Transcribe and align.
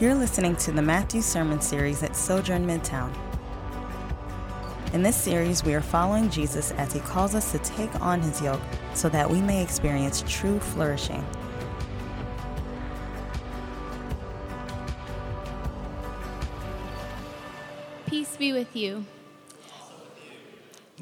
You're 0.00 0.16
listening 0.16 0.56
to 0.56 0.72
the 0.72 0.82
Matthew 0.82 1.22
Sermon 1.22 1.60
Series 1.60 2.02
at 2.02 2.16
Sojourn 2.16 2.66
Midtown. 2.66 3.14
In 4.92 5.04
this 5.04 5.14
series, 5.14 5.62
we 5.62 5.72
are 5.72 5.80
following 5.80 6.28
Jesus 6.30 6.72
as 6.72 6.92
he 6.92 6.98
calls 6.98 7.36
us 7.36 7.52
to 7.52 7.58
take 7.60 7.94
on 8.00 8.20
his 8.20 8.42
yoke 8.42 8.60
so 8.94 9.08
that 9.10 9.30
we 9.30 9.40
may 9.40 9.62
experience 9.62 10.24
true 10.26 10.58
flourishing. 10.58 11.24
Peace 18.06 18.36
be 18.36 18.52
with 18.52 18.74
you. 18.74 19.04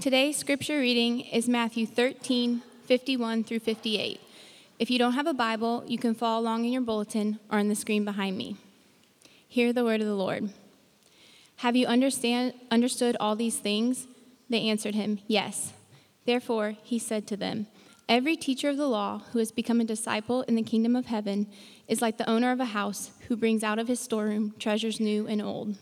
Today's 0.00 0.36
scripture 0.36 0.78
reading 0.78 1.20
is 1.20 1.48
Matthew 1.48 1.86
13, 1.86 2.60
51 2.84 3.44
through 3.44 3.60
58. 3.60 4.20
If 4.78 4.90
you 4.90 4.98
don't 4.98 5.14
have 5.14 5.26
a 5.26 5.32
Bible, 5.32 5.82
you 5.86 5.96
can 5.96 6.14
follow 6.14 6.42
along 6.42 6.66
in 6.66 6.72
your 6.72 6.82
bulletin 6.82 7.38
or 7.50 7.58
on 7.58 7.68
the 7.68 7.74
screen 7.74 8.04
behind 8.04 8.36
me. 8.36 8.58
Hear 9.52 9.74
the 9.74 9.84
word 9.84 10.00
of 10.00 10.06
the 10.06 10.14
Lord. 10.14 10.48
Have 11.56 11.76
you 11.76 11.86
understand, 11.86 12.54
understood 12.70 13.18
all 13.20 13.36
these 13.36 13.58
things? 13.58 14.06
They 14.48 14.62
answered 14.62 14.94
him, 14.94 15.18
Yes. 15.26 15.74
Therefore, 16.24 16.76
he 16.82 16.98
said 16.98 17.26
to 17.26 17.36
them, 17.36 17.66
Every 18.08 18.34
teacher 18.34 18.70
of 18.70 18.78
the 18.78 18.88
law 18.88 19.20
who 19.32 19.40
has 19.40 19.52
become 19.52 19.78
a 19.78 19.84
disciple 19.84 20.40
in 20.44 20.54
the 20.54 20.62
kingdom 20.62 20.96
of 20.96 21.04
heaven 21.04 21.48
is 21.86 22.00
like 22.00 22.16
the 22.16 22.30
owner 22.30 22.50
of 22.50 22.60
a 22.60 22.72
house 22.72 23.10
who 23.28 23.36
brings 23.36 23.62
out 23.62 23.78
of 23.78 23.88
his 23.88 24.00
storeroom 24.00 24.54
treasures 24.58 25.00
new 25.00 25.26
and 25.26 25.42
old. 25.42 25.76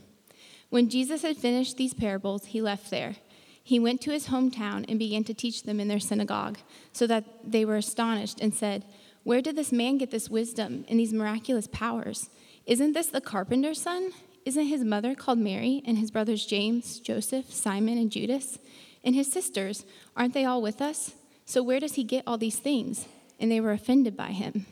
When 0.70 0.90
Jesus 0.90 1.22
had 1.22 1.36
finished 1.36 1.76
these 1.76 1.94
parables, 1.94 2.46
he 2.46 2.60
left 2.60 2.90
there. 2.90 3.14
He 3.62 3.78
went 3.78 4.00
to 4.00 4.10
his 4.10 4.26
hometown 4.26 4.84
and 4.88 4.98
began 4.98 5.22
to 5.22 5.32
teach 5.32 5.62
them 5.62 5.78
in 5.78 5.86
their 5.86 6.00
synagogue, 6.00 6.58
so 6.92 7.06
that 7.06 7.24
they 7.44 7.64
were 7.64 7.76
astonished 7.76 8.40
and 8.40 8.52
said, 8.52 8.84
Where 9.22 9.40
did 9.40 9.54
this 9.54 9.70
man 9.70 9.98
get 9.98 10.10
this 10.10 10.28
wisdom 10.28 10.84
and 10.88 10.98
these 10.98 11.12
miraculous 11.12 11.68
powers? 11.68 12.28
Isn't 12.70 12.92
this 12.92 13.08
the 13.08 13.20
carpenter's 13.20 13.82
son? 13.82 14.12
Isn't 14.44 14.66
his 14.66 14.84
mother 14.84 15.16
called 15.16 15.40
Mary, 15.40 15.82
and 15.84 15.98
his 15.98 16.12
brothers 16.12 16.46
James, 16.46 17.00
Joseph, 17.00 17.52
Simon, 17.52 17.98
and 17.98 18.12
Judas? 18.12 18.60
And 19.02 19.16
his 19.16 19.30
sisters, 19.30 19.84
aren't 20.16 20.34
they 20.34 20.44
all 20.44 20.62
with 20.62 20.80
us? 20.80 21.16
So 21.44 21.64
where 21.64 21.80
does 21.80 21.94
he 21.94 22.04
get 22.04 22.22
all 22.28 22.38
these 22.38 22.60
things? 22.60 23.08
And 23.40 23.50
they 23.50 23.60
were 23.60 23.72
offended 23.72 24.16
by 24.16 24.28
him. 24.28 24.66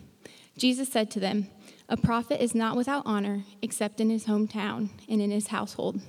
Jesus 0.57 0.89
said 0.89 1.11
to 1.11 1.19
them, 1.19 1.49
A 1.89 1.97
prophet 1.97 2.41
is 2.41 2.55
not 2.55 2.77
without 2.77 3.03
honor 3.05 3.43
except 3.63 4.01
in 4.01 4.11
his 4.11 4.27
hometown 4.27 4.91
and 5.09 5.21
in 5.21 5.33
his 5.33 5.49
household. 5.49 6.01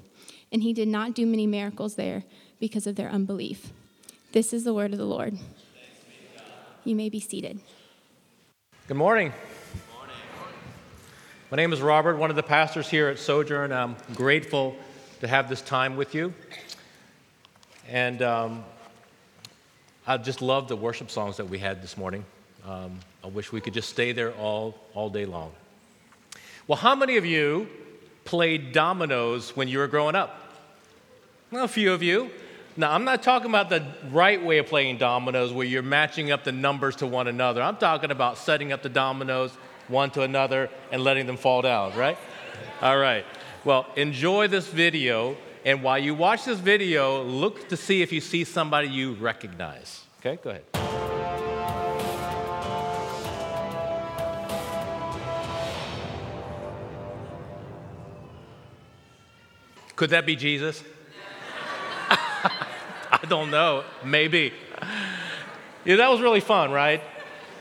And 0.51 0.61
he 0.61 0.73
did 0.73 0.87
not 0.87 1.15
do 1.15 1.25
many 1.25 1.47
miracles 1.47 1.95
there 1.95 2.23
because 2.59 2.85
of 2.85 2.97
their 2.97 3.09
unbelief. 3.09 3.71
This 4.31 4.53
is 4.53 4.63
the 4.63 4.75
word 4.75 4.91
of 4.91 4.99
the 4.99 5.05
Lord. 5.05 5.39
You 6.83 6.95
may 6.95 7.09
be 7.09 7.19
seated. 7.19 7.61
Good 8.87 8.97
morning. 8.97 9.33
My 11.51 11.55
name 11.55 11.73
is 11.73 11.81
Robert, 11.81 12.17
one 12.17 12.29
of 12.29 12.35
the 12.35 12.43
pastors 12.43 12.87
here 12.87 13.07
at 13.07 13.17
Sojourn. 13.17 13.71
I'm 13.71 13.95
grateful 14.13 14.75
to 15.21 15.27
have 15.27 15.49
this 15.49 15.63
time 15.63 15.97
with 15.97 16.13
you. 16.13 16.31
And 17.87 18.21
um, 18.21 18.63
I 20.05 20.17
just 20.17 20.43
love 20.43 20.67
the 20.67 20.75
worship 20.75 21.09
songs 21.09 21.37
that 21.37 21.49
we 21.49 21.57
had 21.57 21.81
this 21.81 21.97
morning. 21.97 22.23
Um, 22.67 22.99
I 23.23 23.29
wish 23.29 23.51
we 23.51 23.61
could 23.61 23.73
just 23.73 23.89
stay 23.89 24.11
there 24.11 24.31
all, 24.33 24.75
all 24.93 25.09
day 25.09 25.25
long. 25.25 25.51
Well, 26.67 26.77
how 26.77 26.93
many 26.93 27.17
of 27.17 27.25
you 27.25 27.67
played 28.25 28.71
dominoes 28.71 29.55
when 29.55 29.67
you 29.67 29.79
were 29.79 29.87
growing 29.87 30.13
up? 30.13 30.53
Well, 31.49 31.63
a 31.63 31.67
few 31.67 31.93
of 31.93 32.03
you. 32.03 32.29
Now, 32.77 32.91
I'm 32.91 33.05
not 33.05 33.23
talking 33.23 33.49
about 33.49 33.71
the 33.71 33.83
right 34.11 34.45
way 34.45 34.59
of 34.59 34.67
playing 34.67 34.99
dominoes 34.99 35.51
where 35.51 35.65
you're 35.65 35.81
matching 35.81 36.29
up 36.29 36.43
the 36.43 36.51
numbers 36.51 36.97
to 36.97 37.07
one 37.07 37.27
another. 37.27 37.63
I'm 37.63 37.77
talking 37.77 38.11
about 38.11 38.37
setting 38.37 38.71
up 38.71 38.83
the 38.83 38.89
dominoes 38.89 39.51
one 39.89 40.11
to 40.11 40.21
another 40.21 40.69
and 40.91 41.03
letting 41.03 41.25
them 41.25 41.37
fall 41.37 41.61
down, 41.61 41.95
right? 41.97 42.17
All 42.81 42.97
right. 42.97 43.25
Well, 43.65 43.87
enjoy 43.95 44.47
this 44.47 44.67
video. 44.67 45.35
And 45.65 45.83
while 45.83 45.99
you 45.99 46.15
watch 46.15 46.45
this 46.45 46.59
video, 46.59 47.23
look 47.23 47.67
to 47.69 47.77
see 47.77 48.01
if 48.01 48.13
you 48.13 48.21
see 48.21 48.45
somebody 48.45 48.87
you 48.87 49.13
recognize. 49.13 50.05
Okay, 50.19 50.39
go 50.41 50.51
ahead. 50.51 50.63
Could 59.95 60.11
that 60.11 60.25
be 60.25 60.37
Jesus? 60.37 60.81
I 62.09 63.19
don't 63.27 63.51
know. 63.51 63.83
Maybe. 64.05 64.53
Yeah, 65.83 65.97
that 65.97 66.09
was 66.09 66.21
really 66.21 66.39
fun, 66.39 66.71
right? 66.71 67.01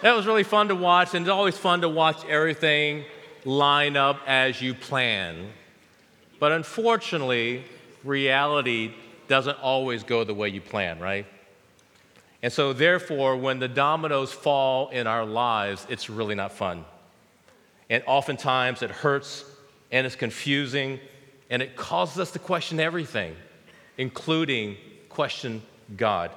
That 0.00 0.14
was 0.14 0.26
really 0.26 0.44
fun 0.44 0.68
to 0.68 0.76
watch, 0.76 1.14
and 1.14 1.26
it's 1.26 1.30
always 1.30 1.58
fun 1.58 1.80
to 1.80 1.88
watch 1.88 2.24
everything 2.26 3.04
line 3.44 3.96
up 3.96 4.20
as 4.28 4.62
you 4.62 4.72
plan. 4.74 5.48
But 6.38 6.52
unfortunately, 6.52 7.64
reality 8.04 8.94
doesn't 9.26 9.58
always 9.60 10.04
go 10.04 10.22
the 10.22 10.34
way 10.34 10.50
you 10.50 10.60
plan, 10.60 11.00
right? 11.00 11.26
And 12.42 12.52
so, 12.52 12.72
therefore, 12.72 13.36
when 13.36 13.58
the 13.58 13.66
dominoes 13.66 14.32
fall 14.32 14.88
in 14.90 15.08
our 15.08 15.26
lives, 15.26 15.84
it's 15.90 16.08
really 16.08 16.36
not 16.36 16.52
fun. 16.52 16.84
And 17.90 18.04
oftentimes 18.06 18.82
it 18.82 18.90
hurts 18.90 19.44
and 19.90 20.06
it's 20.06 20.14
confusing 20.14 21.00
and 21.50 21.60
it 21.60 21.74
causes 21.74 22.20
us 22.20 22.30
to 22.32 22.38
question 22.38 22.78
everything, 22.78 23.34
including 23.96 24.76
question 25.08 25.62
God. 25.96 26.30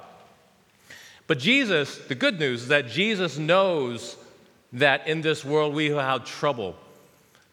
But 1.32 1.40
Jesus, 1.40 1.98
the 1.98 2.14
good 2.14 2.42
news 2.42 2.64
is 2.64 2.68
that 2.68 2.90
Jesus 2.90 3.38
knows 3.38 4.18
that 4.74 5.08
in 5.08 5.22
this 5.22 5.46
world 5.46 5.74
we 5.74 5.90
have 5.92 6.26
trouble. 6.26 6.76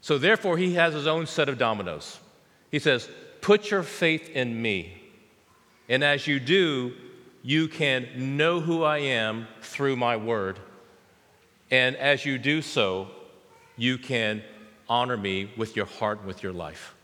So 0.01 0.19
therefore, 0.19 0.59
he 0.59 0.75
has 0.75 0.95
his 0.95 1.07
own 1.07 1.29
set 1.29 1.49
of 1.49 1.59
dominoes. 1.59 2.19
He 2.73 2.81
says, 2.81 3.09
Put 3.41 3.71
your 3.71 3.85
faith 3.85 4.31
in 4.31 4.61
me. 4.61 5.01
And 5.89 6.03
as 6.03 6.27
you 6.27 6.41
do, 6.41 6.93
you 7.45 7.69
can 7.69 8.37
know 8.37 8.59
who 8.59 8.83
I 8.83 8.99
am 8.99 9.47
through 9.63 9.95
my 9.95 10.17
word. 10.17 10.59
And 11.71 11.95
as 11.95 12.27
you 12.27 12.37
do 12.37 12.63
so, 12.63 13.07
you 13.77 13.97
can 13.97 14.43
honor 14.89 15.17
me 15.17 15.53
with 15.57 15.77
your 15.77 15.87
heart 15.87 16.19
and 16.19 16.27
with 16.27 16.43
your 16.43 16.53
life. 16.53 16.97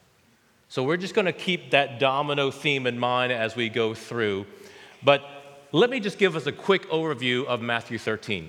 So 0.69 0.83
we're 0.83 0.97
just 0.97 1.15
going 1.15 1.27
to 1.27 1.33
keep 1.33 1.71
that 1.71 2.01
domino 2.01 2.51
theme 2.51 2.89
in 2.89 2.99
mind 2.99 3.31
as 3.31 3.55
we 3.55 3.69
go 3.69 3.95
through. 3.95 4.47
But 5.05 5.34
let 5.75 5.91
me 5.91 5.99
just 5.99 6.19
give 6.19 6.37
us 6.37 6.47
a 6.47 6.53
quick 6.53 6.89
overview 6.89 7.45
of 7.47 7.61
Matthew 7.61 7.99
13. 7.99 8.49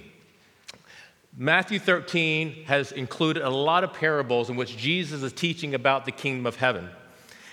Matthew 1.36 1.80
13 1.80 2.66
has 2.66 2.92
included 2.92 3.42
a 3.42 3.50
lot 3.50 3.84
of 3.84 3.94
parables 3.94 4.52
in 4.52 4.56
which 4.56 4.78
Jesus 4.78 5.24
is 5.24 5.34
teaching 5.34 5.74
about 5.74 6.06
the 6.06 6.12
kingdom 6.12 6.46
of 6.46 6.58
heaven. 6.58 6.88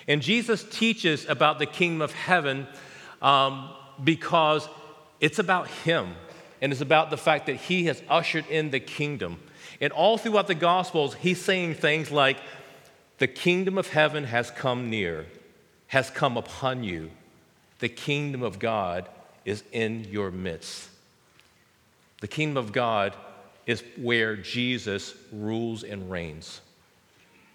And 0.07 0.21
Jesus 0.21 0.63
teaches 0.63 1.27
about 1.27 1.59
the 1.59 1.65
kingdom 1.65 2.03
of 2.03 2.13
heaven 2.13 2.67
um, 3.23 3.71
because 4.05 4.69
it's 5.21 5.39
about 5.39 5.69
Him 5.69 6.17
and 6.61 6.71
it's 6.71 6.83
about 6.83 7.09
the 7.09 7.17
fact 7.17 7.47
that 7.47 7.57
He 7.57 7.87
has 7.87 8.03
ushered 8.11 8.45
in 8.51 8.73
the 8.73 8.81
kingdom. 8.81 9.41
And 9.81 9.91
all 9.91 10.19
throughout 10.19 10.49
the 10.49 10.55
Gospels, 10.55 11.15
He's 11.15 11.41
saying 11.41 11.77
things 11.77 12.11
like, 12.11 12.37
The 13.17 13.27
kingdom 13.27 13.79
of 13.79 13.89
heaven 13.89 14.25
has 14.25 14.51
come 14.51 14.91
near, 14.91 15.29
has 15.87 16.11
come 16.11 16.37
upon 16.37 16.85
you. 16.85 17.11
The 17.79 17.89
kingdom 17.89 18.43
of 18.43 18.59
God 18.59 19.09
is 19.45 19.65
in 19.73 20.05
your 20.11 20.31
midst. 20.31 20.89
The 22.21 22.29
kingdom 22.29 22.57
of 22.57 22.73
God 22.73 23.15
is 23.67 23.83
where 23.97 24.37
Jesus 24.37 25.15
rules 25.33 25.85
and 25.85 26.11
reigns. 26.11 26.61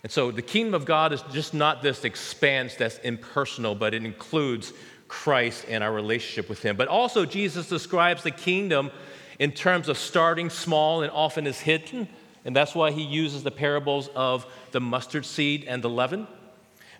And 0.04 0.12
so 0.12 0.32
the 0.32 0.42
kingdom 0.42 0.74
of 0.74 0.86
God 0.86 1.14
is 1.14 1.22
just 1.32 1.54
not 1.54 1.82
this 1.82 2.06
expanse 2.06 2.76
that's 2.76 2.98
impersonal, 3.00 3.76
but 3.76 3.94
it 3.94 4.06
includes 4.06 4.74
Christ 5.08 5.66
and 5.68 5.84
our 5.84 5.92
relationship 5.92 6.50
with 6.50 6.62
Him. 6.62 6.76
But 6.76 6.88
also, 6.88 7.26
Jesus 7.26 7.70
describes 7.70 8.24
the 8.24 8.32
kingdom 8.32 8.92
in 9.40 9.52
terms 9.52 9.90
of 9.90 9.98
starting 9.98 10.50
small 10.50 11.02
and 11.02 11.12
often 11.12 11.48
is 11.48 11.60
hidden. 11.60 12.08
And 12.46 12.56
that's 12.56 12.76
why 12.76 12.92
He 12.92 13.04
uses 13.04 13.44
the 13.44 13.52
parables 13.52 14.10
of 14.16 14.46
the 14.72 14.80
mustard 14.80 15.26
seed 15.26 15.66
and 15.68 15.84
the 15.84 15.90
leaven. 15.90 16.28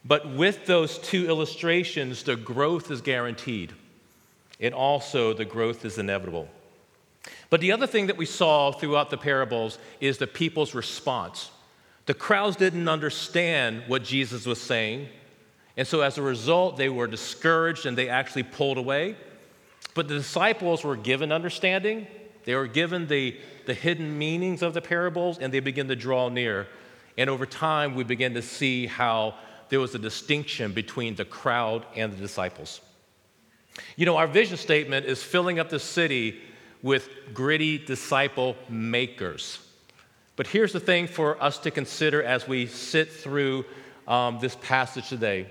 But 0.04 0.30
with 0.30 0.66
those 0.66 0.98
two 1.00 1.28
illustrations, 1.28 2.24
the 2.24 2.36
growth 2.36 2.92
is 2.92 3.02
guaranteed 3.02 3.74
and 4.60 4.74
also 4.74 5.34
the 5.34 5.46
growth 5.46 5.86
is 5.86 5.98
inevitable. 5.98 6.48
But 7.50 7.62
the 7.62 7.72
other 7.72 7.88
thing 7.88 8.08
that 8.08 8.18
we 8.18 8.26
saw 8.26 8.72
throughout 8.72 9.10
the 9.10 9.18
parables 9.18 9.78
is 10.00 10.18
the 10.18 10.28
people's 10.28 10.74
response. 10.74 11.52
The 12.06 12.14
crowds 12.14 12.56
didn't 12.56 12.88
understand 12.88 13.84
what 13.88 14.04
Jesus 14.04 14.46
was 14.46 14.62
saying, 14.62 15.10
and 15.78 15.88
so 15.88 16.02
as 16.02 16.18
a 16.18 16.22
result, 16.22 16.78
they 16.78 16.90
were 16.90 17.08
discouraged 17.08 17.86
and 17.86 17.98
they 17.98 18.10
actually 18.10 18.44
pulled 18.44 18.78
away. 18.78 19.16
But 19.94 20.08
the 20.08 20.16
disciples 20.16 20.84
were 20.84 20.96
given 20.96 21.32
understanding, 21.32 22.08
they 22.46 22.56
were 22.56 22.68
given 22.68 23.08
the, 23.08 23.38
the 23.66 23.74
hidden 23.74 24.18
meanings 24.18 24.62
of 24.62 24.74
the 24.74 24.82
parables, 24.82 25.38
and 25.38 25.54
they 25.54 25.60
began 25.60 25.88
to 25.90 25.96
draw 25.96 26.30
near. 26.30 26.68
And 27.18 27.30
over 27.30 27.46
time, 27.46 27.94
we 27.94 28.04
began 28.04 28.34
to 28.36 28.42
see 28.42 28.86
how 28.86 29.36
there 29.70 29.80
was 29.80 29.94
a 29.96 30.00
distinction 30.00 30.72
between 30.72 31.16
the 31.16 31.26
crowd 31.26 31.86
and 31.96 32.14
the 32.14 32.18
disciples. 32.18 32.80
You 33.96 34.06
know, 34.06 34.18
our 34.18 34.28
vision 34.28 34.58
statement 34.58 35.06
is 35.06 35.22
filling 35.22 35.60
up 35.60 35.70
the 35.70 35.80
city 35.80 36.42
with 36.82 37.10
gritty 37.34 37.78
disciple 37.78 38.56
makers. 38.70 39.60
But 40.36 40.48
here's 40.48 40.72
the 40.72 40.80
thing 40.80 41.08
for 41.08 41.42
us 41.42 41.58
to 41.60 41.72
consider 41.72 42.22
as 42.22 42.48
we 42.48 42.68
sit 42.68 43.12
through 43.12 43.66
um, 44.08 44.40
this 44.40 44.56
passage 44.56 45.10
today. 45.10 45.48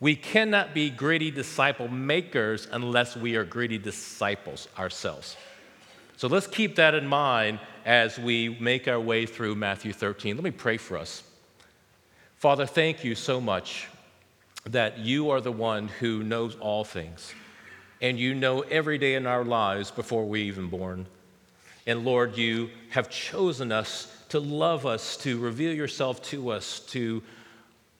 We 0.00 0.14
cannot 0.14 0.74
be 0.74 0.90
greedy 0.90 1.30
disciple 1.30 1.88
makers 1.88 2.68
unless 2.70 3.16
we 3.16 3.36
are 3.36 3.44
greedy 3.44 3.78
disciples 3.78 4.68
ourselves. 4.78 5.36
So 6.16 6.28
let's 6.28 6.46
keep 6.46 6.76
that 6.76 6.94
in 6.94 7.06
mind 7.06 7.60
as 7.84 8.18
we 8.18 8.58
make 8.60 8.88
our 8.88 9.00
way 9.00 9.26
through 9.26 9.54
Matthew 9.54 9.92
13. 9.92 10.36
Let 10.36 10.44
me 10.44 10.50
pray 10.50 10.76
for 10.76 10.98
us. 10.98 11.22
Father, 12.36 12.66
thank 12.66 13.04
you 13.04 13.14
so 13.14 13.40
much 13.40 13.88
that 14.64 14.98
you 14.98 15.30
are 15.30 15.40
the 15.40 15.52
one 15.52 15.88
who 15.88 16.22
knows 16.22 16.56
all 16.56 16.84
things, 16.84 17.32
and 18.00 18.18
you 18.18 18.34
know 18.34 18.60
every 18.60 18.98
day 18.98 19.14
in 19.14 19.26
our 19.26 19.44
lives 19.44 19.90
before 19.90 20.26
we 20.26 20.42
even 20.42 20.68
born. 20.68 21.06
And 21.86 22.04
Lord, 22.04 22.36
you 22.36 22.70
have 22.90 23.08
chosen 23.08 23.72
us 23.72 24.12
to 24.30 24.40
love 24.40 24.86
us, 24.86 25.16
to 25.18 25.38
reveal 25.38 25.72
yourself 25.72 26.22
to 26.24 26.50
us, 26.50 26.80
to, 26.80 27.22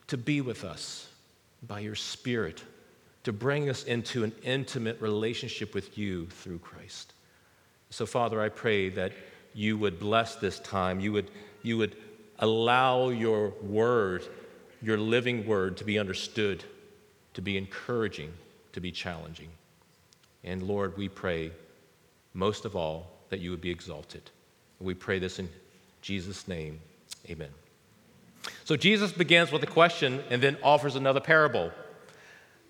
to 0.09 0.17
be 0.17 0.41
with 0.41 0.65
us 0.65 1.09
by 1.63 1.81
your 1.81 1.95
Spirit, 1.95 2.63
to 3.25 3.33
bring 3.33 3.71
us 3.71 3.85
into 3.85 4.25
an 4.25 4.33
intimate 4.43 5.01
relationship 5.01 5.75
with 5.75 5.97
you 5.97 6.27
through 6.27 6.59
Christ. 6.59 7.13
So, 7.91 8.07
Father, 8.07 8.41
I 8.41 8.49
pray 8.49 8.89
that 8.91 9.13
you 9.55 9.79
would 9.79 9.99
bless 9.99 10.35
this 10.35 10.59
time. 10.61 11.01
You 11.01 11.13
would, 11.13 11.31
you 11.63 11.79
would 11.79 11.97
allow 12.41 13.09
your 13.09 13.51
word, 13.63 14.27
your 14.83 14.99
living 14.99 15.47
word, 15.47 15.77
to 15.79 15.85
be 15.85 15.99
understood, 15.99 16.65
to 17.35 17.41
be 17.41 17.57
encouraging, 17.57 18.33
to 18.73 18.81
be 18.81 18.91
challenging. 18.91 19.49
And 20.47 20.63
Lord, 20.63 20.97
we 20.97 21.09
pray 21.09 21.51
most 22.33 22.65
of 22.65 22.77
all 22.77 23.11
that 23.29 23.41
you 23.41 23.51
would 23.51 23.61
be 23.61 23.71
exalted. 23.71 24.31
We 24.81 24.95
pray 24.95 25.19
this 25.19 25.39
in 25.39 25.49
Jesus' 26.01 26.47
name. 26.47 26.81
Amen. 27.29 27.51
So 28.65 28.77
Jesus 28.77 29.13
begins 29.13 29.51
with 29.51 29.63
a 29.65 29.67
question 29.67 30.23
and 30.31 30.41
then 30.41 30.57
offers 30.63 30.95
another 30.95 31.21
parable. 31.21 31.73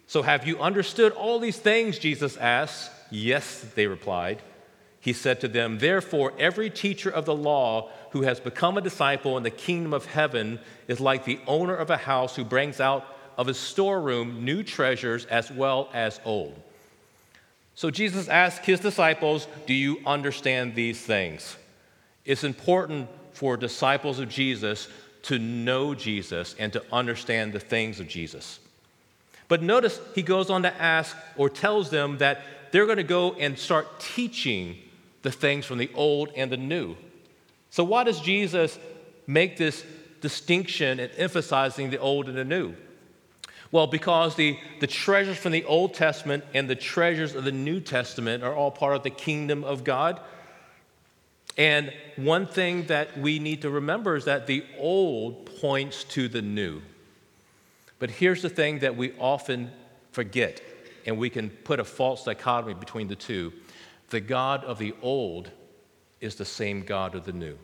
So, 0.08 0.23
have 0.23 0.46
you 0.46 0.58
understood 0.61 1.12
all 1.12 1.40
these 1.40 1.58
things? 1.58 1.99
Jesus 1.99 2.37
asks. 2.37 2.90
Yes, 3.11 3.64
they 3.75 3.88
replied. 3.88 4.40
He 5.00 5.12
said 5.12 5.40
to 5.40 5.49
them, 5.49 5.79
Therefore, 5.79 6.32
every 6.38 6.70
teacher 6.70 7.11
of 7.11 7.25
the 7.25 7.34
law 7.34 7.90
who 8.11 8.22
has 8.22 8.38
become 8.38 8.79
a 8.79 8.81
disciple 8.81 9.37
in 9.37 9.43
the 9.43 9.50
kingdom 9.50 9.93
of 9.93 10.06
heaven 10.06 10.61
is 10.87 11.00
like 11.00 11.25
the 11.25 11.40
owner 11.46 11.75
of 11.75 11.90
a 11.90 11.96
house 11.96 12.37
who 12.37 12.44
brings 12.44 12.81
out 12.81 13.05
of 13.37 13.49
his 13.49 13.58
storeroom 13.58 14.44
new 14.44 14.62
treasures 14.62 15.25
as 15.26 15.50
well 15.50 15.90
as 15.93 16.20
old. 16.25 16.61
So 17.76 17.90
Jesus 17.90 18.28
asked 18.28 18.64
his 18.64 18.81
disciples, 18.81 19.46
Do 19.67 19.75
you 19.75 19.99
understand 20.06 20.75
these 20.75 21.00
things? 21.00 21.56
It's 22.25 22.43
important 22.43 23.08
for 23.32 23.56
disciples 23.58 24.19
of 24.19 24.31
Jesus 24.31 24.88
to 25.25 25.38
know 25.38 25.94
Jesus 25.94 26.56
and 26.58 26.73
to 26.73 26.82
understand 26.90 27.52
the 27.52 27.61
things 27.61 28.00
of 28.00 28.08
Jesus. 28.08 28.61
But 29.49 29.62
notice 29.62 30.00
he 30.14 30.23
goes 30.23 30.49
on 30.49 30.62
to 30.62 30.75
ask 30.82 31.14
or 31.37 31.50
tells 31.50 31.90
them 31.90 32.19
that 32.19 32.40
they're 32.73 32.87
going 32.87 32.96
to 32.96 33.05
go 33.05 33.34
and 33.34 33.58
start 33.58 34.00
teaching 34.00 34.79
the 35.22 35.31
things 35.31 35.67
from 35.67 35.79
the 35.79 35.90
old 35.94 36.31
and 36.34 36.50
the 36.50 36.56
new. 36.56 36.96
So, 37.70 37.84
why 37.84 38.05
does 38.05 38.20
Jesus 38.20 38.79
make 39.26 39.58
this 39.58 39.84
distinction 40.22 40.99
and 40.99 41.12
emphasizing 41.17 41.90
the 41.90 41.99
old 41.99 42.29
and 42.29 42.38
the 42.38 42.44
new? 42.44 42.75
Well, 43.73 43.87
because 43.87 44.37
the, 44.37 44.59
the 44.81 44.87
treasures 44.87 45.37
from 45.37 45.53
the 45.53 45.65
Old 45.65 45.95
Testament 45.95 46.45
and 46.55 46.69
the 46.69 46.77
treasures 46.77 47.35
of 47.35 47.45
the 47.45 47.53
New 47.53 47.81
Testament 47.81 48.43
are 48.43 48.55
all 48.55 48.71
part 48.71 48.97
of 48.97 49.03
the 49.03 49.11
kingdom 49.11 49.65
of 49.65 49.85
God. 49.85 50.21
And 51.59 51.93
one 52.17 52.47
thing 52.47 52.87
that 52.87 53.19
we 53.19 53.39
need 53.39 53.63
to 53.63 53.71
remember 53.71 54.15
is 54.17 54.27
that 54.27 54.47
the 54.47 54.65
old 54.79 55.47
points 55.61 56.05
to 56.05 56.29
the 56.29 56.43
new. 56.43 56.83
But 57.99 58.11
here's 58.11 58.43
the 58.43 58.51
thing 58.51 58.81
that 58.81 58.97
we 58.97 59.13
often 59.19 59.71
forget, 60.13 60.61
and 61.07 61.19
we 61.19 61.31
can 61.31 61.49
put 61.51 61.81
a 61.81 61.85
false 61.85 62.25
dichotomy 62.25 62.75
between 62.75 63.09
the 63.09 63.17
two 63.17 63.53
the 64.11 64.21
God 64.21 64.65
of 64.65 64.79
the 64.79 64.95
old 65.03 65.51
is 66.21 66.37
the 66.37 66.45
same 66.45 66.83
God 66.83 67.17
of 67.17 67.25
the 67.25 67.33
new. 67.33 67.59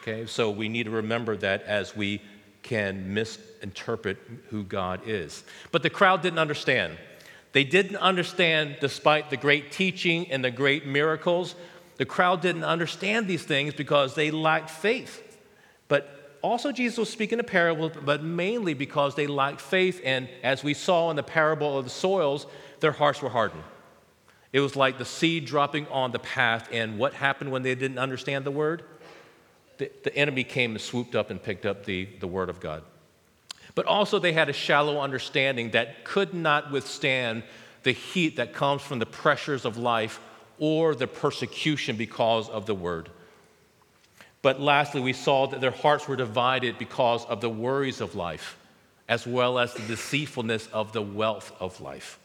Okay, 0.00 0.24
so 0.24 0.50
we 0.50 0.68
need 0.68 0.84
to 0.84 0.90
remember 0.90 1.36
that 1.36 1.62
as 1.64 1.94
we 1.94 2.22
can 2.66 3.14
misinterpret 3.14 4.18
who 4.50 4.64
God 4.64 5.00
is. 5.06 5.44
But 5.70 5.84
the 5.84 5.90
crowd 5.90 6.20
didn't 6.20 6.40
understand. 6.40 6.98
They 7.52 7.62
didn't 7.62 7.96
understand, 7.96 8.78
despite 8.80 9.30
the 9.30 9.36
great 9.36 9.70
teaching 9.70 10.30
and 10.32 10.44
the 10.44 10.50
great 10.50 10.84
miracles, 10.84 11.54
the 11.96 12.04
crowd 12.04 12.42
didn't 12.42 12.64
understand 12.64 13.28
these 13.28 13.44
things 13.44 13.72
because 13.72 14.14
they 14.16 14.32
lacked 14.32 14.68
faith. 14.68 15.38
But 15.86 16.38
also, 16.42 16.72
Jesus 16.72 16.98
was 16.98 17.08
speaking 17.08 17.38
a 17.38 17.44
parable, 17.44 17.88
but 17.88 18.22
mainly 18.22 18.74
because 18.74 19.14
they 19.14 19.28
lacked 19.28 19.60
faith. 19.60 20.00
And 20.04 20.28
as 20.42 20.64
we 20.64 20.74
saw 20.74 21.08
in 21.10 21.16
the 21.16 21.22
parable 21.22 21.78
of 21.78 21.84
the 21.84 21.90
soils, 21.90 22.46
their 22.80 22.92
hearts 22.92 23.22
were 23.22 23.30
hardened. 23.30 23.64
It 24.52 24.60
was 24.60 24.74
like 24.74 24.98
the 24.98 25.04
seed 25.04 25.44
dropping 25.46 25.86
on 25.88 26.10
the 26.10 26.18
path. 26.18 26.68
And 26.72 26.98
what 26.98 27.14
happened 27.14 27.52
when 27.52 27.62
they 27.62 27.76
didn't 27.76 27.98
understand 27.98 28.44
the 28.44 28.50
word? 28.50 28.82
The, 29.78 29.90
the 30.04 30.14
enemy 30.16 30.44
came 30.44 30.72
and 30.72 30.80
swooped 30.80 31.14
up 31.14 31.30
and 31.30 31.42
picked 31.42 31.66
up 31.66 31.84
the, 31.84 32.08
the 32.20 32.26
word 32.26 32.48
of 32.48 32.60
God. 32.60 32.82
But 33.74 33.86
also, 33.86 34.18
they 34.18 34.32
had 34.32 34.48
a 34.48 34.54
shallow 34.54 35.00
understanding 35.00 35.72
that 35.72 36.04
could 36.04 36.32
not 36.32 36.70
withstand 36.70 37.42
the 37.82 37.92
heat 37.92 38.36
that 38.36 38.54
comes 38.54 38.82
from 38.82 38.98
the 38.98 39.06
pressures 39.06 39.64
of 39.64 39.76
life 39.76 40.18
or 40.58 40.94
the 40.94 41.06
persecution 41.06 41.96
because 41.96 42.48
of 42.48 42.66
the 42.66 42.74
word. 42.74 43.10
But 44.42 44.60
lastly, 44.60 45.00
we 45.00 45.12
saw 45.12 45.46
that 45.48 45.60
their 45.60 45.70
hearts 45.70 46.08
were 46.08 46.16
divided 46.16 46.78
because 46.78 47.24
of 47.26 47.40
the 47.40 47.50
worries 47.50 48.00
of 48.00 48.14
life, 48.14 48.56
as 49.08 49.26
well 49.26 49.58
as 49.58 49.74
the 49.74 49.82
deceitfulness 49.82 50.68
of 50.72 50.92
the 50.92 51.02
wealth 51.02 51.52
of 51.60 51.80
life. 51.80 52.18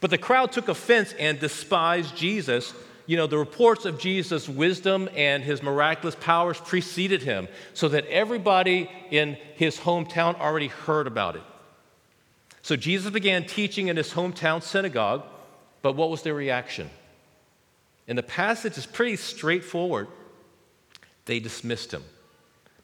But 0.00 0.10
the 0.10 0.18
crowd 0.18 0.52
took 0.52 0.68
offense 0.68 1.14
and 1.18 1.40
despised 1.40 2.16
Jesus. 2.16 2.74
You 3.06 3.16
know, 3.16 3.26
the 3.26 3.38
reports 3.38 3.84
of 3.84 3.98
Jesus' 3.98 4.48
wisdom 4.48 5.08
and 5.14 5.42
his 5.42 5.62
miraculous 5.62 6.16
powers 6.16 6.58
preceded 6.58 7.22
him, 7.22 7.48
so 7.72 7.88
that 7.88 8.06
everybody 8.06 8.90
in 9.10 9.36
his 9.54 9.78
hometown 9.78 10.38
already 10.40 10.68
heard 10.68 11.06
about 11.06 11.36
it. 11.36 11.42
So 12.62 12.74
Jesus 12.74 13.12
began 13.12 13.46
teaching 13.46 13.86
in 13.86 13.96
his 13.96 14.12
hometown 14.12 14.60
synagogue, 14.60 15.22
but 15.82 15.94
what 15.94 16.10
was 16.10 16.22
their 16.22 16.34
reaction? 16.34 16.90
And 18.08 18.18
the 18.18 18.24
passage 18.24 18.76
is 18.76 18.86
pretty 18.86 19.16
straightforward. 19.16 20.08
They 21.26 21.38
dismissed 21.38 21.92
him 21.92 22.02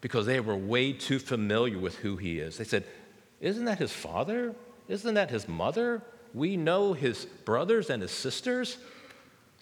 because 0.00 0.26
they 0.26 0.38
were 0.41 0.57
way 0.57 0.93
too 0.93 1.19
familiar 1.19 1.79
with 1.79 1.97
who 1.97 2.17
he 2.17 2.38
is. 2.38 2.59
They 2.59 2.64
said, 2.64 2.85
Isn't 3.41 3.64
that 3.64 3.79
his 3.79 3.93
father? 3.93 4.55
Isn't 4.88 5.14
that 5.14 5.31
his 5.31 5.49
mother? 5.49 6.02
We 6.35 6.57
know 6.57 6.93
his 6.93 7.25
brothers 7.25 7.91
and 7.91 8.02
his 8.02 8.11
sisters. 8.11 8.79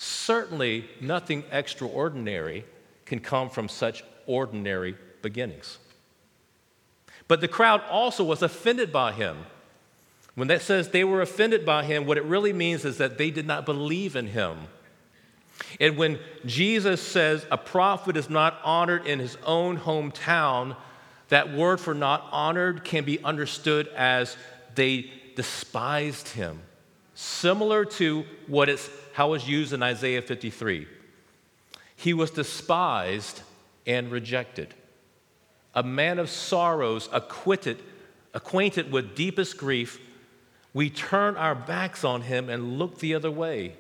Certainly, 0.02 0.88
nothing 0.99 1.45
extraordinary 1.52 2.64
can 3.04 3.21
come 3.21 3.50
from 3.50 3.69
such 3.69 4.02
ordinary 4.26 4.97
beginnings. 5.21 5.76
But 7.28 7.42
the 7.42 7.49
crowd 7.49 7.83
also 7.90 8.25
was 8.25 8.40
offended 8.40 8.95
by 8.95 9.12
him. 9.12 9.45
When 10.37 10.49
that 10.49 10.62
says 10.62 10.88
they 10.88 11.04
were 11.04 11.21
offended 11.21 11.66
by 11.66 11.85
him, 11.85 12.07
what 12.07 12.16
it 12.16 12.25
really 12.25 12.54
means 12.54 12.87
is 12.87 12.97
that 12.97 13.19
they 13.19 13.30
did 13.30 13.47
not 13.47 13.66
believe 13.66 14.16
in 14.16 14.28
him. 14.28 14.57
And 15.78 15.99
when 15.99 16.19
Jesus 16.47 17.02
says 17.02 17.45
a 17.50 17.59
prophet 17.59 18.16
is 18.16 18.30
not 18.30 18.59
honored 18.64 19.07
in 19.07 19.19
his 19.19 19.37
own 19.45 19.76
hometown, 19.76 20.76
that 21.28 21.52
word 21.52 21.78
for 21.78 21.92
not 21.92 22.26
honored 22.33 22.85
can 22.85 23.04
be 23.04 23.23
understood 23.23 23.87
as 23.88 24.35
they 24.76 25.11
despised 25.37 26.28
him, 26.28 26.62
similar 27.14 27.85
to 27.85 28.25
what 28.47 28.71
is 28.71 28.88
how 29.12 29.35
it's 29.35 29.47
used 29.47 29.73
in 29.73 29.83
Isaiah 29.83 30.23
53. 30.23 30.87
He 31.97 32.14
was 32.14 32.31
despised 32.31 33.43
and 33.87 34.11
rejected. 34.11 34.75
A 35.75 35.83
man 35.83 36.19
of 36.19 36.31
sorrows, 36.31 37.09
acquitted, 37.12 37.79
acquainted 38.35 38.90
with 38.90 39.14
deepest 39.14 39.59
grief, 39.59 40.00
we 40.73 40.88
turn 40.88 41.37
our 41.37 41.55
backs 41.55 42.05
on 42.05 42.23
him 42.23 42.49
and 42.49 42.79
look 42.79 42.99
the 42.99 43.14
other 43.14 43.31
way. 43.31 43.75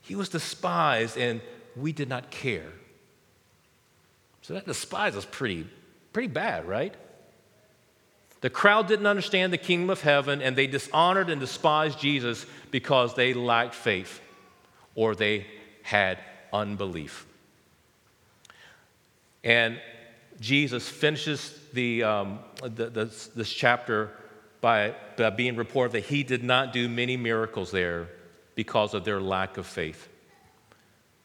He 0.00 0.14
was 0.14 0.28
despised 0.28 1.16
and 1.16 1.40
we 1.76 1.92
did 1.92 2.08
not 2.08 2.30
care. 2.30 2.72
So 4.42 4.54
that 4.54 4.66
despise 4.66 5.14
is 5.14 5.24
pretty, 5.24 5.66
pretty 6.12 6.28
bad, 6.28 6.66
right? 6.66 6.94
The 8.40 8.50
crowd 8.50 8.88
didn't 8.88 9.06
understand 9.06 9.52
the 9.52 9.58
kingdom 9.58 9.90
of 9.90 10.00
heaven 10.00 10.40
and 10.40 10.56
they 10.56 10.66
dishonored 10.66 11.28
and 11.28 11.40
despised 11.40 12.00
Jesus 12.00 12.46
because 12.70 13.14
they 13.14 13.34
lacked 13.34 13.74
faith 13.74 14.20
or 14.94 15.14
they 15.14 15.46
had 15.82 16.18
unbelief. 16.52 17.26
And 19.44 19.80
Jesus 20.40 20.88
finishes 20.88 21.58
the, 21.72 22.02
um, 22.02 22.38
the, 22.62 22.90
the, 22.90 23.04
this 23.34 23.52
chapter 23.52 24.10
by, 24.60 24.94
by 25.16 25.30
being 25.30 25.56
reported 25.56 25.92
that 25.92 26.04
he 26.04 26.22
did 26.22 26.44
not 26.44 26.72
do 26.72 26.88
many 26.88 27.16
miracles 27.16 27.70
there 27.70 28.08
because 28.54 28.94
of 28.94 29.04
their 29.04 29.20
lack 29.20 29.56
of 29.56 29.66
faith. 29.66 30.08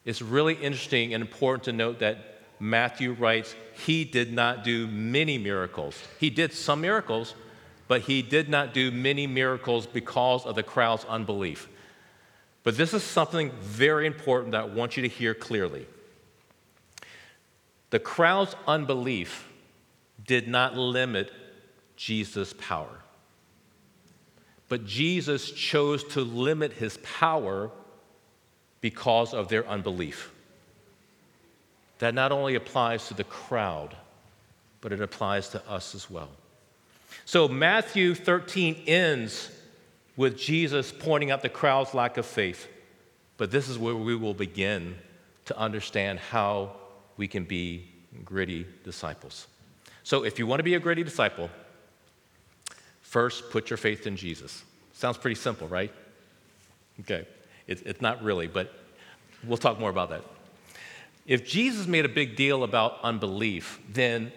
It's 0.04 0.22
really 0.22 0.54
interesting 0.54 1.14
and 1.14 1.20
important 1.20 1.64
to 1.64 1.72
note 1.72 1.98
that 1.98 2.36
Matthew 2.58 3.12
writes, 3.12 3.54
He 3.84 4.04
did 4.04 4.32
not 4.32 4.64
do 4.64 4.86
many 4.86 5.36
miracles. 5.36 6.00
He 6.18 6.30
did 6.30 6.52
some 6.52 6.80
miracles, 6.80 7.34
but 7.88 8.02
he 8.02 8.22
did 8.22 8.48
not 8.48 8.72
do 8.72 8.90
many 8.90 9.26
miracles 9.26 9.86
because 9.86 10.46
of 10.46 10.54
the 10.54 10.62
crowd's 10.62 11.04
unbelief. 11.06 11.68
But 12.66 12.76
this 12.76 12.92
is 12.94 13.04
something 13.04 13.52
very 13.60 14.08
important 14.08 14.50
that 14.50 14.62
I 14.62 14.64
want 14.64 14.96
you 14.96 15.02
to 15.04 15.08
hear 15.08 15.34
clearly. 15.34 15.86
The 17.90 18.00
crowd's 18.00 18.56
unbelief 18.66 19.46
did 20.26 20.48
not 20.48 20.76
limit 20.76 21.30
Jesus' 21.94 22.52
power. 22.54 23.02
But 24.68 24.84
Jesus 24.84 25.52
chose 25.52 26.02
to 26.14 26.22
limit 26.22 26.72
his 26.72 26.98
power 27.04 27.70
because 28.80 29.32
of 29.32 29.46
their 29.46 29.64
unbelief. 29.68 30.32
That 32.00 32.14
not 32.14 32.32
only 32.32 32.56
applies 32.56 33.06
to 33.06 33.14
the 33.14 33.22
crowd, 33.22 33.94
but 34.80 34.90
it 34.90 35.00
applies 35.00 35.50
to 35.50 35.64
us 35.70 35.94
as 35.94 36.10
well. 36.10 36.30
So 37.26 37.46
Matthew 37.46 38.16
13 38.16 38.82
ends 38.88 39.52
with 40.16 40.38
Jesus 40.38 40.92
pointing 40.92 41.30
out 41.30 41.42
the 41.42 41.48
crowd's 41.48 41.94
lack 41.94 42.16
of 42.16 42.26
faith. 42.26 42.68
But 43.36 43.50
this 43.50 43.68
is 43.68 43.78
where 43.78 43.94
we 43.94 44.16
will 44.16 44.34
begin 44.34 44.96
to 45.46 45.58
understand 45.58 46.18
how 46.18 46.76
we 47.16 47.28
can 47.28 47.44
be 47.44 47.88
gritty 48.24 48.66
disciples. 48.84 49.46
So 50.02 50.24
if 50.24 50.38
you 50.38 50.46
want 50.46 50.60
to 50.60 50.64
be 50.64 50.74
a 50.74 50.80
gritty 50.80 51.02
disciple, 51.02 51.50
first 53.02 53.50
put 53.50 53.70
your 53.70 53.76
faith 53.76 54.06
in 54.06 54.16
Jesus. 54.16 54.64
Sounds 54.94 55.18
pretty 55.18 55.34
simple, 55.34 55.68
right? 55.68 55.92
Okay. 57.00 57.26
It, 57.66 57.82
it's 57.84 58.00
not 58.00 58.22
really, 58.22 58.46
but 58.46 58.72
we'll 59.44 59.58
talk 59.58 59.78
more 59.78 59.90
about 59.90 60.10
that. 60.10 60.22
If 61.26 61.46
Jesus 61.46 61.86
made 61.86 62.04
a 62.04 62.08
big 62.08 62.36
deal 62.36 62.62
about 62.62 63.00
unbelief, 63.02 63.80
then 63.92 64.32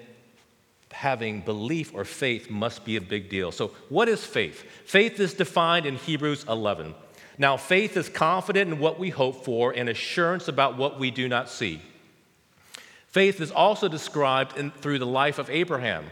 having 0.91 1.41
belief 1.41 1.93
or 1.93 2.03
faith 2.03 2.49
must 2.49 2.83
be 2.83 2.95
a 2.95 3.01
big 3.01 3.29
deal. 3.29 3.51
So, 3.51 3.71
what 3.89 4.09
is 4.09 4.25
faith? 4.25 4.63
Faith 4.85 5.19
is 5.19 5.33
defined 5.33 5.85
in 5.85 5.95
Hebrews 5.95 6.45
11. 6.49 6.95
Now, 7.37 7.57
faith 7.57 7.95
is 7.95 8.09
confident 8.09 8.71
in 8.71 8.79
what 8.79 8.99
we 8.99 9.09
hope 9.09 9.45
for 9.45 9.71
and 9.71 9.87
assurance 9.87 10.47
about 10.47 10.77
what 10.77 10.99
we 10.99 11.09
do 11.09 11.29
not 11.29 11.49
see. 11.49 11.81
Faith 13.07 13.39
is 13.39 13.51
also 13.51 13.87
described 13.87 14.57
in, 14.57 14.71
through 14.71 14.99
the 14.99 15.07
life 15.07 15.39
of 15.39 15.49
Abraham. 15.49 16.05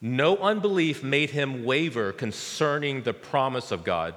No 0.00 0.38
unbelief 0.38 1.02
made 1.02 1.30
him 1.30 1.64
waver 1.64 2.12
concerning 2.12 3.02
the 3.02 3.12
promise 3.12 3.70
of 3.70 3.84
God, 3.84 4.14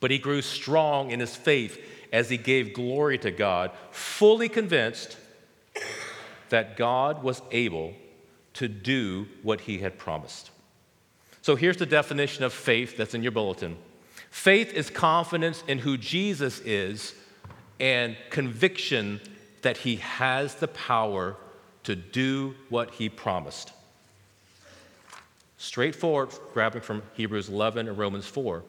but 0.00 0.10
he 0.10 0.18
grew 0.18 0.42
strong 0.42 1.10
in 1.10 1.20
his 1.20 1.34
faith 1.34 1.82
as 2.12 2.28
he 2.28 2.36
gave 2.36 2.74
glory 2.74 3.16
to 3.18 3.30
God, 3.30 3.70
fully 3.90 4.48
convinced 4.48 5.16
that 6.50 6.76
God 6.76 7.22
was 7.22 7.40
able 7.50 7.94
to 8.54 8.68
do 8.68 9.26
what 9.42 9.62
he 9.62 9.78
had 9.78 9.98
promised. 9.98 10.50
So 11.42 11.56
here's 11.56 11.76
the 11.76 11.86
definition 11.86 12.44
of 12.44 12.52
faith 12.52 12.96
that's 12.96 13.14
in 13.14 13.22
your 13.22 13.32
bulletin 13.32 13.76
faith 14.30 14.72
is 14.72 14.90
confidence 14.90 15.64
in 15.66 15.78
who 15.78 15.96
Jesus 15.96 16.60
is 16.60 17.14
and 17.80 18.16
conviction 18.30 19.20
that 19.62 19.78
he 19.78 19.96
has 19.96 20.54
the 20.56 20.68
power 20.68 21.36
to 21.84 21.96
do 21.96 22.54
what 22.68 22.90
he 22.92 23.08
promised. 23.08 23.72
Straightforward, 25.56 26.30
grabbing 26.54 26.82
from 26.82 27.02
Hebrews 27.14 27.48
11 27.48 27.88
and 27.88 27.98
Romans 27.98 28.26
4. 28.26 28.62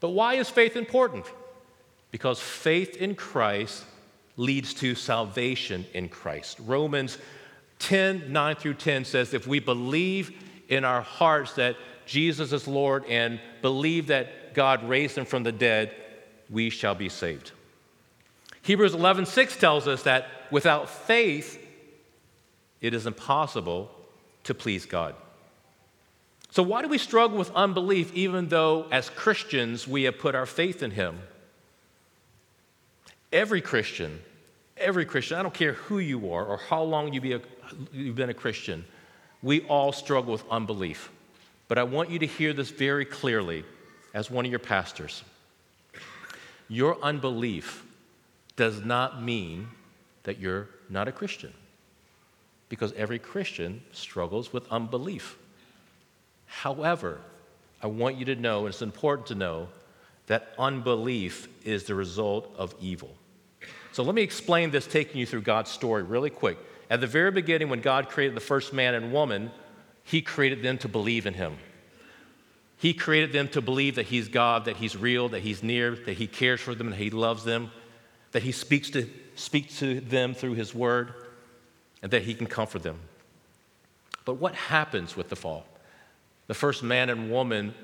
But 0.00 0.10
why 0.10 0.34
is 0.34 0.48
faith 0.48 0.76
important? 0.76 1.26
Because 2.10 2.40
faith 2.40 2.96
in 2.96 3.14
Christ 3.14 3.84
leads 4.36 4.74
to 4.74 4.94
salvation 4.94 5.84
in 5.94 6.08
Christ. 6.08 6.58
Romans 6.64 7.18
10 7.84 8.32
9 8.32 8.56
through 8.56 8.74
10 8.74 9.04
says, 9.04 9.34
If 9.34 9.46
we 9.46 9.60
believe 9.60 10.32
in 10.68 10.84
our 10.84 11.02
hearts 11.02 11.54
that 11.54 11.76
Jesus 12.06 12.52
is 12.52 12.66
Lord 12.66 13.04
and 13.06 13.40
believe 13.62 14.08
that 14.08 14.54
God 14.54 14.88
raised 14.88 15.18
him 15.18 15.24
from 15.24 15.42
the 15.42 15.52
dead, 15.52 15.94
we 16.50 16.70
shall 16.70 16.94
be 16.94 17.08
saved. 17.08 17.52
Hebrews 18.62 18.94
11 18.94 19.26
6 19.26 19.56
tells 19.56 19.86
us 19.86 20.04
that 20.04 20.26
without 20.50 20.88
faith, 20.88 21.60
it 22.80 22.94
is 22.94 23.06
impossible 23.06 23.90
to 24.44 24.54
please 24.54 24.86
God. 24.86 25.14
So, 26.50 26.62
why 26.62 26.82
do 26.82 26.88
we 26.88 26.98
struggle 26.98 27.36
with 27.36 27.50
unbelief 27.54 28.12
even 28.14 28.48
though 28.48 28.86
as 28.90 29.10
Christians 29.10 29.86
we 29.86 30.04
have 30.04 30.18
put 30.18 30.34
our 30.34 30.46
faith 30.46 30.82
in 30.82 30.92
Him? 30.92 31.18
Every 33.32 33.60
Christian, 33.60 34.20
every 34.76 35.04
Christian, 35.04 35.38
I 35.38 35.42
don't 35.42 35.52
care 35.52 35.72
who 35.72 35.98
you 35.98 36.32
are 36.32 36.46
or 36.46 36.56
how 36.56 36.82
long 36.82 37.12
you 37.12 37.20
be 37.20 37.32
a, 37.32 37.40
you've 37.92 38.16
been 38.16 38.30
a 38.30 38.34
Christian, 38.34 38.84
we 39.42 39.62
all 39.62 39.92
struggle 39.92 40.32
with 40.32 40.44
unbelief. 40.50 41.10
But 41.68 41.78
I 41.78 41.82
want 41.84 42.10
you 42.10 42.18
to 42.18 42.26
hear 42.26 42.52
this 42.52 42.70
very 42.70 43.04
clearly 43.04 43.64
as 44.12 44.30
one 44.30 44.44
of 44.44 44.50
your 44.50 44.58
pastors. 44.58 45.22
Your 46.68 46.96
unbelief 47.02 47.84
does 48.56 48.84
not 48.84 49.22
mean 49.22 49.68
that 50.22 50.38
you're 50.38 50.68
not 50.88 51.08
a 51.08 51.12
Christian, 51.12 51.52
because 52.68 52.92
every 52.92 53.18
Christian 53.18 53.82
struggles 53.92 54.52
with 54.52 54.70
unbelief. 54.70 55.36
However, 56.46 57.20
I 57.82 57.88
want 57.88 58.16
you 58.16 58.24
to 58.26 58.36
know, 58.36 58.60
and 58.60 58.68
it's 58.68 58.82
important 58.82 59.26
to 59.28 59.34
know, 59.34 59.68
that 60.26 60.54
unbelief 60.58 61.48
is 61.64 61.84
the 61.84 61.94
result 61.94 62.54
of 62.56 62.74
evil. 62.80 63.14
So 63.92 64.02
let 64.02 64.14
me 64.14 64.22
explain 64.22 64.70
this, 64.70 64.86
taking 64.86 65.20
you 65.20 65.26
through 65.26 65.42
God's 65.42 65.70
story 65.70 66.02
really 66.02 66.30
quick. 66.30 66.58
At 66.90 67.00
the 67.00 67.06
very 67.06 67.30
beginning, 67.30 67.68
when 67.68 67.80
God 67.80 68.08
created 68.08 68.36
the 68.36 68.40
first 68.40 68.72
man 68.72 68.94
and 68.94 69.12
woman, 69.12 69.50
He 70.02 70.22
created 70.22 70.62
them 70.62 70.78
to 70.78 70.88
believe 70.88 71.26
in 71.26 71.34
Him. 71.34 71.56
He 72.76 72.92
created 72.92 73.32
them 73.32 73.48
to 73.48 73.62
believe 73.62 73.94
that 73.94 74.06
He's 74.06 74.28
God, 74.28 74.66
that 74.66 74.76
He's 74.76 74.96
real, 74.96 75.28
that 75.30 75.40
He's 75.40 75.62
near, 75.62 75.96
that 75.96 76.18
He 76.18 76.26
cares 76.26 76.60
for 76.60 76.74
them, 76.74 76.90
that 76.90 76.96
He 76.96 77.10
loves 77.10 77.44
them, 77.44 77.70
that 78.32 78.42
He 78.42 78.52
speaks 78.52 78.90
to, 78.90 79.08
speaks 79.34 79.78
to 79.78 80.00
them 80.00 80.34
through 80.34 80.54
His 80.54 80.74
Word, 80.74 81.14
and 82.02 82.10
that 82.10 82.22
He 82.22 82.34
can 82.34 82.46
comfort 82.46 82.82
them. 82.82 82.98
But 84.24 84.34
what 84.34 84.54
happens 84.54 85.16
with 85.16 85.28
the 85.28 85.36
fall? 85.36 85.66
The 86.46 86.54
first 86.54 86.82
man 86.82 87.08
and 87.10 87.30
woman 87.30 87.74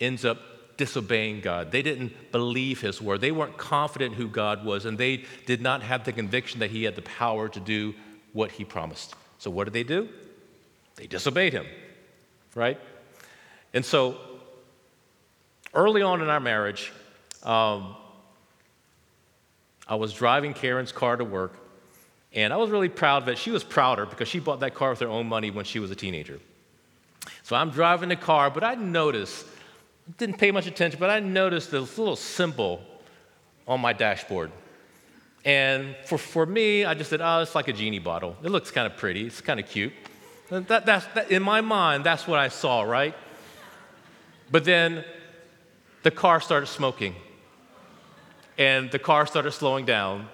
ends 0.00 0.24
up 0.24 0.38
disobeying 0.76 1.40
God. 1.40 1.72
They 1.72 1.82
didn't 1.82 2.32
believe 2.32 2.80
his 2.80 3.02
word. 3.02 3.20
They 3.20 3.32
weren't 3.32 3.58
confident 3.58 4.14
who 4.14 4.28
God 4.28 4.64
was, 4.64 4.84
and 4.84 4.96
they 4.96 5.24
did 5.44 5.60
not 5.60 5.82
have 5.82 6.04
the 6.04 6.12
conviction 6.12 6.60
that 6.60 6.70
he 6.70 6.84
had 6.84 6.94
the 6.94 7.02
power 7.02 7.48
to 7.48 7.60
do 7.60 7.94
what 8.38 8.52
he 8.52 8.64
promised. 8.64 9.16
So, 9.38 9.50
what 9.50 9.64
did 9.64 9.72
they 9.72 9.82
do? 9.82 10.08
They 10.94 11.08
disobeyed 11.08 11.52
him, 11.52 11.66
right? 12.54 12.78
And 13.74 13.84
so, 13.84 14.16
early 15.74 16.02
on 16.02 16.22
in 16.22 16.28
our 16.28 16.38
marriage, 16.38 16.92
um, 17.42 17.96
I 19.88 19.96
was 19.96 20.12
driving 20.12 20.54
Karen's 20.54 20.92
car 20.92 21.16
to 21.16 21.24
work, 21.24 21.54
and 22.32 22.52
I 22.52 22.56
was 22.58 22.70
really 22.70 22.88
proud 22.88 23.24
of 23.24 23.28
it. 23.28 23.38
She 23.38 23.50
was 23.50 23.64
prouder 23.64 24.06
because 24.06 24.28
she 24.28 24.38
bought 24.38 24.60
that 24.60 24.72
car 24.72 24.90
with 24.90 25.00
her 25.00 25.08
own 25.08 25.26
money 25.26 25.50
when 25.50 25.64
she 25.64 25.80
was 25.80 25.90
a 25.90 25.96
teenager. 25.96 26.38
So 27.42 27.56
I'm 27.56 27.70
driving 27.70 28.08
the 28.08 28.16
car, 28.16 28.50
but 28.50 28.62
I 28.62 28.76
noticed, 28.76 29.46
didn't 30.16 30.38
pay 30.38 30.52
much 30.52 30.68
attention, 30.68 31.00
but 31.00 31.10
I 31.10 31.18
noticed 31.18 31.72
this 31.72 31.98
little 31.98 32.14
symbol 32.14 32.82
on 33.66 33.80
my 33.80 33.92
dashboard. 33.92 34.52
And 35.48 35.96
for, 36.04 36.18
for 36.18 36.44
me, 36.44 36.84
I 36.84 36.92
just 36.92 37.08
said, 37.08 37.22
oh, 37.22 37.40
it's 37.40 37.54
like 37.54 37.68
a 37.68 37.72
genie 37.72 38.00
bottle. 38.00 38.36
It 38.42 38.50
looks 38.50 38.70
kind 38.70 38.86
of 38.86 38.98
pretty, 38.98 39.26
it's 39.26 39.40
kind 39.40 39.58
of 39.58 39.64
cute. 39.64 39.94
That, 40.50 40.84
that's, 40.84 41.06
that, 41.14 41.30
in 41.30 41.42
my 41.42 41.62
mind, 41.62 42.04
that's 42.04 42.26
what 42.26 42.38
I 42.38 42.48
saw, 42.48 42.82
right? 42.82 43.14
But 44.50 44.64
then 44.64 45.06
the 46.02 46.10
car 46.10 46.42
started 46.42 46.66
smoking, 46.66 47.14
and 48.58 48.90
the 48.90 48.98
car 48.98 49.26
started 49.26 49.52
slowing 49.52 49.86
down, 49.86 50.28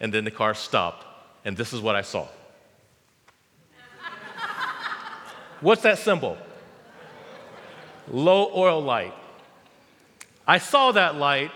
and 0.00 0.14
then 0.14 0.24
the 0.24 0.30
car 0.30 0.54
stopped, 0.54 1.04
and 1.44 1.54
this 1.54 1.74
is 1.74 1.82
what 1.82 1.94
I 1.94 2.00
saw. 2.00 2.26
What's 5.60 5.82
that 5.82 5.98
symbol? 5.98 6.38
Low 8.10 8.50
oil 8.54 8.80
light. 8.80 9.12
I 10.46 10.56
saw 10.56 10.92
that 10.92 11.16
light, 11.16 11.50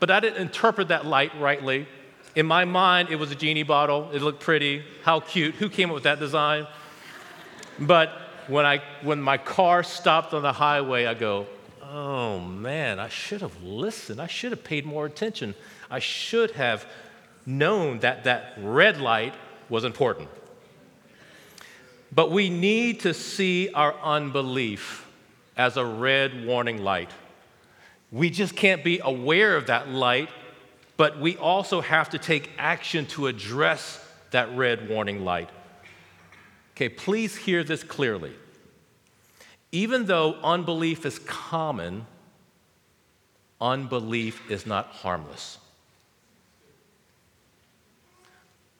but 0.00 0.10
I 0.10 0.20
didn't 0.20 0.40
interpret 0.40 0.88
that 0.88 1.04
light 1.04 1.38
rightly. 1.38 1.86
In 2.34 2.46
my 2.46 2.64
mind, 2.64 3.08
it 3.10 3.16
was 3.16 3.30
a 3.30 3.34
genie 3.34 3.62
bottle. 3.62 4.10
It 4.12 4.22
looked 4.22 4.40
pretty. 4.40 4.84
How 5.02 5.20
cute. 5.20 5.54
Who 5.56 5.68
came 5.68 5.90
up 5.90 5.94
with 5.94 6.04
that 6.04 6.18
design? 6.18 6.66
But 7.78 8.10
when, 8.48 8.64
I, 8.64 8.82
when 9.02 9.20
my 9.20 9.38
car 9.38 9.82
stopped 9.82 10.34
on 10.34 10.42
the 10.42 10.52
highway, 10.52 11.06
I 11.06 11.14
go, 11.14 11.46
oh 11.82 12.38
man, 12.38 12.98
I 12.98 13.08
should 13.08 13.40
have 13.40 13.62
listened. 13.62 14.20
I 14.20 14.26
should 14.26 14.52
have 14.52 14.64
paid 14.64 14.84
more 14.84 15.06
attention. 15.06 15.54
I 15.90 15.98
should 15.98 16.52
have 16.52 16.86
known 17.46 18.00
that 18.00 18.24
that 18.24 18.54
red 18.58 19.00
light 19.00 19.34
was 19.68 19.84
important. 19.84 20.28
But 22.12 22.30
we 22.30 22.50
need 22.50 23.00
to 23.00 23.14
see 23.14 23.70
our 23.72 23.94
unbelief 24.02 25.06
as 25.56 25.76
a 25.76 25.84
red 25.84 26.46
warning 26.46 26.82
light. 26.82 27.10
We 28.10 28.30
just 28.30 28.56
can't 28.56 28.82
be 28.82 29.00
aware 29.02 29.56
of 29.56 29.66
that 29.66 29.88
light, 29.88 30.30
but 30.98 31.20
we 31.20 31.36
also 31.36 31.80
have 31.80 32.10
to 32.10 32.18
take 32.18 32.50
action 32.58 33.06
to 33.06 33.28
address 33.28 34.04
that 34.32 34.54
red 34.54 34.90
warning 34.90 35.24
light. 35.24 35.48
Okay, 36.72 36.88
please 36.90 37.36
hear 37.36 37.64
this 37.64 37.82
clearly. 37.82 38.32
Even 39.72 40.06
though 40.06 40.34
unbelief 40.42 41.06
is 41.06 41.20
common, 41.20 42.04
unbelief 43.60 44.50
is 44.50 44.66
not 44.66 44.86
harmless. 44.88 45.58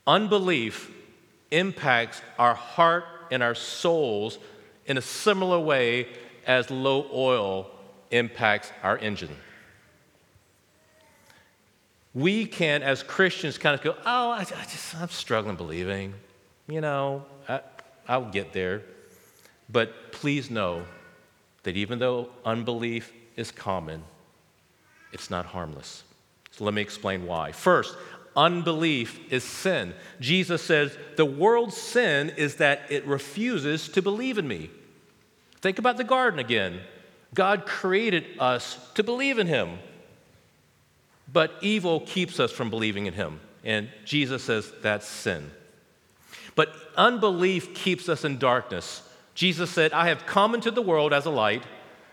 Unbelief 0.07 0.91
impacts 1.53 2.21
our 2.39 2.55
heart 2.55 3.05
and 3.31 3.43
our 3.43 3.55
souls 3.55 4.39
in 4.87 4.99
a 4.99 5.03
similar 5.03 5.61
way 5.61 6.09
as 6.47 6.69
low 6.71 7.07
oil 7.13 7.71
impacts 8.11 8.73
our 8.83 8.99
engine. 8.99 9.37
We 12.15 12.47
can, 12.47 12.83
as 12.83 13.03
Christians, 13.03 13.59
kind 13.59 13.75
of 13.75 13.83
go, 13.83 13.95
Oh, 14.05 14.31
I, 14.31 14.41
I 14.41 14.45
just, 14.45 14.95
I'm 14.97 15.09
struggling 15.09 15.57
believing. 15.57 16.15
You 16.67 16.81
know, 16.81 17.25
I, 17.49 17.61
I'll 18.07 18.31
get 18.31 18.53
there. 18.53 18.83
But 19.71 20.13
please 20.13 20.51
know 20.51 20.85
that 21.63 21.77
even 21.77 21.99
though 21.99 22.31
unbelief 22.45 23.13
is 23.37 23.51
common, 23.51 24.03
it's 25.13 25.31
not 25.31 25.47
harmless. 25.47 26.03
So 26.51 26.65
let 26.65 26.75
me 26.75 26.83
explain 26.83 27.27
why. 27.27 27.53
First, 27.53 27.97
unbelief 28.37 29.33
is 29.33 29.45
sin. 29.45 29.95
Jesus 30.21 30.63
says, 30.63 30.97
The 31.17 31.25
world's 31.25 31.77
sin 31.77 32.31
is 32.31 32.57
that 32.57 32.83
it 32.91 33.07
refuses 33.07 33.89
to 33.91 34.03
believe 34.03 34.39
in 34.39 34.49
me. 34.49 34.71
Think 35.61 35.79
about 35.79 35.97
the 35.97 36.05
garden 36.05 36.39
again. 36.39 36.81
God 37.35 37.67
created 37.67 38.25
us 38.39 38.79
to 38.95 39.03
believe 39.03 39.39
in 39.39 39.47
Him, 39.47 39.79
but 41.33 41.53
evil 41.61 42.01
keeps 42.01 42.41
us 42.41 42.51
from 42.51 42.71
believing 42.71 43.07
in 43.07 43.15
Him. 43.15 43.41
And 43.65 43.89
Jesus 44.05 44.45
says 44.45 44.73
that's 44.83 45.07
sin. 45.07 45.51
But 46.55 46.73
unbelief 46.97 47.75
keeps 47.75 48.09
us 48.09 48.25
in 48.25 48.39
darkness. 48.39 49.03
Jesus 49.35 49.71
said, 49.71 49.93
I 49.93 50.09
have 50.09 50.27
come 50.27 50.55
into 50.55 50.71
the 50.71 50.83
world 50.83 51.13
as 51.13 51.27
a 51.27 51.31
light 51.31 51.63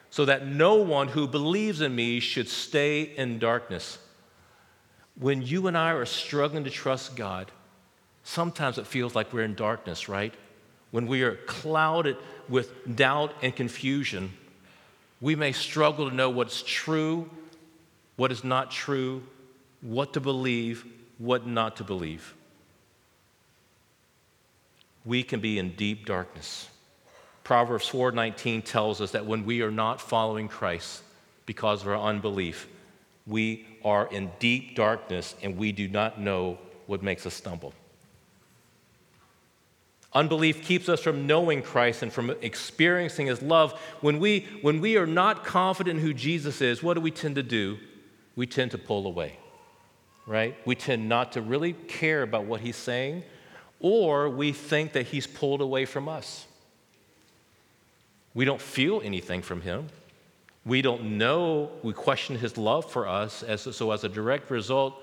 so 0.10 0.26
that 0.26 0.46
no 0.46 0.76
one 0.76 1.08
who 1.08 1.28
believes 1.28 1.82
in 1.82 1.96
me 1.96 2.20
should 2.20 2.48
stay 2.48 3.02
in 3.02 3.40
darkness. 3.40 3.98
When 5.20 5.42
you 5.42 5.68
and 5.68 5.78
I 5.78 5.92
are 5.92 6.06
struggling 6.06 6.66
to 6.66 6.70
trust 6.70 7.16
God, 7.16 7.52
sometimes 8.24 8.78
it 8.78 8.86
feels 8.86 9.16
like 9.16 9.34
we're 9.34 9.44
in 9.44 9.56
darkness, 9.56 10.08
right? 10.08 10.34
When 10.92 11.08
we 11.08 11.24
are 11.24 11.38
clouded 11.48 12.18
with 12.48 12.96
doubt 12.96 13.34
and 13.42 13.56
confusion, 13.56 14.34
we 15.22 15.36
may 15.36 15.52
struggle 15.52 16.10
to 16.10 16.16
know 16.16 16.30
what's 16.30 16.62
true, 16.62 17.30
what 18.16 18.32
is 18.32 18.44
not 18.44 18.72
true, 18.72 19.24
what 19.82 20.14
to 20.14 20.20
believe, 20.20 20.86
what 21.18 21.46
not 21.46 21.78
to 21.78 21.84
believe. 21.84 22.34
We 25.04 25.24
can 25.24 25.40
be 25.40 25.60
in 25.60 25.76
deep 25.76 26.06
darkness. 26.06 26.70
Proverbs 27.44 27.88
4:19 27.88 28.64
tells 28.64 29.02
us 29.02 29.12
that 29.12 29.26
when 29.26 29.46
we 29.46 29.62
are 29.62 29.72
not 29.72 30.02
following 30.02 30.48
Christ 30.48 31.04
because 31.46 31.82
of 31.82 31.90
our 31.90 31.98
unbelief, 31.98 32.68
we 33.28 33.68
are 33.84 34.08
in 34.08 34.32
deep 34.40 34.76
darkness 34.76 35.36
and 35.44 35.58
we 35.58 35.72
do 35.72 35.88
not 35.88 36.20
know 36.20 36.58
what 36.88 37.04
makes 37.04 37.26
us 37.26 37.34
stumble. 37.34 37.74
Unbelief 40.14 40.64
keeps 40.64 40.88
us 40.88 41.02
from 41.02 41.28
knowing 41.28 41.62
Christ 41.62 42.02
and 42.02 42.12
from 42.12 42.30
experiencing 42.42 43.28
his 43.28 43.42
love. 43.42 43.74
When 44.00 44.20
we, 44.20 44.48
when 44.62 44.80
we 44.80 44.96
are 44.96 45.06
not 45.06 45.44
confident 45.44 46.00
in 46.00 46.06
who 46.06 46.14
Jesus 46.14 46.62
is, 46.62 46.82
what 46.82 46.94
do 46.94 47.02
we 47.02 47.12
tend 47.12 47.36
to 47.36 47.44
do? 47.44 47.78
We 48.36 48.48
tend 48.48 48.72
to 48.72 48.78
pull 48.78 49.08
away, 49.08 49.38
right? 50.28 50.56
We 50.66 50.76
tend 50.76 51.08
not 51.08 51.34
to 51.34 51.42
really 51.42 51.74
care 51.74 52.22
about 52.22 52.46
what 52.46 52.62
he's 52.62 52.76
saying, 52.76 53.24
or 53.80 54.30
we 54.30 54.52
think 54.52 54.94
that 54.94 55.08
he's 55.08 55.28
pulled 55.28 55.62
away 55.62 55.86
from 55.86 56.10
us. 56.10 56.46
We 58.34 58.44
don't 58.44 58.62
feel 58.62 59.02
anything 59.04 59.42
from 59.42 59.62
him. 59.62 59.88
We 60.66 60.82
don't 60.82 61.18
know, 61.18 61.72
we 61.84 61.94
question 61.94 62.38
his 62.38 62.58
love 62.58 62.90
for 62.92 63.08
us, 63.08 63.44
as, 63.44 63.62
so 63.62 63.92
as 63.92 64.04
a 64.04 64.10
direct 64.10 64.50
result, 64.50 65.02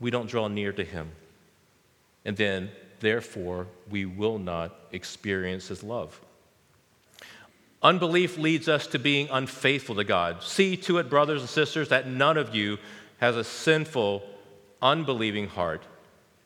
we 0.00 0.10
don't 0.10 0.28
draw 0.28 0.48
near 0.48 0.72
to 0.72 0.84
him. 0.84 1.10
And 2.24 2.36
then 2.36 2.70
therefore 3.00 3.66
we 3.90 4.04
will 4.04 4.38
not 4.38 4.78
experience 4.92 5.68
his 5.68 5.82
love. 5.82 6.20
Unbelief 7.82 8.36
leads 8.36 8.68
us 8.68 8.86
to 8.88 8.98
being 8.98 9.28
unfaithful 9.30 9.94
to 9.96 10.04
God. 10.04 10.42
See 10.42 10.76
to 10.78 10.98
it, 10.98 11.08
brothers 11.08 11.40
and 11.40 11.48
sisters, 11.48 11.90
that 11.90 12.08
none 12.08 12.36
of 12.36 12.54
you 12.54 12.78
has 13.18 13.36
a 13.36 13.44
sinful, 13.44 14.22
unbelieving 14.82 15.48
heart 15.48 15.82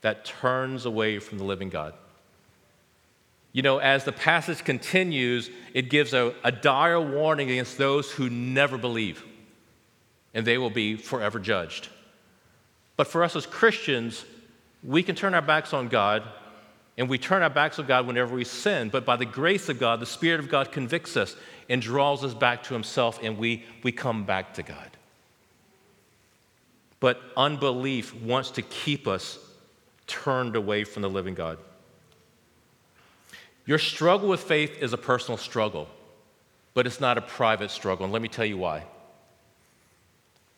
that 0.03 0.25
turns 0.25 0.85
away 0.85 1.19
from 1.19 1.39
the 1.39 1.45
living 1.45 1.71
God. 1.71 1.95
You 3.53 3.63
know, 3.63 3.79
as 3.79 4.05
the 4.05 4.13
passage 4.13 4.65
continues, 4.65 5.51
it 5.75 5.91
gives 5.91 6.15
a, 6.15 6.35
a 6.43 6.53
dire 6.53 7.01
warning 7.01 7.51
against 7.51 7.79
those 7.79 8.11
who 8.11 8.29
never 8.31 8.79
believe, 8.79 9.25
and 10.35 10.47
they 10.47 10.59
will 10.59 10.71
be 10.71 10.97
forever 10.97 11.39
judged. 11.39 11.89
But 12.97 13.07
for 13.07 13.23
us 13.23 13.37
as 13.37 13.47
Christians, 13.47 14.25
we 14.83 15.03
can 15.03 15.15
turn 15.15 15.35
our 15.35 15.43
backs 15.43 15.73
on 15.73 15.89
God 15.89 16.23
and 16.99 17.09
we 17.09 17.19
turn 17.19 17.43
our 17.43 17.51
backs 17.51 17.79
on 17.79 17.87
God 17.87 18.07
whenever 18.07 18.35
we 18.35 18.45
sin. 18.45 18.91
But 18.91 19.05
by 19.05 19.17
the 19.17 19.25
grace 19.25 19.69
of 19.69 19.79
God, 19.79 20.01
the 20.01 20.07
Spirit 20.07 20.41
of 20.41 20.49
God 20.49 20.73
convicts 20.73 21.17
us 21.17 21.37
and 21.69 21.81
draws 21.81 22.23
us 22.23 22.35
back 22.35 22.65
to 22.65 22.75
Himself, 22.75 23.19
and 23.23 23.39
we, 23.39 23.65
we 23.83 23.93
come 23.93 24.25
back 24.25 24.55
to 24.55 24.63
God. 24.63 24.91
But 27.01 27.21
unbelief 27.37 28.15
wants 28.15 28.53
to 28.53 28.63
keep 28.63 29.09
us 29.09 29.39
turned 30.07 30.55
away 30.55 30.85
from 30.85 31.03
the 31.03 31.11
living 31.11 31.35
God. 31.35 31.59
Your 33.65 33.79
struggle 33.79 34.29
with 34.29 34.41
faith 34.41 34.77
is 34.81 34.93
a 34.93 34.99
personal 34.99 35.39
struggle, 35.39 35.89
but 36.75 36.87
it's 36.87 37.01
not 37.01 37.17
a 37.17 37.23
private 37.23 37.71
struggle. 37.71 38.05
And 38.05 38.13
let 38.13 38.21
me 38.21 38.29
tell 38.29 38.45
you 38.45 38.59
why. 38.59 38.85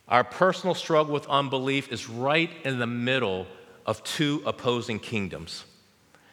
Our 0.08 0.24
personal 0.24 0.74
struggle 0.74 1.14
with 1.14 1.26
unbelief 1.28 1.92
is 1.92 2.08
right 2.08 2.50
in 2.64 2.78
the 2.78 2.86
middle 2.86 3.46
of 3.86 4.02
two 4.02 4.42
opposing 4.44 4.98
kingdoms 4.98 5.64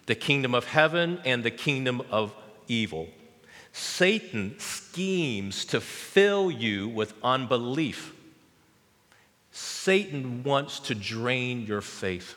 the 0.06 0.16
kingdom 0.16 0.56
of 0.56 0.66
heaven 0.66 1.20
and 1.26 1.44
the 1.44 1.52
kingdom 1.52 2.02
of 2.10 2.34
evil. 2.68 3.08
Satan 3.74 4.56
schemes 4.60 5.66
to 5.66 5.80
fill 5.80 6.52
you 6.52 6.90
with 6.90 7.14
unbelief. 7.24 8.14
Satan 9.52 10.44
wants 10.44 10.80
to 10.80 10.96
drain 10.96 11.66
your 11.66 11.82
faith 11.82 12.36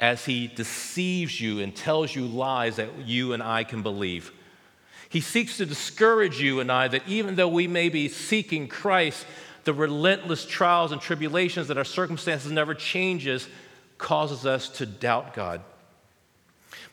as 0.00 0.24
he 0.24 0.46
deceives 0.48 1.40
you 1.40 1.60
and 1.60 1.74
tells 1.74 2.14
you 2.14 2.26
lies 2.26 2.76
that 2.76 2.98
you 2.98 3.32
and 3.32 3.42
I 3.42 3.64
can 3.64 3.82
believe. 3.82 4.32
He 5.08 5.20
seeks 5.20 5.58
to 5.58 5.66
discourage 5.66 6.40
you 6.40 6.60
and 6.60 6.70
I 6.72 6.88
that 6.88 7.06
even 7.06 7.36
though 7.36 7.48
we 7.48 7.66
may 7.66 7.88
be 7.88 8.08
seeking 8.08 8.68
Christ, 8.68 9.24
the 9.64 9.72
relentless 9.72 10.44
trials 10.44 10.92
and 10.92 11.00
tribulations 11.00 11.68
that 11.68 11.78
our 11.78 11.84
circumstances 11.84 12.50
never 12.50 12.74
changes 12.74 13.48
causes 13.96 14.44
us 14.44 14.68
to 14.70 14.86
doubt 14.86 15.34
God. 15.34 15.62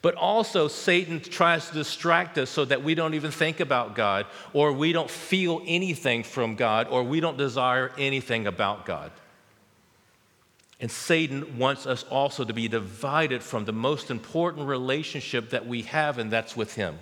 But 0.01 0.15
also, 0.15 0.67
Satan 0.67 1.19
tries 1.19 1.67
to 1.67 1.73
distract 1.73 2.37
us 2.37 2.49
so 2.49 2.65
that 2.65 2.83
we 2.83 2.95
don't 2.95 3.13
even 3.13 3.31
think 3.31 3.59
about 3.59 3.95
God, 3.95 4.25
or 4.53 4.73
we 4.73 4.93
don't 4.93 5.09
feel 5.09 5.61
anything 5.65 6.23
from 6.23 6.55
God, 6.55 6.87
or 6.89 7.03
we 7.03 7.19
don't 7.19 7.37
desire 7.37 7.91
anything 7.97 8.47
about 8.47 8.85
God. 8.85 9.11
And 10.79 10.89
Satan 10.89 11.59
wants 11.59 11.85
us 11.85 12.03
also 12.09 12.43
to 12.43 12.53
be 12.53 12.67
divided 12.67 13.43
from 13.43 13.65
the 13.65 13.71
most 13.71 14.09
important 14.09 14.67
relationship 14.67 15.51
that 15.51 15.67
we 15.67 15.83
have, 15.83 16.17
and 16.17 16.31
that's 16.31 16.57
with 16.57 16.73
Him. 16.73 16.97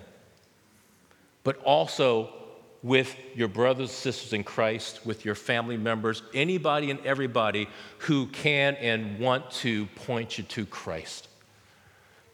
But 1.42 1.56
also 1.62 2.34
with 2.82 3.16
your 3.34 3.48
brothers 3.48 3.88
and 3.88 3.96
sisters 3.96 4.34
in 4.34 4.44
Christ, 4.44 5.00
with 5.06 5.24
your 5.24 5.34
family 5.34 5.78
members, 5.78 6.22
anybody 6.34 6.90
and 6.90 7.00
everybody 7.06 7.68
who 7.98 8.26
can 8.26 8.74
and 8.76 9.18
want 9.18 9.50
to 9.50 9.86
point 9.96 10.36
you 10.36 10.44
to 10.44 10.66
Christ. 10.66 11.28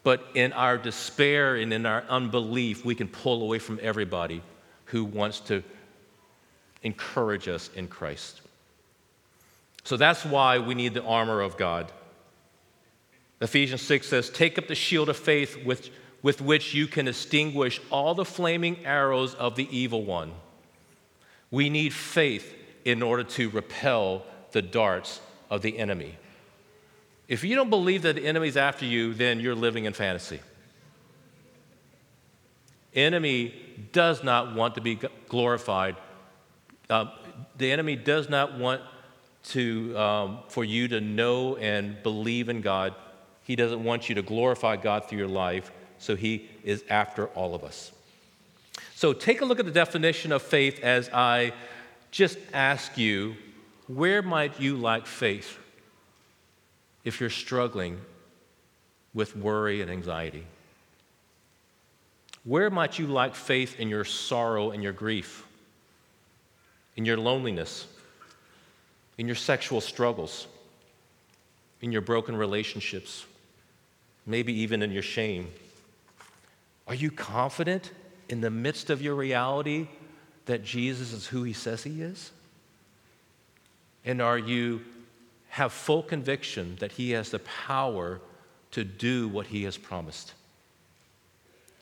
But 0.07 0.25
in 0.35 0.53
our 0.53 0.77
despair 0.77 1.57
and 1.57 1.73
in 1.73 1.85
our 1.85 2.01
unbelief, 2.07 2.85
we 2.85 2.95
can 2.95 3.09
pull 3.09 3.43
away 3.43 3.59
from 3.59 3.77
everybody 3.81 4.41
who 4.85 5.03
wants 5.03 5.41
to 5.41 5.61
encourage 6.81 7.49
us 7.49 7.69
in 7.75 7.89
Christ. 7.89 8.39
So 9.83 9.97
that's 9.97 10.23
why 10.23 10.59
we 10.59 10.75
need 10.75 10.93
the 10.93 11.03
armor 11.03 11.41
of 11.41 11.57
God. 11.57 11.91
Ephesians 13.41 13.81
6 13.81 14.07
says, 14.07 14.29
Take 14.29 14.57
up 14.57 14.69
the 14.69 14.75
shield 14.75 15.09
of 15.09 15.17
faith 15.17 15.65
with, 15.65 15.89
with 16.21 16.39
which 16.39 16.73
you 16.73 16.87
can 16.87 17.09
extinguish 17.09 17.81
all 17.91 18.15
the 18.15 18.23
flaming 18.23 18.85
arrows 18.85 19.33
of 19.33 19.57
the 19.57 19.67
evil 19.77 20.05
one. 20.05 20.31
We 21.51 21.69
need 21.69 21.91
faith 21.91 22.55
in 22.85 23.03
order 23.03 23.25
to 23.25 23.49
repel 23.49 24.23
the 24.53 24.61
darts 24.61 25.19
of 25.49 25.63
the 25.63 25.77
enemy. 25.77 26.15
If 27.27 27.43
you 27.43 27.55
don't 27.55 27.69
believe 27.69 28.03
that 28.03 28.15
the 28.15 28.25
enemy's 28.25 28.55
after 28.55 28.85
you, 28.85 29.13
then 29.13 29.39
you're 29.39 29.55
living 29.55 29.85
in 29.85 29.93
fantasy. 29.93 30.39
Enemy 32.93 33.53
does 33.91 34.23
not 34.23 34.55
want 34.55 34.75
to 34.75 34.81
be 34.81 34.99
glorified. 35.27 35.97
Uh, 36.89 37.05
the 37.57 37.71
enemy 37.71 37.95
does 37.95 38.29
not 38.29 38.57
want 38.57 38.81
to, 39.43 39.97
um, 39.97 40.39
for 40.47 40.63
you 40.63 40.87
to 40.87 41.01
know 41.01 41.57
and 41.57 42.01
believe 42.01 42.49
in 42.49 42.61
God. 42.61 42.95
He 43.43 43.55
doesn't 43.55 43.83
want 43.83 44.09
you 44.09 44.15
to 44.15 44.21
glorify 44.21 44.77
God 44.77 45.07
through 45.07 45.19
your 45.19 45.27
life, 45.27 45.71
so 45.99 46.15
He 46.15 46.49
is 46.63 46.83
after 46.89 47.27
all 47.27 47.53
of 47.53 47.63
us. 47.63 47.91
So 48.95 49.13
take 49.13 49.41
a 49.41 49.45
look 49.45 49.59
at 49.59 49.65
the 49.65 49.71
definition 49.71 50.31
of 50.31 50.41
faith 50.41 50.79
as 50.79 51.09
I 51.09 51.53
just 52.09 52.37
ask 52.53 52.97
you 52.97 53.35
where 53.87 54.21
might 54.21 54.59
you 54.59 54.77
lack 54.77 55.05
faith 55.05 55.59
if 57.07 57.21
you're 57.21 57.29
struggling 57.29 58.01
with 59.13 59.33
worry 59.37 59.81
and 59.81 59.89
anxiety? 59.89 60.45
Where 62.43 62.69
might 62.69 62.99
you 62.99 63.07
lack 63.07 63.33
faith 63.33 63.79
in 63.79 63.87
your 63.87 64.03
sorrow 64.03 64.71
and 64.71 64.83
your 64.83 64.91
grief, 64.91 65.47
in 66.97 67.05
your 67.05 67.15
loneliness, 67.15 67.87
in 69.17 69.25
your 69.25 69.37
sexual 69.37 69.79
struggles, 69.79 70.47
in 71.79 71.93
your 71.93 72.01
broken 72.01 72.35
relationships, 72.35 73.25
maybe 74.25 74.51
even 74.59 74.81
in 74.81 74.91
your 74.91 75.01
shame? 75.01 75.47
Are 76.89 76.95
you 76.95 77.09
confident 77.09 77.91
in 78.27 78.41
the 78.41 78.51
midst 78.51 78.89
of 78.89 79.01
your 79.01 79.15
reality 79.15 79.87
that 80.45 80.61
Jesus 80.61 81.13
is 81.13 81.25
who 81.25 81.43
he 81.43 81.53
says 81.53 81.83
he 81.83 82.01
is? 82.01 82.31
And 84.03 84.21
are 84.21 84.37
you 84.37 84.81
have 85.57 85.73
full 85.73 86.03
conviction 86.03 86.75
that 86.79 86.91
he 86.91 87.11
has 87.11 87.31
the 87.31 87.39
power 87.39 88.21
to 88.69 88.83
do 88.83 89.27
what 89.27 89.47
he 89.47 89.63
has 89.63 89.75
promised? 89.75 90.33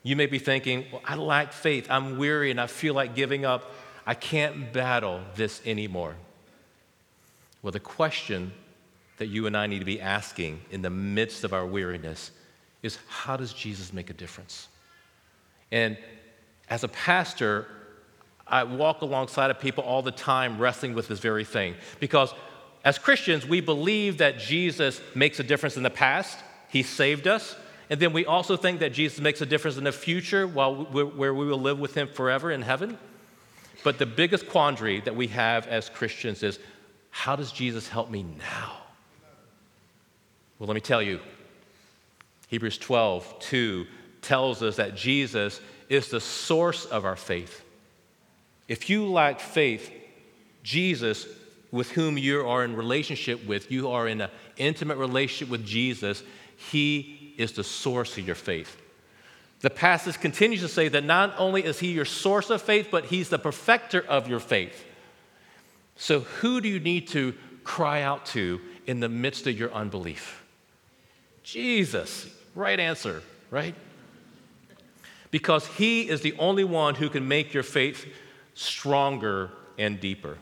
You 0.02 0.16
may 0.16 0.24
be 0.24 0.38
thinking, 0.38 0.86
well, 0.90 1.02
I 1.04 1.16
lack 1.16 1.52
faith. 1.52 1.86
I'm 1.90 2.16
weary 2.16 2.50
and 2.50 2.58
I 2.58 2.68
feel 2.68 2.94
like 2.94 3.14
giving 3.14 3.44
up. 3.44 3.70
I 4.06 4.14
can't 4.14 4.72
battle 4.72 5.20
this 5.34 5.60
anymore. 5.66 6.14
Well, 7.60 7.70
the 7.70 7.80
question 7.80 8.52
that 9.18 9.26
you 9.26 9.46
and 9.46 9.54
I 9.54 9.66
need 9.66 9.80
to 9.80 9.84
be 9.84 10.00
asking 10.00 10.62
in 10.70 10.80
the 10.80 10.88
midst 10.88 11.44
of 11.44 11.52
our 11.52 11.66
weariness 11.66 12.30
is 12.82 12.98
how 13.08 13.36
does 13.36 13.52
Jesus 13.52 13.92
make 13.92 14.08
a 14.08 14.14
difference? 14.14 14.68
And 15.70 15.98
as 16.70 16.82
a 16.82 16.88
pastor, 16.88 17.66
I 18.46 18.64
walk 18.64 19.02
alongside 19.02 19.50
of 19.50 19.60
people 19.60 19.84
all 19.84 20.00
the 20.00 20.12
time 20.12 20.58
wrestling 20.58 20.94
with 20.94 21.08
this 21.08 21.18
very 21.18 21.44
thing. 21.44 21.74
Because 22.00 22.32
as 22.86 22.98
Christians, 22.98 23.44
we 23.44 23.60
believe 23.60 24.18
that 24.18 24.38
Jesus 24.38 25.00
makes 25.12 25.40
a 25.40 25.42
difference 25.42 25.76
in 25.76 25.82
the 25.82 25.90
past, 25.90 26.38
He 26.68 26.84
saved 26.84 27.26
us. 27.26 27.56
And 27.90 27.98
then 27.98 28.12
we 28.12 28.24
also 28.24 28.56
think 28.56 28.78
that 28.78 28.92
Jesus 28.92 29.18
makes 29.20 29.40
a 29.40 29.46
difference 29.46 29.76
in 29.76 29.82
the 29.82 29.90
future 29.90 30.46
where 30.46 31.34
we 31.34 31.46
will 31.46 31.60
live 31.60 31.80
with 31.80 31.96
Him 31.96 32.06
forever 32.06 32.52
in 32.52 32.62
heaven. 32.62 32.96
But 33.82 33.98
the 33.98 34.06
biggest 34.06 34.48
quandary 34.48 35.00
that 35.00 35.16
we 35.16 35.26
have 35.26 35.66
as 35.66 35.88
Christians 35.88 36.44
is 36.44 36.60
how 37.10 37.34
does 37.34 37.50
Jesus 37.50 37.88
help 37.88 38.08
me 38.08 38.22
now? 38.22 38.76
Well, 40.60 40.68
let 40.68 40.74
me 40.74 40.80
tell 40.80 41.02
you. 41.02 41.18
Hebrews 42.46 42.78
12, 42.78 43.40
2 43.40 43.86
tells 44.22 44.62
us 44.62 44.76
that 44.76 44.94
Jesus 44.94 45.60
is 45.88 46.08
the 46.08 46.20
source 46.20 46.84
of 46.84 47.04
our 47.04 47.16
faith. 47.16 47.64
If 48.68 48.88
you 48.88 49.10
lack 49.10 49.40
faith, 49.40 49.90
Jesus, 50.62 51.26
with 51.70 51.90
whom 51.90 52.16
you 52.16 52.46
are 52.46 52.64
in 52.64 52.76
relationship 52.76 53.44
with, 53.46 53.70
you 53.70 53.90
are 53.90 54.08
in 54.08 54.20
an 54.20 54.30
intimate 54.56 54.98
relationship 54.98 55.50
with 55.50 55.66
Jesus, 55.66 56.22
he 56.56 57.34
is 57.36 57.52
the 57.52 57.64
source 57.64 58.16
of 58.18 58.26
your 58.26 58.36
faith. 58.36 58.80
The 59.60 59.70
passage 59.70 60.20
continues 60.20 60.60
to 60.60 60.68
say 60.68 60.88
that 60.88 61.04
not 61.04 61.34
only 61.38 61.64
is 61.64 61.78
he 61.78 61.92
your 61.92 62.04
source 62.04 62.50
of 62.50 62.62
faith, 62.62 62.88
but 62.90 63.06
he's 63.06 63.28
the 63.28 63.38
perfecter 63.38 64.00
of 64.00 64.28
your 64.28 64.40
faith. 64.40 64.84
So, 65.96 66.20
who 66.20 66.60
do 66.60 66.68
you 66.68 66.78
need 66.78 67.08
to 67.08 67.34
cry 67.64 68.02
out 68.02 68.26
to 68.26 68.60
in 68.86 69.00
the 69.00 69.08
midst 69.08 69.46
of 69.46 69.58
your 69.58 69.72
unbelief? 69.72 70.44
Jesus. 71.42 72.28
Right 72.54 72.78
answer, 72.78 73.22
right? 73.50 73.74
Because 75.30 75.66
he 75.66 76.08
is 76.08 76.20
the 76.20 76.34
only 76.38 76.64
one 76.64 76.94
who 76.94 77.08
can 77.08 77.28
make 77.28 77.52
your 77.52 77.62
faith 77.62 78.06
stronger 78.54 79.50
and 79.78 80.00
deeper. 80.00 80.38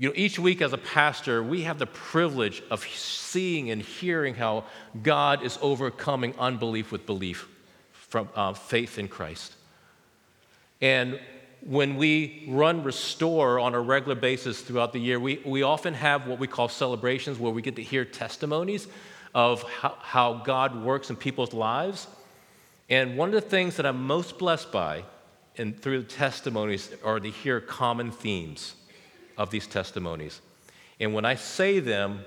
You 0.00 0.08
know, 0.08 0.14
each 0.16 0.38
week 0.38 0.62
as 0.62 0.72
a 0.72 0.78
pastor, 0.78 1.42
we 1.42 1.64
have 1.64 1.78
the 1.78 1.84
privilege 1.84 2.62
of 2.70 2.82
seeing 2.86 3.68
and 3.68 3.82
hearing 3.82 4.34
how 4.34 4.64
God 5.02 5.42
is 5.42 5.58
overcoming 5.60 6.34
unbelief 6.38 6.90
with 6.90 7.04
belief 7.04 7.46
from 7.92 8.30
uh, 8.34 8.54
faith 8.54 8.98
in 8.98 9.08
Christ. 9.08 9.54
And 10.80 11.20
when 11.60 11.96
we 11.96 12.46
run 12.48 12.82
Restore 12.82 13.58
on 13.60 13.74
a 13.74 13.80
regular 13.80 14.14
basis 14.14 14.62
throughout 14.62 14.94
the 14.94 14.98
year, 14.98 15.20
we, 15.20 15.42
we 15.44 15.64
often 15.64 15.92
have 15.92 16.26
what 16.26 16.38
we 16.38 16.46
call 16.46 16.70
celebrations 16.70 17.38
where 17.38 17.52
we 17.52 17.60
get 17.60 17.76
to 17.76 17.82
hear 17.82 18.06
testimonies 18.06 18.88
of 19.34 19.62
how, 19.64 19.98
how 20.00 20.32
God 20.32 20.82
works 20.82 21.10
in 21.10 21.16
people's 21.16 21.52
lives. 21.52 22.06
And 22.88 23.18
one 23.18 23.28
of 23.28 23.34
the 23.34 23.42
things 23.42 23.76
that 23.76 23.84
I'm 23.84 24.06
most 24.06 24.38
blessed 24.38 24.72
by 24.72 25.04
and 25.58 25.78
through 25.78 26.00
the 26.00 26.08
testimonies 26.08 26.90
are 27.04 27.20
to 27.20 27.30
hear 27.30 27.60
common 27.60 28.12
themes 28.12 28.76
of 29.40 29.48
these 29.48 29.66
testimonies. 29.66 30.42
And 31.00 31.14
when 31.14 31.24
I 31.24 31.34
say 31.34 31.80
them, 31.80 32.22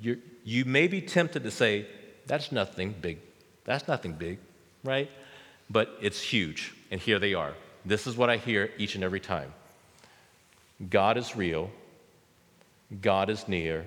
you 0.00 0.20
you 0.44 0.64
may 0.64 0.88
be 0.88 1.00
tempted 1.00 1.44
to 1.44 1.50
say, 1.50 1.86
that's 2.26 2.50
nothing 2.50 2.94
big. 3.00 3.18
That's 3.64 3.88
nothing 3.88 4.12
big, 4.12 4.38
right? 4.84 5.10
But 5.70 5.96
it's 6.00 6.20
huge. 6.20 6.74
And 6.90 7.00
here 7.00 7.18
they 7.18 7.34
are. 7.34 7.54
This 7.84 8.06
is 8.06 8.16
what 8.16 8.30
I 8.30 8.36
hear 8.36 8.70
each 8.78 8.96
and 8.96 9.04
every 9.04 9.20
time 9.20 9.52
God 10.90 11.16
is 11.16 11.36
real. 11.36 11.70
God 13.00 13.30
is 13.30 13.46
near. 13.48 13.86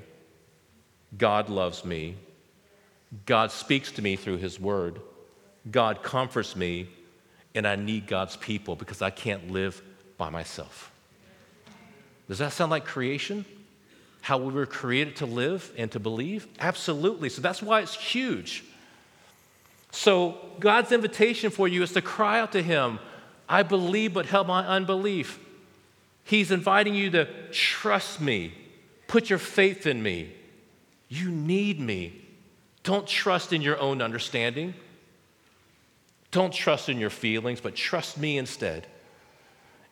God 1.18 1.50
loves 1.50 1.84
me. 1.84 2.16
God 3.26 3.52
speaks 3.52 3.92
to 3.94 4.02
me 4.02 4.16
through 4.16 4.38
his 4.38 4.60
word. 4.60 5.00
God 5.70 6.02
comforts 6.02 6.56
me 6.56 6.90
and 7.56 7.68
I 7.68 7.76
need 7.76 8.08
God's 8.08 8.38
people 8.38 8.76
because 8.76 9.02
I 9.02 9.10
can't 9.10 9.52
live 9.52 9.82
by 10.18 10.30
myself. 10.30 10.92
Does 12.30 12.38
that 12.38 12.54
sound 12.54 12.72
like 12.72 12.86
creation? 12.86 13.44
How 14.22 14.38
we 14.38 14.54
were 14.54 14.68
created 14.68 15.18
to 15.18 15.26
live 15.26 15.74
and 15.78 15.92
to 15.92 16.00
believe? 16.00 16.48
Absolutely. 16.60 17.28
So 17.28 17.42
that's 17.42 17.62
why 17.62 17.82
it's 17.82 17.96
huge. 17.96 18.64
So, 19.92 20.38
God's 20.60 20.92
invitation 20.92 21.50
for 21.50 21.68
you 21.68 21.82
is 21.82 21.94
to 21.94 22.02
cry 22.02 22.40
out 22.40 22.52
to 22.52 22.62
Him, 22.62 23.00
I 23.50 23.64
believe, 23.64 24.14
but 24.14 24.28
help 24.28 24.46
my 24.46 24.66
unbelief. 24.66 25.40
He's 26.24 26.52
inviting 26.52 26.94
you 26.94 27.10
to 27.10 27.28
trust 27.52 28.22
me, 28.22 28.54
put 29.08 29.32
your 29.32 29.40
faith 29.40 29.88
in 29.88 30.04
me. 30.04 30.32
You 31.08 31.32
need 31.32 31.80
me. 31.80 32.22
Don't 32.84 33.08
trust 33.08 33.52
in 33.52 33.64
your 33.64 33.80
own 33.80 34.00
understanding. 34.00 34.76
Don't 36.30 36.54
trust 36.54 36.88
in 36.88 37.00
your 37.00 37.10
feelings, 37.10 37.60
but 37.60 37.74
trust 37.74 38.20
me 38.20 38.38
instead. 38.38 38.86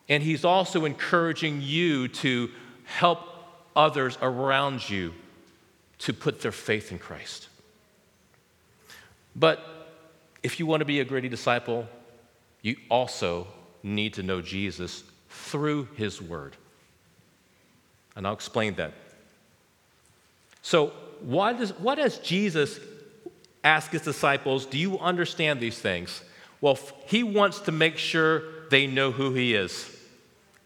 And 0.08 0.22
he's 0.22 0.44
also 0.44 0.84
encouraging 0.84 1.60
you 1.62 2.08
to 2.08 2.50
help 2.84 3.20
others 3.76 4.16
around 4.22 4.88
you 4.88 5.12
to 5.98 6.12
put 6.12 6.40
their 6.40 6.52
faith 6.52 6.90
in 6.90 6.98
Christ. 6.98 7.48
But 9.36 9.60
if 10.42 10.58
you 10.58 10.66
want 10.66 10.80
to 10.80 10.84
be 10.84 11.00
a 11.00 11.04
gritty 11.04 11.28
disciple, 11.28 11.86
you 12.62 12.76
also 12.90 13.46
need 13.82 14.14
to 14.14 14.22
know 14.22 14.40
Jesus 14.40 15.04
through 15.28 15.88
his 15.96 16.22
word. 16.22 16.56
And 18.16 18.26
I'll 18.26 18.32
explain 18.34 18.74
that. 18.74 18.94
So, 20.62 20.92
why 21.20 21.52
does, 21.52 21.70
what 21.78 21.96
does 21.96 22.18
Jesus 22.18 22.78
ask 23.64 23.90
his 23.90 24.02
disciples? 24.02 24.66
Do 24.66 24.78
you 24.78 24.98
understand 24.98 25.60
these 25.60 25.78
things? 25.78 26.22
Well, 26.60 26.78
he 27.06 27.22
wants 27.22 27.60
to 27.60 27.72
make 27.72 27.96
sure 27.96 28.42
they 28.70 28.86
know 28.86 29.10
who 29.12 29.34
he 29.34 29.54
is 29.54 29.97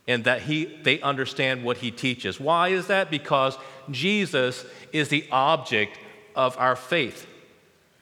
and 0.09 0.25
that 0.25 0.43
he, 0.43 0.65
they 0.83 1.01
understand 1.01 1.65
what 1.65 1.79
he 1.79 1.91
teaches. 1.91 2.41
Why 2.41 2.69
is 2.69 2.89
that? 2.89 3.11
Because 3.11 3.57
Jesus 3.91 4.65
is 4.93 5.09
the 5.09 5.27
object 5.31 5.99
of 6.35 6.57
our 6.59 6.77
faith. 6.77 7.27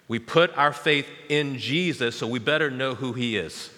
We 0.08 0.18
put 0.18 0.56
our 0.56 0.72
faith 0.72 1.06
in 1.28 1.58
Jesus, 1.58 2.16
so 2.16 2.26
we 2.26 2.38
better 2.38 2.70
know 2.70 2.94
who 2.94 3.12
he 3.12 3.36
is. 3.36 3.70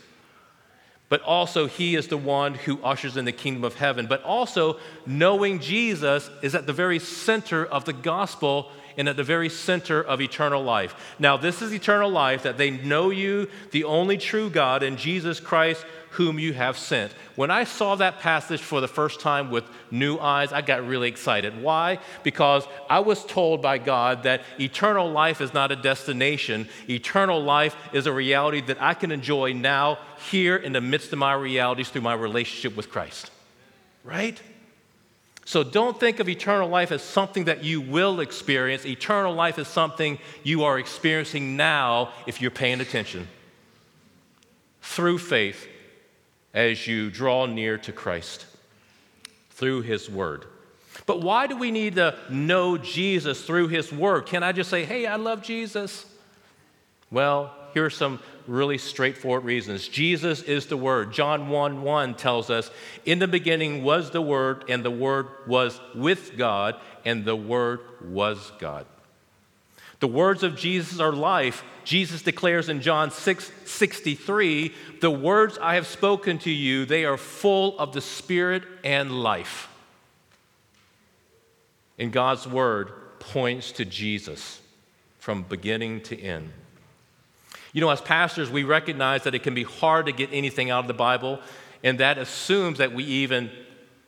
But 1.13 1.21
also, 1.25 1.67
he 1.67 1.95
is 1.95 2.09
the 2.09 2.17
one 2.17 2.55
who 2.55 2.83
ushers 2.83 3.19
in 3.19 3.27
the 3.27 3.33
kingdom 3.33 3.65
of 3.65 3.75
heaven. 3.75 4.07
But 4.07 4.23
also, 4.23 4.79
knowing 5.05 5.61
Jesus 5.61 6.31
is 6.41 6.55
at 6.55 6.67
the 6.67 6.73
very 6.73 6.99
center 6.99 7.67
of 7.67 7.85
the 7.85 7.93
gospel 7.93 8.71
and 8.97 9.07
at 9.07 9.19
the 9.19 9.23
very 9.23 9.51
center 9.51 10.03
of 10.03 10.23
eternal 10.23 10.65
life. 10.65 11.15
Now, 11.19 11.37
this 11.37 11.61
is 11.61 11.71
eternal 11.71 12.11
life 12.11 12.45
that 12.45 12.57
they 12.57 12.71
know 12.71 13.11
you, 13.11 13.51
the 13.73 13.85
only 13.85 14.17
true 14.17 14.49
God, 14.49 14.83
and 14.83 14.97
Jesus 14.97 15.39
Christ, 15.39 15.85
whom 16.13 16.39
you 16.39 16.53
have 16.53 16.77
sent. 16.77 17.13
When 17.37 17.51
I 17.51 17.65
saw 17.65 17.95
that 17.95 18.21
passage 18.21 18.61
for 18.61 18.83
the 18.83 18.89
first 18.89 19.21
time 19.21 19.51
with 19.51 19.65
new 19.91 20.19
eyes, 20.19 20.53
I 20.53 20.61
got 20.61 20.87
really 20.87 21.09
excited. 21.09 21.63
Why? 21.63 22.01
Because 22.23 22.67
I 22.91 23.01
was 23.01 23.25
told 23.25 23.63
by 23.63 23.79
God 23.79 24.25
that 24.25 24.43
eternal 24.61 25.11
life 25.11 25.41
is 25.41 25.55
not 25.55 25.73
a 25.73 25.77
destination, 25.77 26.69
eternal 26.89 27.43
life 27.43 27.75
is 27.95 28.07
a 28.07 28.13
reality 28.13 28.61
that 28.63 28.81
I 28.81 28.93
can 28.93 29.11
enjoy 29.11 29.55
now, 29.55 29.99
here 30.31 30.57
in 30.57 30.73
the 30.73 30.81
midst 30.81 31.13
of 31.13 31.19
my 31.19 31.35
realities 31.35 31.89
through 31.89 32.03
my 32.03 32.15
relationship 32.15 32.77
with 32.77 32.91
Christ. 32.91 33.31
Right? 34.05 34.41
So 35.45 35.65
don't 35.65 35.99
think 35.99 36.21
of 36.21 36.29
eternal 36.29 36.69
life 36.69 36.93
as 36.93 37.03
something 37.03 37.45
that 37.45 37.65
you 37.65 37.81
will 37.81 38.21
experience. 38.21 38.87
Eternal 38.87 39.35
life 39.35 39.59
is 39.59 39.69
something 39.69 40.19
you 40.43 40.65
are 40.65 40.79
experiencing 40.79 41.57
now 41.57 42.11
if 42.27 42.41
you're 42.41 42.51
paying 42.51 42.81
attention 42.81 43.29
through 44.83 45.19
faith 45.19 45.67
as 46.55 46.87
you 46.87 47.11
draw 47.11 47.47
near 47.47 47.79
to 47.79 47.93
Christ 47.93 48.47
through 49.51 49.83
His 49.83 50.09
Word. 50.09 50.47
But 51.07 51.23
why 51.23 51.47
do 51.47 51.57
we 51.57 51.71
need 51.71 51.97
to 51.97 52.17
know 52.31 52.77
Jesus 52.77 53.45
through 53.45 53.69
His 53.69 53.93
Word? 53.93 54.27
Can 54.27 54.43
I 54.43 54.53
just 54.53 54.71
say, 54.71 54.85
hey, 54.85 55.07
I 55.07 55.17
love 55.17 55.43
Jesus? 55.43 56.07
Well, 57.11 57.55
here 57.75 57.85
are 57.85 57.91
some 57.91 58.21
really 58.47 58.79
straightforward 58.79 59.45
reasons. 59.45 59.89
Jesus 59.89 60.43
is 60.43 60.67
the 60.67 60.77
Word. 60.77 61.13
John 61.13 61.49
1 61.49 61.83
1 61.83 62.15
tells 62.15 62.51
us, 62.51 62.71
In 63.05 63.19
the 63.19 63.29
beginning 63.29 63.83
was 63.83 64.11
the 64.11 64.23
Word, 64.23 64.65
and 64.69 64.85
the 64.85 64.91
Word 64.91 65.29
was 65.47 65.81
with 65.95 66.37
God, 66.37 66.77
and 67.05 67.25
the 67.25 67.37
Word 67.37 67.81
was 68.01 68.53
God. 68.59 68.87
The 70.01 70.09
words 70.09 70.43
of 70.43 70.57
Jesus 70.57 70.99
are 70.99 71.13
life. 71.13 71.63
Jesus 71.85 72.23
declares 72.23 72.69
in 72.69 72.81
John 72.81 73.11
6 73.11 73.53
63, 73.65 74.75
The 75.01 75.11
words 75.11 75.59
I 75.61 75.77
have 75.77 75.87
spoken 75.87 76.39
to 76.39 76.51
you, 76.51 76.85
they 76.85 77.05
are 77.05 77.17
full 77.17 77.79
of 77.79 77.93
the 77.93 78.01
Spirit 78.01 78.65
and 78.83 79.23
life. 79.23 79.69
And 81.99 82.13
God's 82.13 82.49
Word 82.49 82.93
points 83.21 83.71
to 83.73 83.85
Jesus 83.85 84.61
from 85.21 85.45
beginning 85.45 86.01
to 86.01 86.21
end. 86.21 86.51
You 87.73 87.81
know, 87.81 87.91
as 87.91 88.01
pastors, 88.01 88.51
we 88.51 88.65
recognize 88.65 89.25
that 89.25 89.35
it 89.35 89.43
can 89.43 89.55
be 89.55 89.63
hard 89.63 90.07
to 90.07 90.13
get 90.13 90.29
anything 90.33 90.71
out 90.71 90.81
of 90.81 90.89
the 90.89 90.95
Bible, 90.95 91.41
and 91.83 91.99
that 92.01 92.19
assumes 92.19 92.79
that 92.79 92.93
we 92.93 93.05
even 93.05 93.51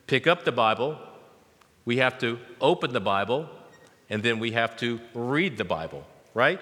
pick 0.06 0.26
up 0.26 0.44
the 0.44 0.52
Bible, 0.52 0.98
we 1.84 1.96
have 1.96 2.18
to 2.18 2.38
open 2.60 2.92
the 2.92 3.00
Bible, 3.00 3.48
and 4.10 4.22
then 4.22 4.38
we 4.38 4.52
have 4.52 4.76
to 4.76 5.00
read 5.14 5.56
the 5.56 5.64
Bible, 5.64 6.04
right? 6.34 6.60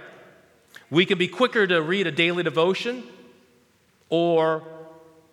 We 0.90 1.04
can 1.04 1.18
be 1.18 1.28
quicker 1.28 1.66
to 1.66 1.82
read 1.82 2.06
a 2.06 2.12
daily 2.12 2.44
devotion 2.44 3.02
or 4.08 4.62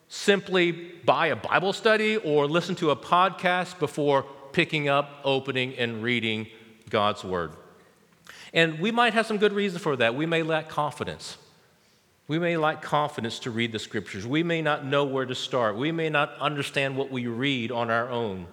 simply 0.07 0.71
buy 0.71 1.27
a 1.27 1.35
Bible 1.35 1.73
study 1.73 2.17
or 2.17 2.47
listen 2.47 2.75
to 2.75 2.89
a 2.89 2.95
podcast 2.95 3.77
before 3.77 4.25
picking 4.53 4.89
up, 4.89 5.19
opening, 5.23 5.75
and 5.75 6.01
reading 6.01 6.47
God's 6.89 7.23
Word. 7.23 7.51
And 8.53 8.79
we 8.79 8.89
might 8.89 9.13
have 9.13 9.27
some 9.27 9.37
good 9.37 9.53
reason 9.53 9.79
for 9.79 9.95
that. 9.97 10.15
We 10.15 10.25
may 10.25 10.41
lack 10.41 10.69
confidence. 10.69 11.37
We 12.29 12.37
may 12.37 12.57
lack 12.57 12.83
confidence 12.83 13.39
to 13.39 13.49
read 13.49 13.71
the 13.71 13.79
scriptures. 13.79 14.25
We 14.27 14.43
may 14.43 14.61
not 14.61 14.85
know 14.85 15.03
where 15.03 15.25
to 15.25 15.33
start. 15.33 15.75
We 15.75 15.91
may 15.91 16.11
not 16.11 16.35
understand 16.39 16.95
what 16.95 17.09
we 17.09 17.25
read 17.25 17.71
on 17.71 17.89
our 17.89 18.07
own. 18.07 18.45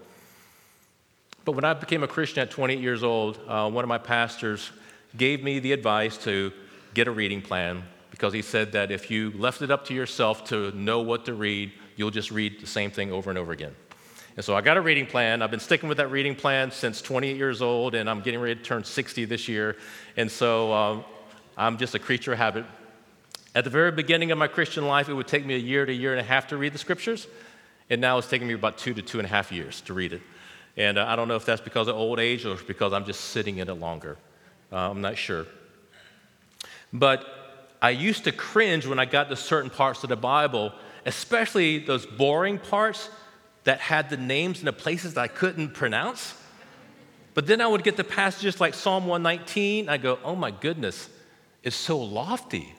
But 1.45 1.53
when 1.53 1.65
I 1.65 1.75
became 1.75 2.03
a 2.03 2.09
Christian 2.09 2.41
at 2.41 2.51
28 2.51 2.81
years 2.81 3.03
old, 3.03 3.39
uh, 3.47 3.69
one 3.69 3.85
of 3.85 3.89
my 3.89 3.99
pastors 3.99 4.71
gave 5.15 5.45
me 5.45 5.59
the 5.59 5.73
advice 5.73 6.17
to 6.25 6.55
get 6.95 7.07
a 7.07 7.11
reading 7.11 7.43
plan 7.43 7.83
because 8.11 8.33
he 8.33 8.41
said 8.41 8.73
that 8.73 8.91
if 8.91 9.11
you 9.11 9.31
left 9.33 9.61
it 9.61 9.71
up 9.71 9.85
to 9.89 9.95
yourself 9.95 10.45
to 10.45 10.73
know 10.73 11.03
what 11.03 11.27
to 11.27 11.35
read, 11.35 11.71
you'll 11.97 12.11
just 12.11 12.31
read 12.31 12.59
the 12.59 12.67
same 12.67 12.91
thing 12.91 13.13
over 13.13 13.29
and 13.29 13.39
over 13.39 13.53
again. 13.53 13.77
And 14.37 14.45
so 14.45 14.57
I 14.57 14.63
got 14.63 14.79
a 14.79 14.81
reading 14.81 15.05
plan. 15.05 15.43
I've 15.43 15.51
been 15.51 15.61
sticking 15.61 15.91
with 15.91 15.99
that 15.99 16.11
reading 16.11 16.35
plan 16.35 16.71
since 16.71 17.03
28 17.03 17.37
years 17.37 17.61
old, 17.61 17.95
and 17.95 18.09
I'm 18.09 18.23
getting 18.23 18.41
ready 18.41 18.55
to 18.55 18.63
turn 18.63 18.85
60 18.85 19.27
this 19.27 19.49
year. 19.49 19.77
And 20.17 20.31
so 20.31 20.73
um, 20.73 21.05
I'm 21.59 21.77
just 21.77 21.95
a 21.95 21.99
creature 21.99 22.33
of 22.33 22.39
habit. 22.39 22.65
At 23.57 23.65
the 23.65 23.71
very 23.71 23.91
beginning 23.91 24.33
of 24.33 24.37
my 24.37 24.49
Christian 24.49 24.87
life, 24.87 25.09
it 25.09 25.15
would 25.15 25.27
take 25.27 25.47
me 25.47 25.55
a 25.55 25.59
year 25.59 25.87
to 25.87 25.91
a 25.91 25.95
year 25.95 26.13
and 26.13 26.21
a 26.21 26.23
half 26.23 26.49
to 26.49 26.59
read 26.59 26.75
the 26.75 26.79
scriptures. 26.79 27.27
And 27.89 28.03
now 28.03 28.19
it's 28.19 28.29
taking 28.29 28.47
me 28.47 28.53
about 28.53 28.77
two 28.77 28.93
to 28.93 29.01
two 29.01 29.19
and 29.19 29.25
a 29.25 29.31
half 29.31 29.51
years 29.51 29.81
to 29.83 29.95
read 29.95 30.13
it. 30.13 30.21
And 30.77 30.99
uh, 30.99 31.07
I 31.09 31.17
don't 31.17 31.27
know 31.27 31.37
if 31.37 31.47
that's 31.47 31.63
because 31.63 31.89
of 31.89 31.97
old 31.97 32.21
age 32.21 32.45
or 32.45 32.57
because 32.57 32.93
I'm 32.93 33.07
just 33.07 33.19
sitting 33.31 33.57
in 33.57 33.71
it 33.71 33.73
longer. 33.73 34.19
Uh, 34.71 34.91
I'm 34.91 35.01
not 35.01 35.17
sure. 35.17 35.47
But 36.93 37.25
I 37.81 37.91
used 37.91 38.25
to 38.25 38.33
cringe 38.33 38.87
when 38.87 38.99
I 38.99 39.07
got 39.07 39.31
to 39.31 39.37
certain 39.37 39.71
parts 39.71 40.03
of 40.03 40.11
the 40.11 40.17
Bible, 40.17 40.75
especially 41.07 41.79
those 41.79 42.05
boring 42.05 42.59
parts 42.59 43.09
that 43.65 43.81
had 43.81 44.11
the 44.11 44.19
names 44.19 44.59
and 44.59 44.69
the 44.69 44.73
places 44.75 45.15
that 45.15 45.23
I 45.23 45.29
couldn't 45.29 45.73
pronounce. 45.73 46.35
But 47.33 47.47
then 47.47 47.63
I 47.63 47.69
would 47.69 47.85
get 47.85 47.97
to 47.97 48.05
passages 48.05 48.61
like 48.61 48.75
Psalm 48.75 49.07
119. 49.07 49.89
I 49.89 49.97
go, 49.97 50.19
oh 50.25 50.37
my 50.37 50.51
goodness, 50.51 51.09
it's 51.63 51.75
so 51.75 51.99
lofty. 51.99 52.75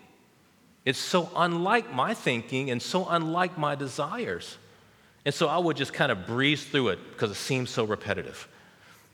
It's 0.88 0.98
so 0.98 1.30
unlike 1.36 1.94
my 1.94 2.14
thinking 2.14 2.72
and 2.72 2.82
so 2.82 3.10
unlike 3.10 3.58
my 3.58 3.76
desires. 3.76 4.58
And 5.26 5.36
so 5.36 5.50
I 5.50 5.58
would 5.58 5.76
just 5.76 5.92
kind 5.92 6.14
of 6.14 6.26
breeze 6.26 6.64
through 6.64 6.88
it 6.88 7.00
because 7.12 7.30
it 7.30 7.36
seemed 7.36 7.68
so 7.68 7.84
repetitive. 7.84 8.48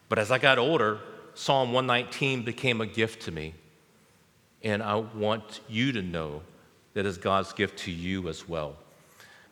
But 0.07 0.19
as 0.19 0.29
I 0.29 0.37
got 0.37 0.59
older, 0.59 0.99
Psalm 1.33 1.73
119 1.73 2.43
became 2.43 2.79
a 2.79 2.85
gift 2.85 3.23
to 3.23 3.31
me. 3.31 3.55
And 4.61 4.83
I 4.83 4.97
want 4.97 5.61
you 5.67 5.91
to 5.93 6.03
know 6.03 6.43
that 6.93 7.07
is 7.07 7.17
God's 7.17 7.53
gift 7.53 7.79
to 7.79 7.91
you 7.91 8.29
as 8.29 8.47
well. 8.47 8.75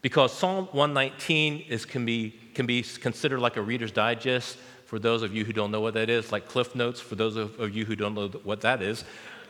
Because 0.04 0.32
Psalm 0.32 0.68
119 0.74 1.66
is, 1.70 1.86
can, 1.86 2.06
be, 2.06 2.40
can 2.54 2.68
be 2.68 2.84
considered 2.84 3.40
like 3.40 3.58
a 3.58 3.64
Reader's 3.64 3.92
Digest 3.92 4.60
for 4.86 5.00
those 5.00 5.24
of 5.24 5.34
you 5.34 5.44
who 5.44 5.54
don't 5.54 5.72
know 5.72 5.82
what 5.82 5.96
that 5.96 6.12
is, 6.12 6.32
like 6.32 6.48
Cliff 6.48 6.76
Notes 6.76 7.02
for 7.02 7.16
those 7.16 7.36
of 7.36 7.76
you 7.76 7.84
who 7.84 7.96
don't 7.96 8.14
know 8.14 8.28
what 8.44 8.62
that 8.62 8.84
is, 8.84 9.06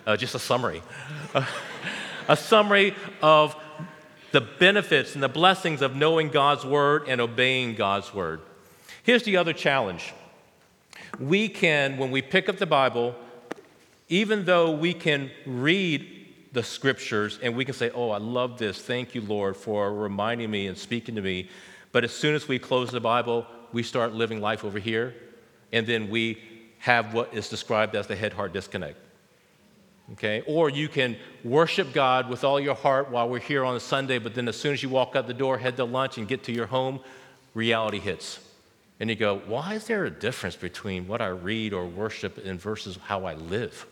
uh, 0.07 0.15
just 0.15 0.35
a 0.35 0.39
summary. 0.39 0.81
a 2.27 2.35
summary 2.37 2.95
of 3.21 3.55
the 4.31 4.41
benefits 4.41 5.13
and 5.13 5.23
the 5.23 5.29
blessings 5.29 5.81
of 5.81 5.95
knowing 5.95 6.29
God's 6.29 6.65
word 6.65 7.07
and 7.07 7.19
obeying 7.19 7.75
God's 7.75 8.13
word. 8.13 8.41
Here's 9.03 9.23
the 9.23 9.37
other 9.37 9.53
challenge. 9.53 10.13
We 11.19 11.49
can, 11.49 11.97
when 11.97 12.11
we 12.11 12.21
pick 12.21 12.47
up 12.47 12.57
the 12.57 12.65
Bible, 12.65 13.15
even 14.07 14.45
though 14.45 14.71
we 14.71 14.93
can 14.93 15.31
read 15.45 16.27
the 16.53 16.63
scriptures 16.63 17.39
and 17.41 17.55
we 17.55 17.65
can 17.65 17.73
say, 17.73 17.89
Oh, 17.91 18.11
I 18.11 18.17
love 18.17 18.57
this. 18.57 18.81
Thank 18.81 19.15
you, 19.15 19.21
Lord, 19.21 19.55
for 19.55 19.93
reminding 19.93 20.49
me 20.51 20.67
and 20.67 20.77
speaking 20.77 21.15
to 21.15 21.21
me. 21.21 21.49
But 21.91 22.03
as 22.03 22.11
soon 22.11 22.35
as 22.35 22.47
we 22.47 22.59
close 22.59 22.89
the 22.91 23.01
Bible, 23.01 23.45
we 23.73 23.83
start 23.83 24.13
living 24.13 24.41
life 24.41 24.63
over 24.63 24.79
here, 24.79 25.13
and 25.71 25.85
then 25.85 26.09
we 26.09 26.41
have 26.79 27.13
what 27.13 27.33
is 27.33 27.49
described 27.49 27.95
as 27.95 28.07
the 28.07 28.15
head 28.15 28.33
heart 28.33 28.53
disconnect 28.53 28.97
okay? 30.13 30.43
Or 30.47 30.69
you 30.69 30.87
can 30.87 31.17
worship 31.43 31.93
God 31.93 32.29
with 32.29 32.43
all 32.43 32.59
your 32.59 32.75
heart 32.75 33.09
while 33.09 33.29
we're 33.29 33.39
here 33.39 33.63
on 33.63 33.75
a 33.75 33.79
Sunday, 33.79 34.19
but 34.19 34.35
then 34.35 34.47
as 34.47 34.55
soon 34.55 34.73
as 34.73 34.83
you 34.83 34.89
walk 34.89 35.15
out 35.15 35.27
the 35.27 35.33
door, 35.33 35.57
head 35.57 35.77
to 35.77 35.85
lunch, 35.85 36.17
and 36.17 36.27
get 36.27 36.43
to 36.45 36.51
your 36.51 36.67
home, 36.67 36.99
reality 37.53 37.99
hits. 37.99 38.39
And 38.99 39.09
you 39.09 39.15
go, 39.15 39.41
why 39.47 39.73
is 39.73 39.87
there 39.87 40.05
a 40.05 40.11
difference 40.11 40.55
between 40.55 41.07
what 41.07 41.21
I 41.21 41.27
read 41.27 41.73
or 41.73 41.87
worship 41.87 42.37
and 42.45 42.59
versus 42.59 42.97
how 43.03 43.25
I 43.25 43.33
live? 43.33 43.87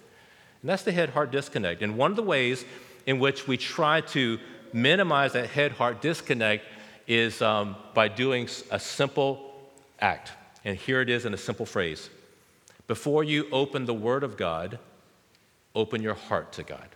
And 0.61 0.69
that's 0.69 0.83
the 0.83 0.91
head 0.91 1.09
heart 1.09 1.31
disconnect. 1.31 1.81
And 1.81 1.97
one 1.97 2.11
of 2.11 2.17
the 2.17 2.23
ways 2.23 2.65
in 3.05 3.19
which 3.19 3.47
we 3.47 3.57
try 3.57 4.01
to 4.01 4.39
minimize 4.71 5.33
that 5.33 5.49
head 5.49 5.71
heart 5.71 6.01
disconnect 6.01 6.65
is 7.07 7.41
um, 7.41 7.75
by 7.95 8.07
doing 8.07 8.47
a 8.69 8.79
simple 8.79 9.51
act. 9.99 10.31
And 10.63 10.77
here 10.77 11.01
it 11.01 11.09
is 11.09 11.25
in 11.25 11.33
a 11.33 11.37
simple 11.37 11.65
phrase 11.65 12.09
Before 12.87 13.23
you 13.23 13.47
open 13.51 13.85
the 13.85 13.93
Word 13.93 14.23
of 14.23 14.37
God, 14.37 14.77
open 15.75 16.01
your 16.01 16.13
heart 16.13 16.53
to 16.53 16.63
God. 16.63 16.87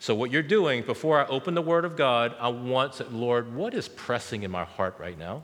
So, 0.00 0.14
what 0.14 0.30
you're 0.30 0.42
doing 0.42 0.82
before 0.82 1.20
I 1.20 1.26
open 1.26 1.54
the 1.54 1.62
Word 1.62 1.84
of 1.84 1.96
God, 1.96 2.34
I 2.38 2.48
want 2.48 2.94
to, 2.94 3.04
Lord, 3.04 3.54
what 3.54 3.74
is 3.74 3.88
pressing 3.88 4.44
in 4.44 4.50
my 4.50 4.64
heart 4.64 4.96
right 4.98 5.18
now? 5.18 5.42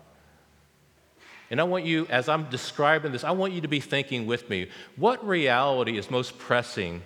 And 1.50 1.60
I 1.60 1.64
want 1.64 1.84
you, 1.84 2.06
as 2.08 2.28
I'm 2.28 2.48
describing 2.50 3.12
this, 3.12 3.24
I 3.24 3.32
want 3.32 3.52
you 3.52 3.60
to 3.60 3.68
be 3.68 3.80
thinking 3.80 4.26
with 4.26 4.48
me 4.48 4.70
what 4.96 5.26
reality 5.26 5.98
is 5.98 6.10
most 6.10 6.38
pressing 6.38 7.02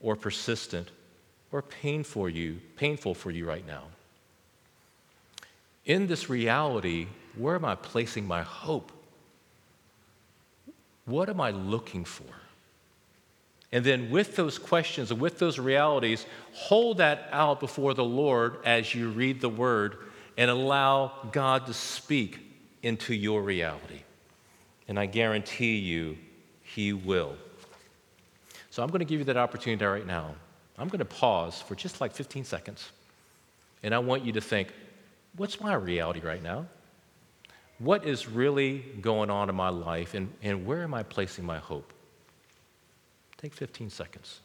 or 0.00 0.14
persistent 0.14 0.90
or 1.52 1.62
painful 1.62 2.22
for 2.22 2.28
you, 2.28 2.60
painful 2.76 3.14
for 3.14 3.30
you 3.30 3.46
right 3.46 3.66
now? 3.66 3.84
In 5.84 6.06
this 6.06 6.30
reality, 6.30 7.08
where 7.36 7.54
am 7.54 7.64
I 7.64 7.74
placing 7.74 8.26
my 8.26 8.42
hope? 8.42 8.92
What 11.06 11.28
am 11.28 11.40
I 11.40 11.50
looking 11.50 12.04
for? 12.04 12.39
And 13.72 13.84
then, 13.84 14.10
with 14.10 14.34
those 14.34 14.58
questions 14.58 15.12
and 15.12 15.20
with 15.20 15.38
those 15.38 15.58
realities, 15.58 16.26
hold 16.52 16.98
that 16.98 17.28
out 17.30 17.60
before 17.60 17.94
the 17.94 18.04
Lord 18.04 18.58
as 18.64 18.94
you 18.94 19.10
read 19.10 19.40
the 19.40 19.48
word 19.48 19.98
and 20.36 20.50
allow 20.50 21.12
God 21.30 21.66
to 21.66 21.74
speak 21.74 22.40
into 22.82 23.14
your 23.14 23.42
reality. 23.42 24.00
And 24.88 24.98
I 24.98 25.06
guarantee 25.06 25.76
you, 25.76 26.18
He 26.62 26.92
will. 26.92 27.36
So, 28.70 28.82
I'm 28.82 28.88
going 28.88 29.00
to 29.00 29.04
give 29.04 29.20
you 29.20 29.24
that 29.26 29.36
opportunity 29.36 29.84
right 29.84 30.06
now. 30.06 30.34
I'm 30.76 30.88
going 30.88 30.98
to 30.98 31.04
pause 31.04 31.62
for 31.62 31.76
just 31.76 32.00
like 32.00 32.12
15 32.12 32.44
seconds. 32.44 32.90
And 33.82 33.94
I 33.94 33.98
want 33.98 34.24
you 34.24 34.32
to 34.32 34.40
think 34.40 34.72
what's 35.36 35.60
my 35.60 35.74
reality 35.74 36.20
right 36.20 36.42
now? 36.42 36.66
What 37.78 38.04
is 38.04 38.28
really 38.28 38.84
going 39.00 39.30
on 39.30 39.48
in 39.48 39.54
my 39.54 39.68
life? 39.68 40.14
And, 40.14 40.32
and 40.42 40.66
where 40.66 40.82
am 40.82 40.92
I 40.92 41.02
placing 41.02 41.44
my 41.44 41.58
hope? 41.58 41.92
Take 43.40 43.54
15 43.54 43.90
seconds. 43.90 44.40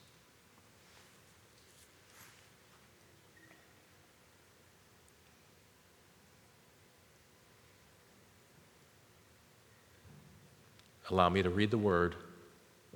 allow 11.10 11.30
me 11.30 11.44
to 11.44 11.50
read 11.50 11.72
the 11.72 11.78
word 11.78 12.16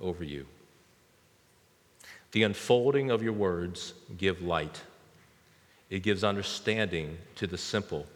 over 0.00 0.24
you. 0.24 0.46
The 2.32 2.42
unfolding 2.44 3.10
of 3.10 3.22
your 3.22 3.32
words 3.32 3.94
give 4.16 4.42
light. 4.42 4.82
It 5.88 6.02
gives 6.02 6.22
understanding 6.22 7.18
to 7.36 7.46
the 7.46 7.58
simple. 7.58 8.06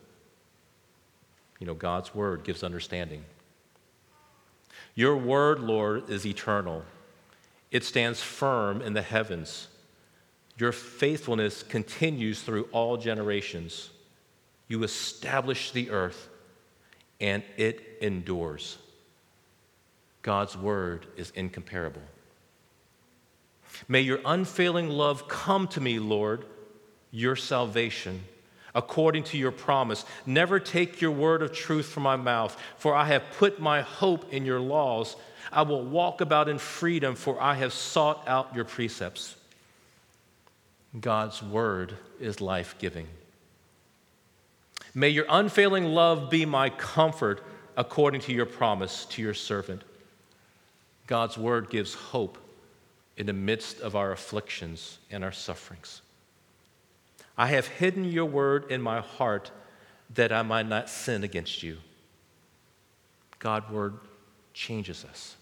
You 1.59 1.67
know, 1.67 1.75
God's 1.75 2.15
word 2.15 2.45
gives 2.45 2.63
understanding. 2.63 3.25
Your 4.95 5.17
word, 5.17 5.61
Lord, 5.61 6.09
is 6.09 6.25
eternal. 6.25 6.85
It 7.75 7.83
stands 7.83 8.23
firm 8.23 8.81
in 8.83 8.93
the 8.93 9.03
heavens. 9.03 9.67
Your 10.57 10.71
faithfulness 10.71 11.65
continues 11.65 12.41
through 12.41 12.69
all 12.71 12.97
generations. 12.97 13.91
You 14.69 14.85
establish 14.85 15.73
the 15.73 15.91
earth, 15.91 16.29
and 17.21 17.43
it 17.57 17.99
endures. 18.01 18.79
God's 20.23 20.57
word 20.57 21.07
is 21.17 21.33
incomparable. 21.33 22.03
May 23.89 24.03
your 24.03 24.21
unfailing 24.25 24.89
love 24.89 25.27
come 25.27 25.67
to 25.69 25.81
me, 25.81 25.99
Lord, 25.99 26.45
your 27.11 27.35
salvation, 27.35 28.23
according 28.73 29.25
to 29.25 29.37
your 29.37 29.51
promise. 29.51 30.05
Never 30.27 30.61
take 30.61 31.01
your 31.01 31.11
word 31.11 31.43
of 31.43 31.53
truth 31.53 31.87
from 31.87 32.05
my 32.05 32.15
mouth, 32.15 32.57
for 32.79 32.95
I 32.95 33.07
have 33.07 33.25
put 33.37 33.59
my 33.59 33.81
hope 33.81 34.33
in 34.33 34.47
your 34.47 34.61
laws. 34.61 35.17
I 35.53 35.63
will 35.63 35.83
walk 35.83 36.21
about 36.21 36.49
in 36.49 36.59
freedom, 36.59 37.15
for 37.15 37.41
I 37.41 37.55
have 37.55 37.73
sought 37.73 38.27
out 38.27 38.55
your 38.55 38.65
precepts. 38.65 39.37
God's 41.01 41.43
word 41.43 41.97
is 42.21 42.41
life 42.41 42.77
giving. 42.79 43.09
May 44.95 45.09
your 45.09 45.27
unfailing 45.29 45.87
love 45.87 46.31
be 46.31 46.47
my 46.47 46.71
comfort 46.71 47.43
according 47.77 48.21
to 48.23 48.33
your 48.33 48.47
promise 48.47 49.05
to 49.07 49.23
your 49.23 49.35
servant. 49.35 49.83
God's 51.07 51.37
word 51.37 51.69
gives 51.69 51.95
hope 51.95 52.39
in 53.17 53.27
the 53.27 53.33
midst 53.33 53.81
of 53.81 53.97
our 53.97 54.13
afflictions 54.13 54.99
and 55.11 55.25
our 55.25 55.33
sufferings. 55.33 56.01
I 57.37 57.49
have 57.49 57.67
hidden 57.67 58.05
your 58.05 58.27
word 58.27 58.71
in 58.71 58.81
my 58.81 59.01
heart 59.01 59.51
that 60.15 60.33
I 60.33 60.43
might 60.43 60.69
not 60.69 60.89
sin 60.89 61.25
against 61.25 61.63
you. 61.63 61.79
God's 63.41 63.69
word 63.71 63.95
changes 64.55 65.05
us. 65.05 65.37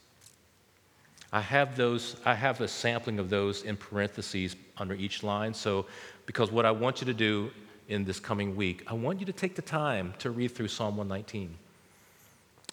I 1.33 1.40
have 1.40 1.77
those, 1.77 2.16
I 2.25 2.35
have 2.35 2.61
a 2.61 2.68
sampling 2.68 3.18
of 3.18 3.31
those 3.31 3.62
in 3.62 3.77
parentheses 3.77 4.57
under 4.77 4.94
each 4.94 5.22
line. 5.22 5.55
So, 5.55 5.87
because 6.27 6.51
what 6.51 6.66
I 6.66 6.70
want 6.70 7.01
you 7.01 7.07
to 7.07 7.14
do 7.14 7.51
in 7.88 8.05
this 8.05 8.20
coming 8.20 8.55
week, 8.55 8.85
I 8.87 8.94
want 8.94 9.20
you 9.20 9.27
to 9.27 9.33
take 9.33 9.55
the 9.55 9.62
time 9.62 10.12
to 10.18 10.31
read 10.31 10.48
through 10.48 10.68
Psalm 10.68 10.96
119. 10.96 11.57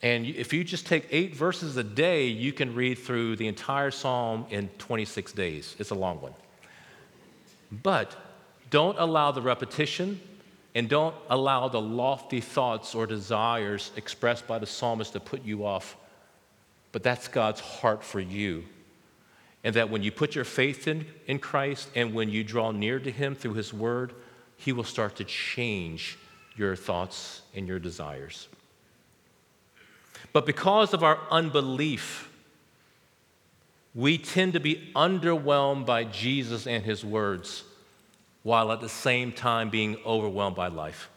And 0.01 0.25
if 0.25 0.53
you 0.53 0.63
just 0.63 0.87
take 0.87 1.07
eight 1.11 1.35
verses 1.35 1.75
a 1.77 1.83
day, 1.83 2.27
you 2.27 2.53
can 2.53 2.73
read 2.73 2.99
through 2.99 3.35
the 3.35 3.47
entire 3.47 3.91
psalm 3.91 4.45
in 4.49 4.69
26 4.77 5.33
days. 5.33 5.75
It's 5.77 5.89
a 5.89 5.95
long 5.95 6.21
one. 6.21 6.33
But 7.83 8.15
don't 8.69 8.97
allow 8.97 9.31
the 9.31 9.41
repetition 9.41 10.19
and 10.75 10.87
don't 10.87 11.15
allow 11.29 11.67
the 11.67 11.81
lofty 11.81 12.39
thoughts 12.39 12.95
or 12.95 13.07
desires 13.07 13.91
expressed 13.95 14.47
by 14.47 14.59
the 14.59 14.65
psalmist 14.65 15.13
to 15.13 15.19
put 15.19 15.43
you 15.43 15.65
off. 15.65 15.97
But 16.91 17.03
that's 17.03 17.27
God's 17.27 17.59
heart 17.59 18.03
for 18.03 18.19
you. 18.19 18.65
And 19.63 19.75
that 19.75 19.89
when 19.89 20.03
you 20.03 20.11
put 20.11 20.35
your 20.35 20.45
faith 20.45 20.87
in, 20.87 21.05
in 21.27 21.39
Christ 21.39 21.89
and 21.95 22.13
when 22.13 22.29
you 22.29 22.43
draw 22.43 22.71
near 22.71 22.99
to 22.99 23.11
Him 23.11 23.35
through 23.35 23.53
His 23.53 23.73
Word, 23.73 24.13
He 24.57 24.71
will 24.71 24.83
start 24.83 25.17
to 25.17 25.23
change 25.23 26.17
your 26.55 26.75
thoughts 26.75 27.41
and 27.55 27.67
your 27.67 27.79
desires. 27.79 28.47
But 30.33 30.45
because 30.45 30.93
of 30.93 31.03
our 31.03 31.19
unbelief, 31.31 32.29
we 33.95 34.17
tend 34.17 34.53
to 34.53 34.59
be 34.59 34.91
underwhelmed 34.95 35.85
by 35.85 36.03
Jesus 36.03 36.67
and 36.67 36.83
his 36.83 37.03
words 37.03 37.63
while 38.43 38.71
at 38.71 38.81
the 38.81 38.89
same 38.89 39.31
time 39.31 39.69
being 39.69 39.97
overwhelmed 40.05 40.55
by 40.55 40.67
life. 40.67 41.09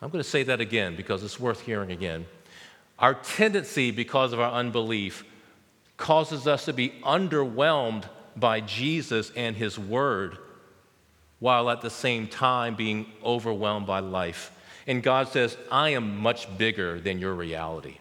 I'm 0.00 0.10
going 0.10 0.22
to 0.22 0.28
say 0.28 0.42
that 0.44 0.60
again 0.60 0.96
because 0.96 1.22
it's 1.24 1.40
worth 1.40 1.60
hearing 1.60 1.90
again. 1.90 2.26
Our 2.98 3.14
tendency, 3.14 3.90
because 3.90 4.32
of 4.32 4.40
our 4.40 4.52
unbelief, 4.52 5.24
causes 5.96 6.46
us 6.46 6.64
to 6.66 6.72
be 6.72 6.90
underwhelmed 7.02 8.04
by 8.36 8.60
Jesus 8.60 9.30
and 9.36 9.56
his 9.56 9.78
word 9.78 10.38
while 11.38 11.70
at 11.70 11.80
the 11.80 11.90
same 11.90 12.26
time 12.26 12.74
being 12.74 13.06
overwhelmed 13.22 13.86
by 13.86 14.00
life. 14.00 14.50
And 14.86 15.02
God 15.02 15.28
says, 15.28 15.56
I 15.70 15.90
am 15.90 16.18
much 16.18 16.56
bigger 16.56 17.00
than 17.00 17.18
your 17.18 17.34
reality. 17.34 17.98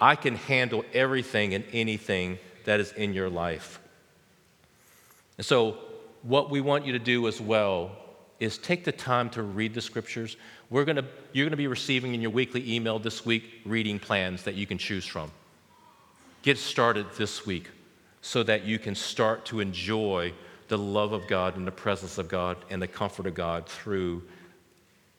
I 0.00 0.14
can 0.14 0.36
handle 0.36 0.84
everything 0.92 1.54
and 1.54 1.64
anything 1.72 2.38
that 2.64 2.80
is 2.80 2.92
in 2.92 3.14
your 3.14 3.28
life. 3.28 3.80
And 5.36 5.46
so, 5.46 5.78
what 6.22 6.50
we 6.50 6.60
want 6.60 6.84
you 6.84 6.92
to 6.92 6.98
do 6.98 7.26
as 7.28 7.40
well 7.40 7.92
is 8.40 8.58
take 8.58 8.84
the 8.84 8.92
time 8.92 9.30
to 9.30 9.42
read 9.42 9.74
the 9.74 9.80
scriptures. 9.80 10.36
We're 10.70 10.84
gonna, 10.84 11.04
you're 11.32 11.46
going 11.46 11.52
to 11.52 11.56
be 11.56 11.66
receiving 11.66 12.14
in 12.14 12.20
your 12.20 12.30
weekly 12.30 12.74
email 12.74 12.98
this 12.98 13.24
week 13.24 13.62
reading 13.64 13.98
plans 13.98 14.42
that 14.42 14.54
you 14.54 14.66
can 14.66 14.76
choose 14.76 15.06
from. 15.06 15.30
Get 16.42 16.58
started 16.58 17.06
this 17.16 17.46
week 17.46 17.68
so 18.20 18.42
that 18.42 18.64
you 18.64 18.78
can 18.78 18.94
start 18.94 19.46
to 19.46 19.60
enjoy 19.60 20.32
the 20.68 20.78
love 20.78 21.12
of 21.12 21.26
God 21.26 21.56
and 21.56 21.66
the 21.66 21.72
presence 21.72 22.18
of 22.18 22.28
God 22.28 22.58
and 22.68 22.82
the 22.82 22.86
comfort 22.86 23.26
of 23.26 23.34
God 23.34 23.66
through 23.66 24.22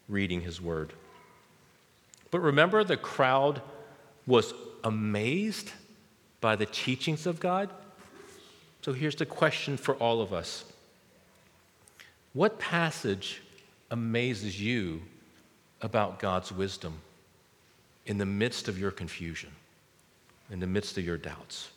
reading 0.07 0.41
his 0.41 0.61
word. 0.61 0.93
But 2.31 2.41
remember, 2.41 2.83
the 2.83 2.97
crowd 2.97 3.61
was 4.27 4.53
amazed 4.83 5.71
by 6.41 6.55
the 6.55 6.67
teachings 6.67 7.25
of 7.25 7.39
God. 7.39 7.69
So 8.83 8.93
here's 8.93 9.15
the 9.15 9.25
question 9.25 9.77
for 9.77 9.95
all 9.95 10.21
of 10.21 10.31
us 10.31 10.63
What 12.33 12.59
passage 12.59 13.41
amazes 13.89 14.61
you 14.61 15.01
about 15.81 16.19
God's 16.19 16.51
wisdom 16.51 16.99
in 18.05 18.17
the 18.17 18.25
midst 18.25 18.67
of 18.67 18.79
your 18.79 18.91
confusion, 18.91 19.49
in 20.49 20.59
the 20.59 20.67
midst 20.67 20.97
of 20.97 21.05
your 21.05 21.17
doubts? 21.17 21.69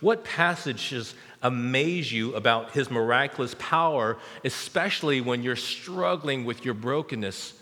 What 0.00 0.24
passages 0.24 1.14
amaze 1.42 2.12
you 2.12 2.34
about 2.34 2.72
his 2.72 2.90
miraculous 2.90 3.54
power, 3.58 4.18
especially 4.44 5.20
when 5.20 5.42
you're 5.42 5.56
struggling 5.56 6.44
with 6.44 6.64
your 6.64 6.74
brokenness 6.74 7.54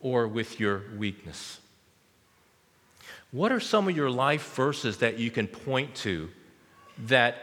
or 0.00 0.26
with 0.26 0.58
your 0.58 0.82
weakness? 0.96 1.60
What 3.30 3.52
are 3.52 3.60
some 3.60 3.88
of 3.88 3.96
your 3.96 4.10
life 4.10 4.54
verses 4.54 4.98
that 4.98 5.18
you 5.18 5.30
can 5.30 5.46
point 5.46 5.94
to 5.96 6.30
that 7.06 7.36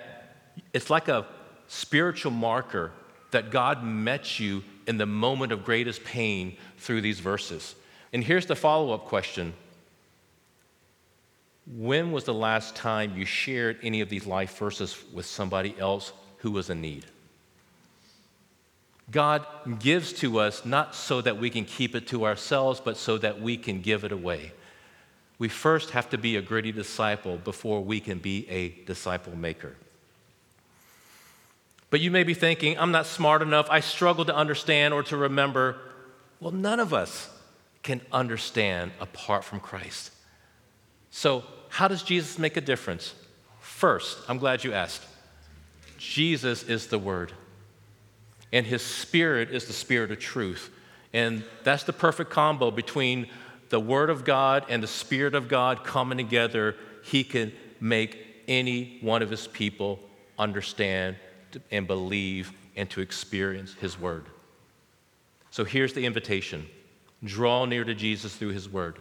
it's 0.73 0.89
like 0.89 1.07
a 1.07 1.25
spiritual 1.67 2.31
marker 2.31 2.91
that 3.33 3.51
God 3.51 3.83
met 3.83 4.39
you 4.39 4.63
in 4.87 4.97
the 4.97 5.05
moment 5.05 5.51
of 5.51 5.63
greatest 5.63 6.03
pain 6.03 6.57
through 6.77 7.01
these 7.01 7.19
verses? 7.19 7.75
And 8.13 8.23
here's 8.23 8.45
the 8.45 8.55
follow 8.55 8.93
up 8.93 9.05
question 9.05 9.53
when 11.65 12.11
was 12.11 12.25
the 12.25 12.33
last 12.33 12.75
time 12.75 13.15
you 13.15 13.25
shared 13.25 13.79
any 13.83 14.01
of 14.01 14.09
these 14.09 14.25
life 14.25 14.57
verses 14.57 15.01
with 15.13 15.25
somebody 15.25 15.75
else 15.79 16.11
who 16.39 16.51
was 16.51 16.69
in 16.69 16.81
need? 16.81 17.05
God 19.11 19.45
gives 19.79 20.13
to 20.13 20.39
us 20.39 20.65
not 20.65 20.95
so 20.95 21.21
that 21.21 21.37
we 21.37 21.49
can 21.49 21.65
keep 21.65 21.95
it 21.95 22.07
to 22.07 22.25
ourselves, 22.25 22.81
but 22.81 22.97
so 22.97 23.17
that 23.17 23.41
we 23.41 23.57
can 23.57 23.81
give 23.81 24.03
it 24.03 24.11
away. 24.11 24.51
We 25.39 25.49
first 25.49 25.91
have 25.91 26.09
to 26.11 26.17
be 26.17 26.37
a 26.37 26.41
gritty 26.41 26.71
disciple 26.71 27.37
before 27.37 27.81
we 27.81 27.99
can 27.99 28.19
be 28.19 28.47
a 28.49 28.69
disciple 28.85 29.35
maker. 29.35 29.75
But 31.93 32.01
you 32.01 32.09
may 32.09 32.23
be 32.23 32.33
thinking, 32.33 32.75
I'm 32.79 32.91
not 32.91 33.05
smart 33.05 33.43
enough, 33.43 33.67
I 33.69 33.79
struggle 33.79 34.25
to 34.25 34.35
understand 34.35 34.95
or 34.95 35.03
to 35.03 35.15
remember. 35.15 35.77
Well, 36.39 36.51
none 36.51 36.79
of 36.79 36.91
us 36.91 37.29
can 37.83 38.01
understand 38.11 38.93
apart 38.99 39.43
from 39.43 39.59
Christ. 39.59 40.11
So, 41.11 41.43
how 41.69 41.87
does 41.87 42.01
Jesus 42.01 42.39
make 42.39 42.57
a 42.57 42.61
difference? 42.61 43.13
First, 43.59 44.17
I'm 44.27 44.39
glad 44.39 44.63
you 44.63 44.73
asked. 44.73 45.03
Jesus 45.99 46.63
is 46.63 46.87
the 46.87 46.97
Word, 46.97 47.31
and 48.51 48.65
His 48.65 48.81
Spirit 48.81 49.51
is 49.51 49.65
the 49.65 49.73
Spirit 49.73 50.09
of 50.09 50.17
truth. 50.17 50.71
And 51.13 51.43
that's 51.63 51.83
the 51.83 51.93
perfect 51.93 52.31
combo 52.31 52.71
between 52.71 53.27
the 53.69 53.79
Word 53.79 54.09
of 54.09 54.25
God 54.25 54.65
and 54.67 54.81
the 54.81 54.87
Spirit 54.87 55.35
of 55.35 55.47
God 55.47 55.83
coming 55.83 56.17
together. 56.17 56.75
He 57.03 57.23
can 57.23 57.51
make 57.79 58.17
any 58.47 58.97
one 59.01 59.21
of 59.21 59.29
His 59.29 59.45
people 59.45 59.99
understand 60.39 61.17
and 61.71 61.87
believe 61.87 62.51
and 62.75 62.89
to 62.91 63.01
experience 63.01 63.73
His 63.75 63.99
Word. 63.99 64.25
So 65.51 65.63
here's 65.63 65.93
the 65.93 66.05
invitation 66.05 66.67
draw 67.23 67.65
near 67.65 67.83
to 67.83 67.93
Jesus 67.93 68.35
through 68.35 68.49
His 68.49 68.67
Word. 68.67 68.97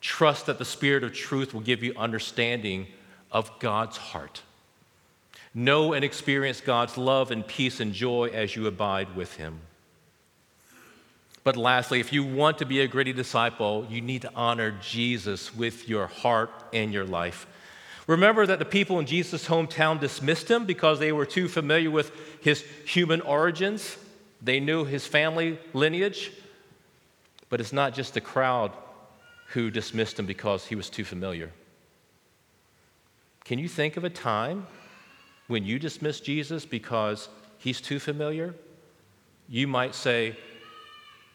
Trust 0.00 0.46
that 0.46 0.58
the 0.58 0.64
Spirit 0.64 1.02
of 1.04 1.12
truth 1.12 1.54
will 1.54 1.60
give 1.60 1.82
you 1.82 1.94
understanding 1.96 2.86
of 3.32 3.58
God's 3.58 3.96
heart. 3.96 4.42
Know 5.54 5.92
and 5.92 6.04
experience 6.04 6.60
God's 6.60 6.98
love 6.98 7.30
and 7.30 7.46
peace 7.46 7.80
and 7.80 7.92
joy 7.92 8.30
as 8.32 8.56
you 8.56 8.66
abide 8.66 9.14
with 9.16 9.36
Him. 9.36 9.60
But 11.44 11.56
lastly, 11.56 12.00
if 12.00 12.12
you 12.12 12.24
want 12.24 12.58
to 12.58 12.64
be 12.64 12.80
a 12.80 12.88
gritty 12.88 13.12
disciple, 13.12 13.86
you 13.90 14.00
need 14.00 14.22
to 14.22 14.30
honor 14.34 14.78
Jesus 14.80 15.54
with 15.54 15.88
your 15.88 16.06
heart 16.06 16.50
and 16.72 16.92
your 16.92 17.04
life. 17.04 17.46
Remember 18.06 18.46
that 18.46 18.58
the 18.58 18.64
people 18.64 18.98
in 18.98 19.06
Jesus' 19.06 19.46
hometown 19.46 19.98
dismissed 19.98 20.50
him 20.50 20.66
because 20.66 20.98
they 20.98 21.12
were 21.12 21.24
too 21.24 21.48
familiar 21.48 21.90
with 21.90 22.12
his 22.40 22.62
human 22.84 23.20
origins. 23.22 23.96
They 24.42 24.60
knew 24.60 24.84
his 24.84 25.06
family 25.06 25.58
lineage. 25.72 26.32
But 27.48 27.60
it's 27.60 27.72
not 27.72 27.94
just 27.94 28.14
the 28.14 28.20
crowd 28.20 28.72
who 29.48 29.70
dismissed 29.70 30.18
him 30.18 30.26
because 30.26 30.66
he 30.66 30.74
was 30.74 30.90
too 30.90 31.04
familiar. 31.04 31.50
Can 33.44 33.58
you 33.58 33.68
think 33.68 33.96
of 33.96 34.04
a 34.04 34.10
time 34.10 34.66
when 35.48 35.64
you 35.64 35.78
dismiss 35.78 36.20
Jesus 36.20 36.64
because 36.64 37.28
he's 37.58 37.80
too 37.80 37.98
familiar? 37.98 38.54
You 39.48 39.68
might 39.68 39.94
say, 39.94 40.36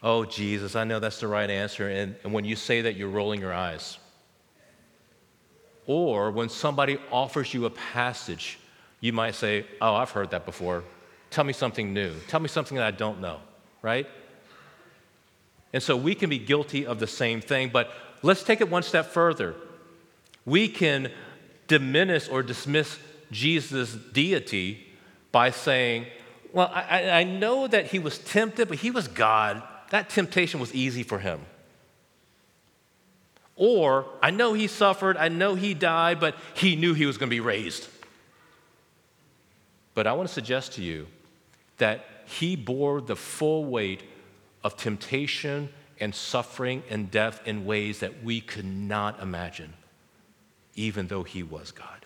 Oh, 0.01 0.23
Jesus, 0.23 0.75
I 0.75 0.85
know 0.85 0.99
that's 0.99 1.19
the 1.19 1.27
right 1.27 1.49
answer. 1.49 1.89
And, 1.89 2.15
and 2.23 2.31
when 2.31 2.45
you 2.45 2.55
say 2.55 2.81
that, 2.81 2.95
you're 2.95 3.09
rolling 3.09 3.41
your 3.41 3.53
eyes. 3.53 3.98
Or 5.89 6.29
when 6.29 6.49
somebody 6.49 6.99
offers 7.11 7.51
you 7.51 7.65
a 7.65 7.71
passage, 7.71 8.59
you 8.99 9.11
might 9.11 9.33
say, 9.33 9.65
Oh, 9.81 9.95
I've 9.95 10.11
heard 10.11 10.29
that 10.29 10.45
before. 10.45 10.83
Tell 11.31 11.43
me 11.43 11.51
something 11.51 11.95
new. 11.95 12.13
Tell 12.27 12.39
me 12.39 12.47
something 12.47 12.77
that 12.77 12.85
I 12.85 12.91
don't 12.91 13.19
know, 13.19 13.39
right? 13.81 14.07
And 15.73 15.81
so 15.81 15.97
we 15.97 16.13
can 16.13 16.29
be 16.29 16.37
guilty 16.37 16.85
of 16.85 16.99
the 16.99 17.07
same 17.07 17.41
thing, 17.41 17.69
but 17.73 17.91
let's 18.21 18.43
take 18.43 18.61
it 18.61 18.69
one 18.69 18.83
step 18.83 19.07
further. 19.07 19.55
We 20.45 20.67
can 20.67 21.11
diminish 21.67 22.29
or 22.29 22.43
dismiss 22.43 22.99
Jesus' 23.31 23.95
deity 23.95 24.85
by 25.31 25.49
saying, 25.49 26.05
Well, 26.53 26.69
I, 26.71 27.09
I 27.09 27.23
know 27.23 27.65
that 27.65 27.87
he 27.87 27.97
was 27.97 28.19
tempted, 28.19 28.67
but 28.67 28.77
he 28.77 28.91
was 28.91 29.07
God 29.07 29.63
that 29.89 30.09
temptation 30.09 30.59
was 30.59 30.71
easy 30.73 31.01
for 31.01 31.17
him. 31.17 31.41
Or, 33.59 34.05
I 34.21 34.31
know 34.31 34.53
he 34.53 34.67
suffered, 34.67 35.17
I 35.17 35.27
know 35.27 35.53
he 35.53 35.73
died, 35.73 36.21
but 36.21 36.35
he 36.53 36.77
knew 36.77 36.93
he 36.93 37.05
was 37.05 37.17
going 37.17 37.29
to 37.29 37.35
be 37.35 37.41
raised. 37.41 37.89
But 39.93 40.07
I 40.07 40.13
want 40.13 40.29
to 40.29 40.33
suggest 40.33 40.73
to 40.73 40.81
you 40.81 41.07
that 41.77 42.05
he 42.25 42.55
bore 42.55 43.01
the 43.01 43.17
full 43.17 43.65
weight 43.65 44.03
of 44.63 44.77
temptation 44.77 45.67
and 45.99 46.15
suffering 46.15 46.83
and 46.89 47.11
death 47.11 47.41
in 47.45 47.65
ways 47.65 47.99
that 47.99 48.23
we 48.23 48.39
could 48.39 48.63
not 48.63 49.21
imagine, 49.21 49.73
even 50.75 51.07
though 51.07 51.23
he 51.23 51.43
was 51.43 51.71
God. 51.71 52.05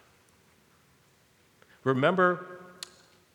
Remember, 1.83 2.47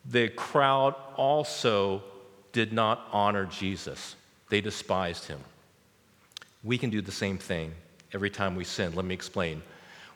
the 0.04 0.28
crowd 0.30 0.96
also 1.16 2.02
did 2.50 2.72
not 2.72 3.06
honor 3.12 3.46
Jesus. 3.46 4.16
They 4.48 4.60
despised 4.60 5.26
him. 5.26 5.38
We 6.64 6.78
can 6.78 6.90
do 6.90 7.00
the 7.00 7.12
same 7.12 7.38
thing 7.38 7.74
every 8.12 8.30
time 8.30 8.56
we 8.56 8.64
sin. 8.64 8.94
Let 8.94 9.04
me 9.04 9.14
explain. 9.14 9.62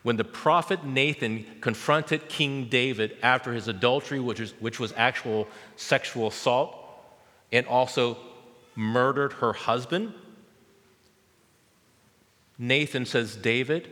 When 0.02 0.16
the 0.16 0.24
prophet 0.24 0.84
Nathan 0.84 1.46
confronted 1.60 2.28
King 2.28 2.66
David 2.68 3.16
after 3.22 3.52
his 3.52 3.68
adultery, 3.68 4.18
which 4.18 4.40
was, 4.40 4.52
which 4.60 4.80
was 4.80 4.92
actual 4.96 5.46
sexual 5.76 6.28
assault, 6.28 6.76
and 7.52 7.66
also 7.66 8.18
murdered 8.74 9.34
her 9.34 9.52
husband, 9.52 10.12
Nathan 12.58 13.06
says, 13.06 13.36
David, 13.36 13.90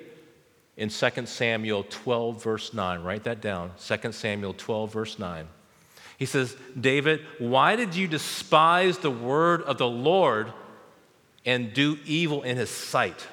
in 0.76 0.88
2 0.88 1.26
Samuel 1.26 1.84
12, 1.88 2.42
verse 2.42 2.74
9, 2.74 3.02
write 3.02 3.24
that 3.24 3.40
down 3.40 3.72
2 3.84 4.12
Samuel 4.12 4.54
12, 4.54 4.92
verse 4.92 5.18
9. 5.18 5.46
He 6.18 6.26
says, 6.26 6.56
David, 6.78 7.20
why 7.38 7.76
did 7.76 7.94
you 7.94 8.06
despise 8.06 8.98
the 8.98 9.10
word 9.10 9.62
of 9.62 9.78
the 9.78 9.88
Lord 9.88 10.52
and 11.46 11.72
do 11.72 11.98
evil 12.04 12.42
in 12.42 12.56
his 12.56 12.70
sight? 12.70 13.26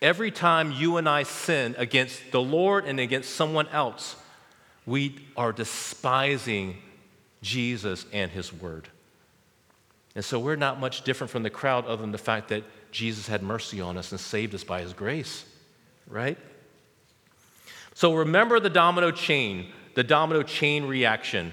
Every 0.00 0.30
time 0.30 0.72
you 0.72 0.96
and 0.96 1.08
I 1.08 1.24
sin 1.24 1.74
against 1.78 2.30
the 2.30 2.40
Lord 2.40 2.84
and 2.84 3.00
against 3.00 3.30
someone 3.30 3.66
else, 3.68 4.16
we 4.86 5.16
are 5.36 5.52
despising 5.52 6.76
Jesus 7.42 8.06
and 8.12 8.30
his 8.30 8.52
word. 8.52 8.88
And 10.14 10.24
so 10.24 10.38
we're 10.38 10.56
not 10.56 10.80
much 10.80 11.02
different 11.02 11.30
from 11.30 11.42
the 11.42 11.50
crowd 11.50 11.86
other 11.86 12.00
than 12.00 12.12
the 12.12 12.18
fact 12.18 12.48
that 12.48 12.64
Jesus 12.90 13.26
had 13.26 13.42
mercy 13.42 13.80
on 13.80 13.96
us 13.96 14.12
and 14.12 14.20
saved 14.20 14.54
us 14.54 14.64
by 14.64 14.80
his 14.80 14.92
grace, 14.92 15.44
right? 16.06 16.38
So 17.94 18.14
remember 18.14 18.60
the 18.60 18.70
domino 18.70 19.10
chain 19.10 19.72
the 19.98 20.04
domino 20.04 20.44
chain 20.44 20.84
reaction. 20.84 21.52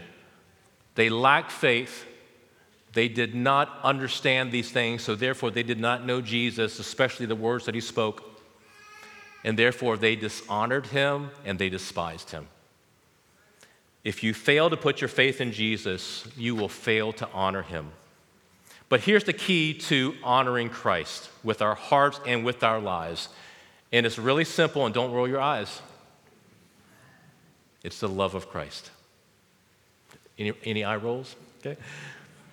They 0.94 1.10
lacked 1.10 1.52
faith. 1.52 2.06
They 2.94 3.08
did 3.08 3.34
not 3.34 3.80
understand 3.84 4.52
these 4.52 4.70
things, 4.70 5.02
so 5.02 5.16
therefore 5.16 5.50
they 5.50 5.64
did 5.64 5.80
not 5.80 6.06
know 6.06 6.22
Jesus, 6.22 6.78
especially 6.78 7.26
the 7.26 7.36
words 7.36 7.66
that 7.66 7.74
he 7.74 7.82
spoke. 7.82 8.35
And 9.46 9.60
therefore 9.60 9.96
they 9.96 10.16
dishonored 10.16 10.88
him 10.88 11.30
and 11.46 11.60
they 11.60 11.70
despised 11.70 12.32
him. 12.32 12.48
If 14.04 14.24
you 14.24 14.34
fail 14.34 14.72
to 14.72 14.76
put 14.76 15.02
your 15.02 15.08
faith 15.08 15.40
in 15.40 15.52
Jesus, 15.52 16.28
you 16.36 16.56
will 16.56 16.68
fail 16.68 17.14
to 17.14 17.30
honor 17.32 17.62
him. 17.62 17.92
But 18.90 19.02
here's 19.02 19.24
the 19.24 19.34
key 19.34 19.76
to 19.76 20.16
honoring 20.24 20.70
Christ 20.70 21.30
with 21.44 21.62
our 21.62 21.76
hearts 21.76 22.20
and 22.26 22.44
with 22.44 22.64
our 22.64 22.80
lives. 22.80 23.30
And 23.92 24.06
it's 24.06 24.18
really 24.18 24.46
simple, 24.46 24.86
and 24.86 24.94
don't 24.94 25.12
roll 25.12 25.28
your 25.28 25.42
eyes. 25.42 25.82
It's 27.84 28.00
the 28.00 28.10
love 28.10 28.34
of 28.34 28.50
Christ. 28.50 28.90
Any, 30.40 30.54
any 30.64 30.84
eye 30.84 30.98
rolls? 30.98 31.36
Okay. 31.60 31.80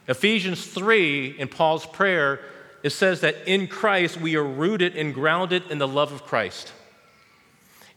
Ephesians 0.08 0.66
3, 0.66 1.36
in 1.38 1.48
Paul's 1.48 1.86
prayer, 1.86 2.40
it 2.82 2.90
says 2.90 3.20
that 3.22 3.36
in 3.46 3.66
Christ 3.66 4.20
we 4.20 4.36
are 4.36 4.44
rooted 4.44 4.94
and 4.94 5.14
grounded 5.14 5.70
in 5.70 5.78
the 5.78 5.88
love 5.88 6.12
of 6.12 6.24
Christ. 6.24 6.72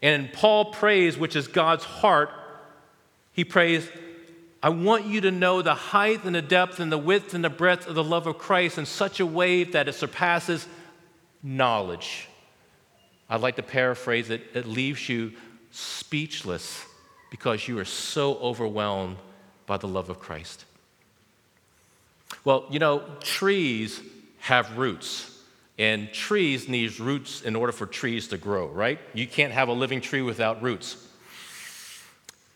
And 0.06 0.32
Paul 0.32 0.66
prays, 0.66 1.18
which 1.18 1.34
is 1.34 1.48
God's 1.48 1.82
heart, 1.82 2.30
he 3.32 3.44
prays, 3.44 3.88
I 4.62 4.68
want 4.68 5.06
you 5.06 5.22
to 5.22 5.32
know 5.32 5.62
the 5.62 5.74
height 5.74 6.22
and 6.22 6.32
the 6.32 6.42
depth 6.42 6.78
and 6.78 6.92
the 6.92 6.96
width 6.96 7.34
and 7.34 7.42
the 7.42 7.50
breadth 7.50 7.88
of 7.88 7.96
the 7.96 8.04
love 8.04 8.28
of 8.28 8.38
Christ 8.38 8.78
in 8.78 8.86
such 8.86 9.18
a 9.18 9.26
way 9.26 9.64
that 9.64 9.88
it 9.88 9.94
surpasses 9.94 10.68
knowledge. 11.42 12.28
I'd 13.28 13.40
like 13.40 13.56
to 13.56 13.64
paraphrase 13.64 14.30
it, 14.30 14.42
it 14.54 14.64
leaves 14.64 15.08
you 15.08 15.32
speechless 15.72 16.84
because 17.32 17.66
you 17.66 17.76
are 17.80 17.84
so 17.84 18.36
overwhelmed 18.36 19.16
by 19.66 19.76
the 19.76 19.88
love 19.88 20.08
of 20.08 20.20
Christ. 20.20 20.66
Well, 22.44 22.66
you 22.70 22.78
know, 22.78 23.02
trees 23.22 24.00
have 24.38 24.78
roots. 24.78 25.35
And 25.78 26.12
trees 26.12 26.68
need 26.68 26.98
roots 26.98 27.42
in 27.42 27.54
order 27.54 27.72
for 27.72 27.86
trees 27.86 28.28
to 28.28 28.38
grow, 28.38 28.68
right? 28.68 28.98
You 29.12 29.26
can't 29.26 29.52
have 29.52 29.68
a 29.68 29.72
living 29.72 30.00
tree 30.00 30.22
without 30.22 30.62
roots. 30.62 30.96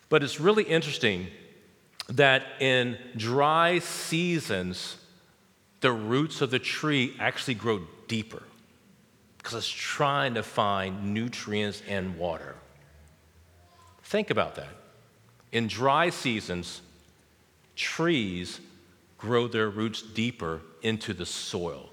But 0.08 0.22
it's 0.22 0.40
really 0.40 0.64
interesting 0.64 1.28
that 2.08 2.44
in 2.60 2.98
dry 3.16 3.78
seasons, 3.78 4.96
the 5.80 5.92
roots 5.92 6.40
of 6.40 6.50
the 6.50 6.58
tree 6.58 7.14
actually 7.20 7.54
grow 7.54 7.82
deeper 8.08 8.42
because 9.38 9.54
it's 9.54 9.68
trying 9.68 10.34
to 10.34 10.42
find 10.42 11.14
nutrients 11.14 11.82
and 11.88 12.18
water. 12.18 12.56
Think 14.02 14.30
about 14.30 14.56
that. 14.56 14.68
In 15.52 15.66
dry 15.66 16.10
seasons, 16.10 16.82
trees 17.76 18.60
grow 19.16 19.46
their 19.46 19.70
roots 19.70 20.02
deeper 20.02 20.60
into 20.82 21.14
the 21.14 21.26
soil. 21.26 21.89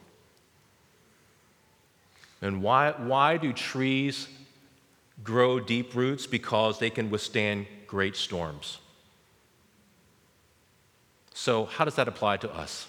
And 2.41 2.61
why, 2.61 2.91
why 2.91 3.37
do 3.37 3.51
trees 3.51 4.27
grow 5.23 5.59
deep 5.59 5.95
roots? 5.95 6.27
Because 6.27 6.79
they 6.79 6.89
can 6.89 7.09
withstand 7.09 7.65
great 7.87 8.15
storms. 8.15 8.79
So, 11.33 11.65
how 11.65 11.85
does 11.85 11.95
that 11.95 12.07
apply 12.07 12.37
to 12.37 12.53
us? 12.53 12.87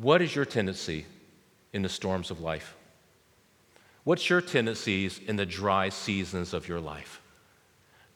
What 0.00 0.22
is 0.22 0.34
your 0.34 0.44
tendency 0.44 1.06
in 1.72 1.82
the 1.82 1.88
storms 1.88 2.30
of 2.30 2.40
life? 2.40 2.74
What's 4.04 4.28
your 4.28 4.40
tendencies 4.40 5.20
in 5.26 5.36
the 5.36 5.46
dry 5.46 5.90
seasons 5.90 6.54
of 6.54 6.66
your 6.66 6.80
life? 6.80 7.20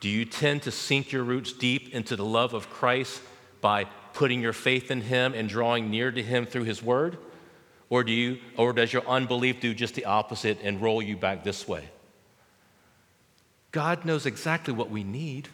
Do 0.01 0.09
you 0.09 0.25
tend 0.25 0.62
to 0.62 0.71
sink 0.71 1.12
your 1.12 1.23
roots 1.23 1.53
deep 1.53 1.95
into 1.95 2.17
the 2.17 2.25
love 2.25 2.55
of 2.55 2.71
Christ 2.71 3.23
by 3.61 3.85
putting 4.12 4.41
your 4.41 4.53
faith 4.53 4.91
in 4.91 5.03
Him 5.03 5.33
and 5.35 5.49
drawing 5.49 5.91
near 5.91 6.11
to 6.11 6.23
Him 6.23 6.47
through 6.47 6.64
His 6.64 6.83
Word? 6.83 7.19
Or, 7.89 8.03
do 8.03 8.12
you, 8.12 8.39
or 8.57 8.72
does 8.72 8.93
your 8.93 9.07
unbelief 9.07 9.61
do 9.61 9.72
just 9.72 9.95
the 9.95 10.07
opposite 10.07 10.59
and 10.62 10.80
roll 10.80 11.01
you 11.01 11.16
back 11.16 11.45
this 11.45 11.68
way? 11.68 11.89
God 13.70 14.05
knows 14.05 14.26
exactly 14.26 14.74
what 14.74 14.91
we 14.91 15.05
need. 15.05 15.49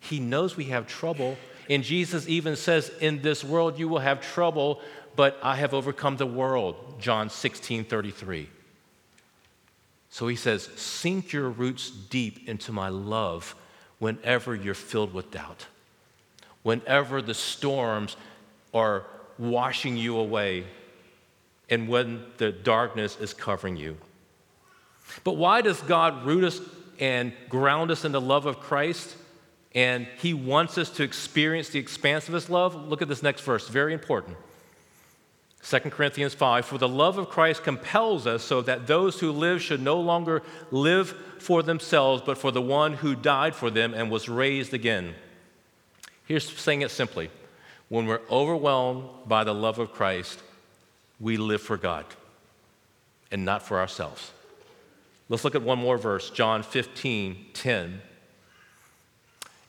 He 0.00 0.18
knows 0.18 0.56
we 0.56 0.64
have 0.64 0.86
trouble. 0.86 1.36
And 1.68 1.82
Jesus 1.82 2.28
even 2.28 2.56
says, 2.56 2.90
In 3.00 3.22
this 3.22 3.44
world 3.44 3.78
you 3.78 3.88
will 3.88 4.00
have 4.00 4.20
trouble, 4.20 4.80
but 5.14 5.38
I 5.42 5.56
have 5.56 5.74
overcome 5.74 6.16
the 6.16 6.26
world. 6.26 7.00
John 7.00 7.30
16 7.30 7.84
33. 7.84 8.48
So 10.10 10.26
he 10.26 10.36
says, 10.36 10.64
Sink 10.76 11.32
your 11.32 11.50
roots 11.50 11.90
deep 11.90 12.48
into 12.48 12.72
my 12.72 12.88
love 12.88 13.54
whenever 13.98 14.54
you're 14.54 14.74
filled 14.74 15.12
with 15.12 15.30
doubt. 15.30 15.66
Whenever 16.62 17.22
the 17.22 17.34
storms 17.34 18.16
are 18.74 19.04
washing 19.38 19.96
you 19.96 20.16
away 20.16 20.64
and 21.68 21.88
when 21.88 22.24
the 22.36 22.52
darkness 22.52 23.18
is 23.20 23.34
covering 23.34 23.76
you. 23.76 23.96
But 25.24 25.32
why 25.32 25.60
does 25.60 25.80
God 25.82 26.24
root 26.24 26.44
us 26.44 26.60
and 26.98 27.32
ground 27.48 27.90
us 27.90 28.04
in 28.04 28.12
the 28.12 28.20
love 28.20 28.46
of 28.46 28.60
Christ? 28.60 29.16
And 29.74 30.06
He 30.18 30.34
wants 30.34 30.78
us 30.78 30.90
to 30.90 31.02
experience 31.02 31.68
the 31.68 31.78
expanse 31.78 32.28
of 32.28 32.34
His 32.34 32.48
love. 32.48 32.74
Look 32.88 33.02
at 33.02 33.08
this 33.08 33.22
next 33.22 33.42
verse, 33.42 33.68
very 33.68 33.92
important. 33.92 34.36
2 35.68 35.78
Corinthians 35.90 36.32
5 36.34 36.64
For 36.64 36.78
the 36.78 36.88
love 36.88 37.18
of 37.18 37.28
Christ 37.28 37.64
compels 37.64 38.26
us 38.26 38.44
so 38.44 38.62
that 38.62 38.86
those 38.86 39.18
who 39.18 39.32
live 39.32 39.60
should 39.60 39.82
no 39.82 40.00
longer 40.00 40.42
live 40.70 41.16
for 41.38 41.62
themselves, 41.62 42.22
but 42.24 42.38
for 42.38 42.52
the 42.52 42.62
one 42.62 42.94
who 42.94 43.16
died 43.16 43.54
for 43.54 43.70
them 43.70 43.92
and 43.92 44.10
was 44.10 44.28
raised 44.28 44.72
again. 44.72 45.14
Here's 46.24 46.48
saying 46.56 46.82
it 46.82 46.90
simply 46.90 47.30
when 47.88 48.06
we're 48.06 48.22
overwhelmed 48.30 49.08
by 49.26 49.44
the 49.44 49.54
love 49.54 49.78
of 49.78 49.92
Christ, 49.92 50.42
we 51.20 51.36
live 51.36 51.62
for 51.62 51.76
God 51.76 52.04
and 53.30 53.44
not 53.44 53.62
for 53.62 53.78
ourselves. 53.78 54.32
Let's 55.28 55.44
look 55.44 55.54
at 55.54 55.62
one 55.62 55.78
more 55.78 55.98
verse, 55.98 56.30
John 56.30 56.62
15 56.62 57.46
10. 57.52 58.02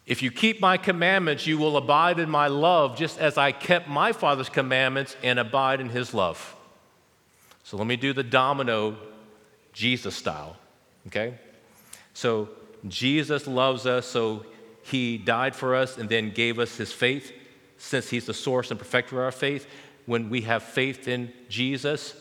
If 0.06 0.22
you 0.22 0.32
keep 0.32 0.62
my 0.62 0.78
commandments, 0.78 1.45
you 1.45 1.58
will 1.58 1.76
abide 1.76 2.20
in 2.20 2.30
my 2.30 2.48
love, 2.48 2.98
just 2.98 3.20
as 3.20 3.38
I 3.38 3.52
kept 3.52 3.89
my 3.89 4.14
Father's 4.14 4.48
commandments 4.48 5.18
and 5.22 5.38
abide 5.38 5.82
in 5.82 5.89
his 5.89 6.14
love. 6.14 6.56
So 7.64 7.76
let 7.76 7.88
me 7.88 7.98
do 7.98 8.14
the 8.14 8.24
domino 8.24 8.95
Jesus 9.74 10.16
style, 10.16 10.56
okay? 11.08 11.38
So 12.14 12.48
Jesus 12.88 13.48
loves 13.48 13.86
us, 13.86 14.06
so 14.06 14.45
he 14.82 15.18
died 15.18 15.54
for 15.54 15.76
us 15.76 15.98
and 15.98 16.08
then 16.08 16.32
gave 16.32 16.58
us 16.58 16.78
his 16.78 16.93
faith, 16.93 17.34
since 17.78 18.10
he's 18.10 18.26
the 18.26 18.34
source 18.34 18.72
and 18.72 18.80
perfecter 18.80 19.18
of 19.18 19.26
our 19.26 19.32
faith. 19.34 19.68
When 20.08 20.32
we 20.32 20.41
have 20.41 20.64
faith 20.64 21.08
in 21.08 21.32
Jesus, 21.49 22.16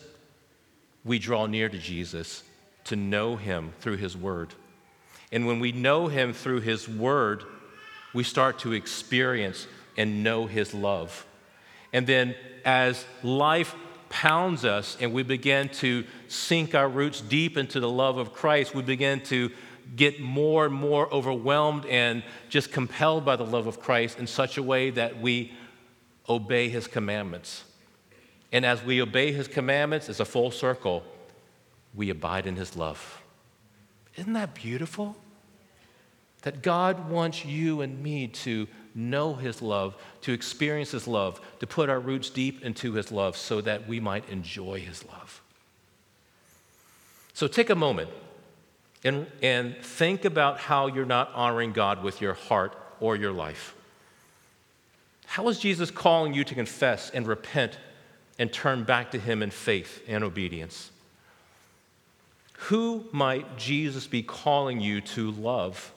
we 1.03 1.17
draw 1.17 1.47
near 1.47 1.69
to 1.69 1.77
Jesus 1.79 2.43
to 2.83 2.95
know 2.95 3.35
him 3.35 3.73
through 3.79 3.97
his 3.97 4.15
word. 4.15 4.53
And 5.31 5.47
when 5.47 5.59
we 5.59 5.71
know 5.71 6.07
him 6.07 6.33
through 6.33 6.61
his 6.61 6.87
word, 6.87 7.43
we 8.13 8.23
start 8.23 8.59
to 8.59 8.73
experience 8.73 9.67
and 9.97 10.23
know 10.23 10.45
His 10.45 10.73
love. 10.73 11.25
And 11.91 12.07
then 12.07 12.35
as 12.63 13.05
life 13.23 13.75
pounds 14.09 14.63
us 14.63 14.97
and 14.99 15.13
we 15.13 15.23
begin 15.23 15.69
to 15.69 16.05
sink 16.27 16.73
our 16.73 16.87
roots 16.87 17.21
deep 17.21 17.57
into 17.57 17.79
the 17.79 17.89
love 17.89 18.17
of 18.17 18.33
Christ, 18.33 18.73
we 18.73 18.81
begin 18.81 19.21
to 19.25 19.51
get 19.95 20.19
more 20.19 20.65
and 20.65 20.73
more 20.73 21.11
overwhelmed 21.13 21.85
and 21.85 22.23
just 22.49 22.71
compelled 22.71 23.25
by 23.25 23.35
the 23.35 23.45
love 23.45 23.67
of 23.67 23.79
Christ 23.79 24.19
in 24.19 24.27
such 24.27 24.57
a 24.57 24.63
way 24.63 24.89
that 24.91 25.21
we 25.21 25.53
obey 26.29 26.69
His 26.69 26.87
commandments. 26.87 27.63
And 28.51 28.65
as 28.65 28.83
we 28.83 29.01
obey 29.01 29.31
His 29.31 29.47
commandments, 29.47 30.09
it's 30.09 30.19
a 30.19 30.25
full 30.25 30.51
circle, 30.51 31.03
we 31.93 32.09
abide 32.09 32.47
in 32.47 32.55
His 32.55 32.75
love. 32.75 33.21
Isn't 34.15 34.33
that 34.33 34.53
beautiful? 34.53 35.15
That 36.43 36.61
God 36.61 37.09
wants 37.09 37.43
you 37.43 37.81
and 37.81 38.01
me 38.01 38.27
to 38.27 38.67
know 38.95 39.33
His 39.33 39.61
love, 39.61 39.95
to 40.21 40.31
experience 40.31 40.91
His 40.91 41.07
love, 41.07 41.41
to 41.59 41.67
put 41.67 41.89
our 41.89 41.99
roots 41.99 42.29
deep 42.29 42.63
into 42.63 42.93
His 42.93 43.11
love 43.11 43.35
so 43.35 43.61
that 43.61 43.87
we 43.87 43.99
might 43.99 44.27
enjoy 44.29 44.79
His 44.79 45.03
love. 45.05 45.41
So 47.33 47.47
take 47.47 47.69
a 47.69 47.75
moment 47.75 48.09
and, 49.03 49.27
and 49.43 49.75
think 49.77 50.25
about 50.25 50.59
how 50.59 50.87
you're 50.87 51.05
not 51.05 51.31
honoring 51.33 51.73
God 51.73 52.01
with 52.01 52.21
your 52.21 52.33
heart 52.33 52.75
or 52.99 53.15
your 53.15 53.31
life. 53.31 53.75
How 55.25 55.47
is 55.49 55.59
Jesus 55.59 55.91
calling 55.91 56.33
you 56.33 56.43
to 56.45 56.55
confess 56.55 57.09
and 57.09 57.27
repent 57.27 57.77
and 58.39 58.51
turn 58.51 58.83
back 58.83 59.11
to 59.11 59.19
Him 59.19 59.41
in 59.41 59.51
faith 59.51 60.03
and 60.07 60.23
obedience? 60.23 60.91
Who 62.69 63.05
might 63.11 63.57
Jesus 63.57 64.07
be 64.07 64.23
calling 64.23 64.79
you 64.81 65.01
to 65.01 65.31
love? 65.31 65.93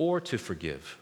or 0.00 0.18
to 0.18 0.38
forgive. 0.38 0.96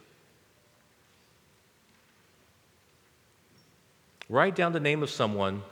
Write 4.27 4.55
down 4.55 4.73
the 4.73 4.79
name 4.81 5.01
of 5.01 5.09
someone 5.09 5.63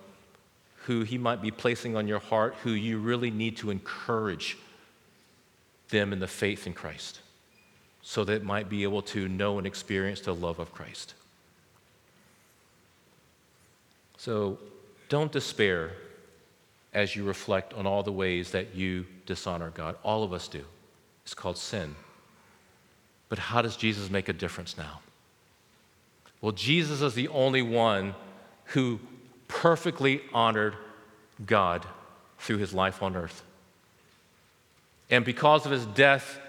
who 0.86 1.01
he 1.01 1.17
might 1.17 1.41
be 1.41 1.51
placing 1.51 1.97
on 1.97 2.07
your 2.07 2.19
heart, 2.19 2.55
who 2.63 2.71
you 2.71 2.97
really 2.97 3.30
need 3.30 3.57
to 3.57 3.69
encourage 3.69 4.57
them 5.89 6.13
in 6.13 6.19
the 6.19 6.28
faith 6.28 6.65
in 6.65 6.71
Christ, 6.73 7.19
so 8.01 8.23
that 8.23 8.34
it 8.34 8.43
might 8.45 8.69
be 8.69 8.84
able 8.84 9.01
to 9.01 9.28
know 9.28 9.57
and 9.57 9.67
experience 9.67 10.21
the 10.21 10.34
love 10.34 10.59
of 10.59 10.71
Christ. 10.71 11.13
So 14.18 14.57
don't 15.09 15.32
despair 15.32 15.91
as 16.93 17.15
you 17.15 17.24
reflect 17.24 17.74
on 17.74 17.86
all 17.86 18.03
the 18.03 18.11
ways 18.11 18.51
that 18.51 18.76
you 18.76 19.05
dishonor 19.26 19.70
God. 19.70 19.95
All 20.03 20.24
of 20.24 20.34
us 20.34 20.47
do. 20.47 20.63
It's 21.24 21.34
called 21.34 21.57
sin. 21.57 21.95
But 23.30 23.39
how 23.39 23.61
does 23.61 23.76
Jesus 23.76 24.09
make 24.09 24.30
a 24.30 24.34
difference 24.34 24.78
now? 24.78 25.01
Well, 26.41 26.51
Jesus 26.51 27.01
is 27.01 27.13
the 27.13 27.28
only 27.30 27.61
one 27.61 28.15
who 28.65 28.99
perfectly 29.47 30.22
honored 30.34 30.76
God 31.45 31.86
through 32.39 32.57
his 32.57 32.74
life 32.74 33.01
on 33.01 33.15
earth. 33.15 33.43
And 35.09 35.24
because 35.24 35.65
of 35.65 35.72
his 35.72 35.86
death 35.86 36.39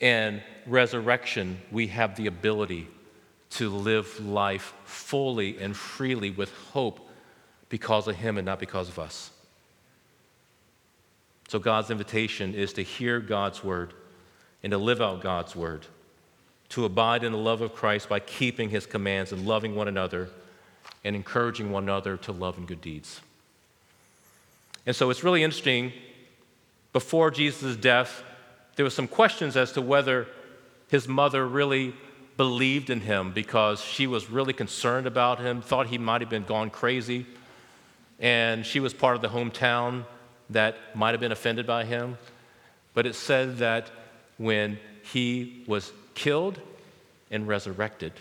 and 0.00 0.42
resurrection, 0.66 1.60
we 1.70 1.88
have 1.88 2.16
the 2.16 2.26
ability 2.26 2.88
to 3.50 3.68
live 3.68 4.24
life 4.24 4.74
fully 4.84 5.58
and 5.58 5.76
freely 5.76 6.30
with 6.30 6.52
hope 6.72 7.08
because 7.68 8.08
of 8.08 8.16
him 8.16 8.38
and 8.38 8.46
not 8.46 8.60
because 8.60 8.88
of 8.88 8.98
us. 8.98 9.30
So, 11.48 11.58
God's 11.58 11.90
invitation 11.90 12.54
is 12.54 12.72
to 12.74 12.82
hear 12.82 13.18
God's 13.18 13.64
word 13.64 13.92
and 14.62 14.70
to 14.70 14.78
live 14.78 15.00
out 15.00 15.20
God's 15.20 15.56
word 15.56 15.86
to 16.70 16.84
abide 16.84 17.24
in 17.24 17.32
the 17.32 17.38
love 17.38 17.60
of 17.60 17.74
Christ 17.74 18.08
by 18.08 18.20
keeping 18.20 18.70
his 18.70 18.86
commands 18.86 19.32
and 19.32 19.46
loving 19.46 19.74
one 19.74 19.88
another 19.88 20.30
and 21.04 21.14
encouraging 21.14 21.70
one 21.70 21.82
another 21.82 22.16
to 22.18 22.32
love 22.32 22.56
and 22.56 22.66
good 22.66 22.80
deeds. 22.80 23.20
And 24.86 24.94
so 24.94 25.10
it's 25.10 25.22
really 25.22 25.42
interesting. 25.42 25.92
Before 26.92 27.30
Jesus' 27.30 27.76
death, 27.76 28.22
there 28.76 28.84
were 28.84 28.90
some 28.90 29.08
questions 29.08 29.56
as 29.56 29.72
to 29.72 29.82
whether 29.82 30.28
his 30.88 31.08
mother 31.08 31.46
really 31.46 31.92
believed 32.40 32.88
in 32.88 33.02
him 33.02 33.32
because 33.32 33.82
she 33.82 34.06
was 34.06 34.30
really 34.30 34.54
concerned 34.54 35.06
about 35.06 35.38
him, 35.38 35.60
thought 35.60 35.88
he 35.88 35.98
might 35.98 36.22
have 36.22 36.30
been 36.30 36.44
gone 36.44 36.70
crazy, 36.70 37.26
and 38.18 38.64
she 38.64 38.80
was 38.80 38.94
part 38.94 39.14
of 39.14 39.20
the 39.20 39.28
hometown 39.28 40.06
that 40.48 40.74
might 40.96 41.10
have 41.10 41.20
been 41.20 41.32
offended 41.32 41.66
by 41.66 41.84
him. 41.84 42.16
But 42.94 43.06
it 43.06 43.14
said 43.14 43.58
that 43.58 43.90
when 44.38 44.78
he 45.02 45.64
was 45.66 45.92
killed 46.14 46.58
and 47.30 47.46
resurrected, 47.46 48.14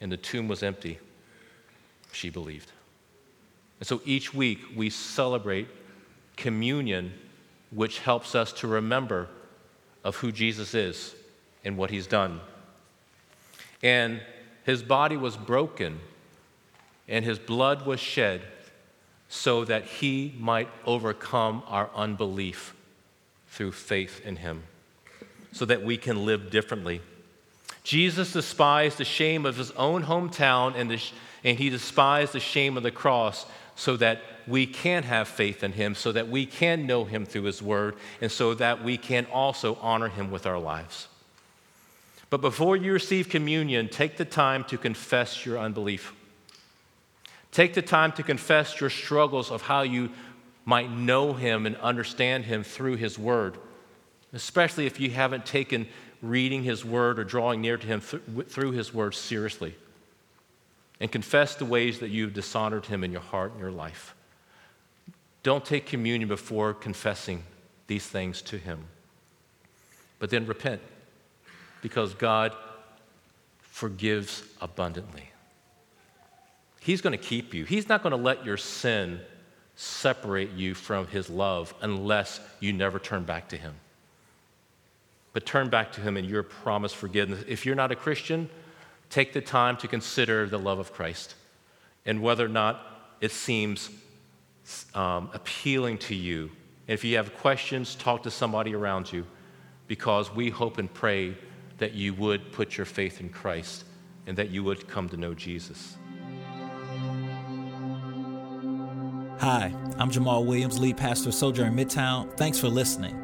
and 0.00 0.12
the 0.12 0.16
tomb 0.16 0.46
was 0.46 0.62
empty. 0.62 1.00
She 2.12 2.30
believed. 2.30 2.70
And 3.80 3.86
so 3.88 4.00
each 4.04 4.32
week 4.32 4.60
we 4.76 4.90
celebrate 4.90 5.66
communion, 6.36 7.12
which 7.72 7.98
helps 7.98 8.36
us 8.36 8.52
to 8.60 8.68
remember 8.68 9.26
of 10.04 10.14
who 10.14 10.30
Jesus 10.30 10.72
is 10.72 11.16
and 11.64 11.76
what 11.76 11.90
he's 11.90 12.06
done. 12.06 12.40
And 13.82 14.20
his 14.64 14.82
body 14.82 15.16
was 15.16 15.36
broken 15.36 16.00
and 17.08 17.24
his 17.24 17.38
blood 17.38 17.86
was 17.86 18.00
shed 18.00 18.42
so 19.28 19.64
that 19.64 19.84
he 19.84 20.34
might 20.38 20.68
overcome 20.84 21.62
our 21.66 21.90
unbelief 21.94 22.74
through 23.48 23.72
faith 23.72 24.20
in 24.24 24.36
him, 24.36 24.62
so 25.52 25.64
that 25.64 25.82
we 25.82 25.96
can 25.96 26.24
live 26.26 26.50
differently 26.50 27.00
Jesus 27.86 28.32
despised 28.32 28.98
the 28.98 29.04
shame 29.04 29.46
of 29.46 29.56
his 29.56 29.70
own 29.70 30.02
hometown 30.02 30.74
and, 30.74 30.90
the, 30.90 31.00
and 31.44 31.56
he 31.56 31.70
despised 31.70 32.32
the 32.32 32.40
shame 32.40 32.76
of 32.76 32.82
the 32.82 32.90
cross 32.90 33.46
so 33.76 33.96
that 33.98 34.22
we 34.48 34.66
can 34.66 35.04
have 35.04 35.28
faith 35.28 35.62
in 35.62 35.70
him, 35.70 35.94
so 35.94 36.10
that 36.10 36.26
we 36.26 36.46
can 36.46 36.84
know 36.84 37.04
him 37.04 37.24
through 37.24 37.44
his 37.44 37.62
word, 37.62 37.94
and 38.20 38.32
so 38.32 38.54
that 38.54 38.82
we 38.82 38.96
can 38.96 39.24
also 39.26 39.76
honor 39.80 40.08
him 40.08 40.32
with 40.32 40.46
our 40.46 40.58
lives. 40.58 41.06
But 42.28 42.40
before 42.40 42.76
you 42.76 42.92
receive 42.92 43.28
communion, 43.28 43.88
take 43.88 44.16
the 44.16 44.24
time 44.24 44.64
to 44.64 44.78
confess 44.78 45.46
your 45.46 45.58
unbelief. 45.58 46.12
Take 47.52 47.74
the 47.74 47.82
time 47.82 48.12
to 48.12 48.22
confess 48.22 48.80
your 48.80 48.90
struggles 48.90 49.50
of 49.50 49.62
how 49.62 49.82
you 49.82 50.10
might 50.64 50.90
know 50.90 51.32
him 51.32 51.64
and 51.64 51.76
understand 51.76 52.44
him 52.44 52.64
through 52.64 52.96
his 52.96 53.18
word, 53.18 53.56
especially 54.32 54.86
if 54.86 54.98
you 54.98 55.10
haven't 55.10 55.46
taken 55.46 55.86
reading 56.22 56.62
His 56.62 56.84
Word 56.84 57.18
or 57.18 57.24
drawing 57.24 57.60
near 57.60 57.76
to 57.76 57.86
Him 57.86 58.00
th- 58.00 58.48
through 58.48 58.72
His 58.72 58.92
Word 58.92 59.14
seriously. 59.14 59.74
And 61.00 61.12
confess 61.12 61.54
the 61.54 61.64
ways 61.64 61.98
that 61.98 62.10
you've 62.10 62.34
dishonored 62.34 62.86
Him 62.86 63.04
in 63.04 63.12
your 63.12 63.20
heart 63.20 63.52
and 63.52 63.60
your 63.60 63.70
life. 63.70 64.14
Don't 65.42 65.64
take 65.64 65.86
communion 65.86 66.28
before 66.28 66.74
confessing 66.74 67.44
these 67.86 68.06
things 68.06 68.42
to 68.42 68.58
Him. 68.58 68.84
But 70.18 70.30
then 70.30 70.46
repent 70.46 70.80
because 71.86 72.14
God 72.14 72.52
forgives 73.60 74.42
abundantly. 74.60 75.30
He's 76.80 77.00
going 77.00 77.12
to 77.12 77.24
keep 77.24 77.54
you. 77.54 77.64
He's 77.64 77.88
not 77.88 78.02
going 78.02 78.10
to 78.10 78.16
let 78.16 78.44
your 78.44 78.56
sin 78.56 79.20
separate 79.76 80.50
you 80.50 80.74
from 80.74 81.06
His 81.06 81.30
love 81.30 81.72
unless 81.82 82.40
you 82.58 82.72
never 82.72 82.98
turn 82.98 83.22
back 83.22 83.50
to 83.50 83.56
Him. 83.56 83.76
But 85.32 85.46
turn 85.46 85.68
back 85.68 85.92
to 85.92 86.00
Him 86.00 86.16
and 86.16 86.28
your 86.28 86.42
promised 86.42 86.96
forgiveness. 86.96 87.44
If 87.46 87.64
you're 87.64 87.76
not 87.76 87.92
a 87.92 87.96
Christian, 87.96 88.50
take 89.08 89.32
the 89.32 89.40
time 89.40 89.76
to 89.76 89.86
consider 89.86 90.48
the 90.48 90.58
love 90.58 90.80
of 90.80 90.92
Christ 90.92 91.36
and 92.04 92.20
whether 92.20 92.44
or 92.44 92.48
not 92.48 92.84
it 93.20 93.30
seems 93.30 93.90
um, 94.92 95.30
appealing 95.32 95.98
to 95.98 96.16
you. 96.16 96.50
And 96.88 96.94
if 96.94 97.04
you 97.04 97.16
have 97.16 97.36
questions, 97.36 97.94
talk 97.94 98.24
to 98.24 98.30
somebody 98.32 98.74
around 98.74 99.12
you 99.12 99.24
because 99.86 100.34
we 100.34 100.50
hope 100.50 100.78
and 100.78 100.92
pray 100.92 101.36
that 101.78 101.92
you 101.92 102.14
would 102.14 102.52
put 102.52 102.76
your 102.76 102.86
faith 102.86 103.20
in 103.20 103.28
Christ 103.28 103.84
and 104.26 104.36
that 104.38 104.50
you 104.50 104.64
would 104.64 104.88
come 104.88 105.08
to 105.10 105.16
know 105.16 105.34
Jesus. 105.34 105.96
Hi, 109.38 109.74
I'm 109.98 110.10
Jamaal 110.10 110.46
Williams, 110.46 110.78
lead 110.78 110.96
pastor 110.96 111.28
of 111.28 111.34
Sojourn 111.34 111.76
Midtown. 111.76 112.34
Thanks 112.36 112.58
for 112.58 112.68
listening. 112.68 113.22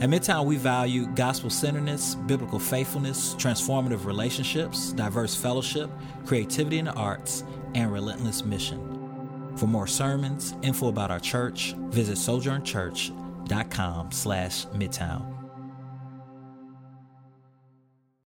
At 0.00 0.08
Midtown, 0.08 0.46
we 0.46 0.56
value 0.56 1.06
gospel 1.14 1.50
centeredness, 1.50 2.14
biblical 2.14 2.58
faithfulness, 2.58 3.34
transformative 3.34 4.06
relationships, 4.06 4.92
diverse 4.92 5.36
fellowship, 5.36 5.90
creativity 6.24 6.78
in 6.78 6.86
the 6.86 6.94
arts, 6.94 7.44
and 7.74 7.92
relentless 7.92 8.44
mission. 8.44 8.88
For 9.56 9.66
more 9.66 9.86
sermons, 9.86 10.54
info 10.62 10.88
about 10.88 11.10
our 11.10 11.20
church, 11.20 11.74
visit 11.90 12.16
sojournchurch.com 12.16 14.12
slash 14.12 14.66
midtown. 14.68 15.41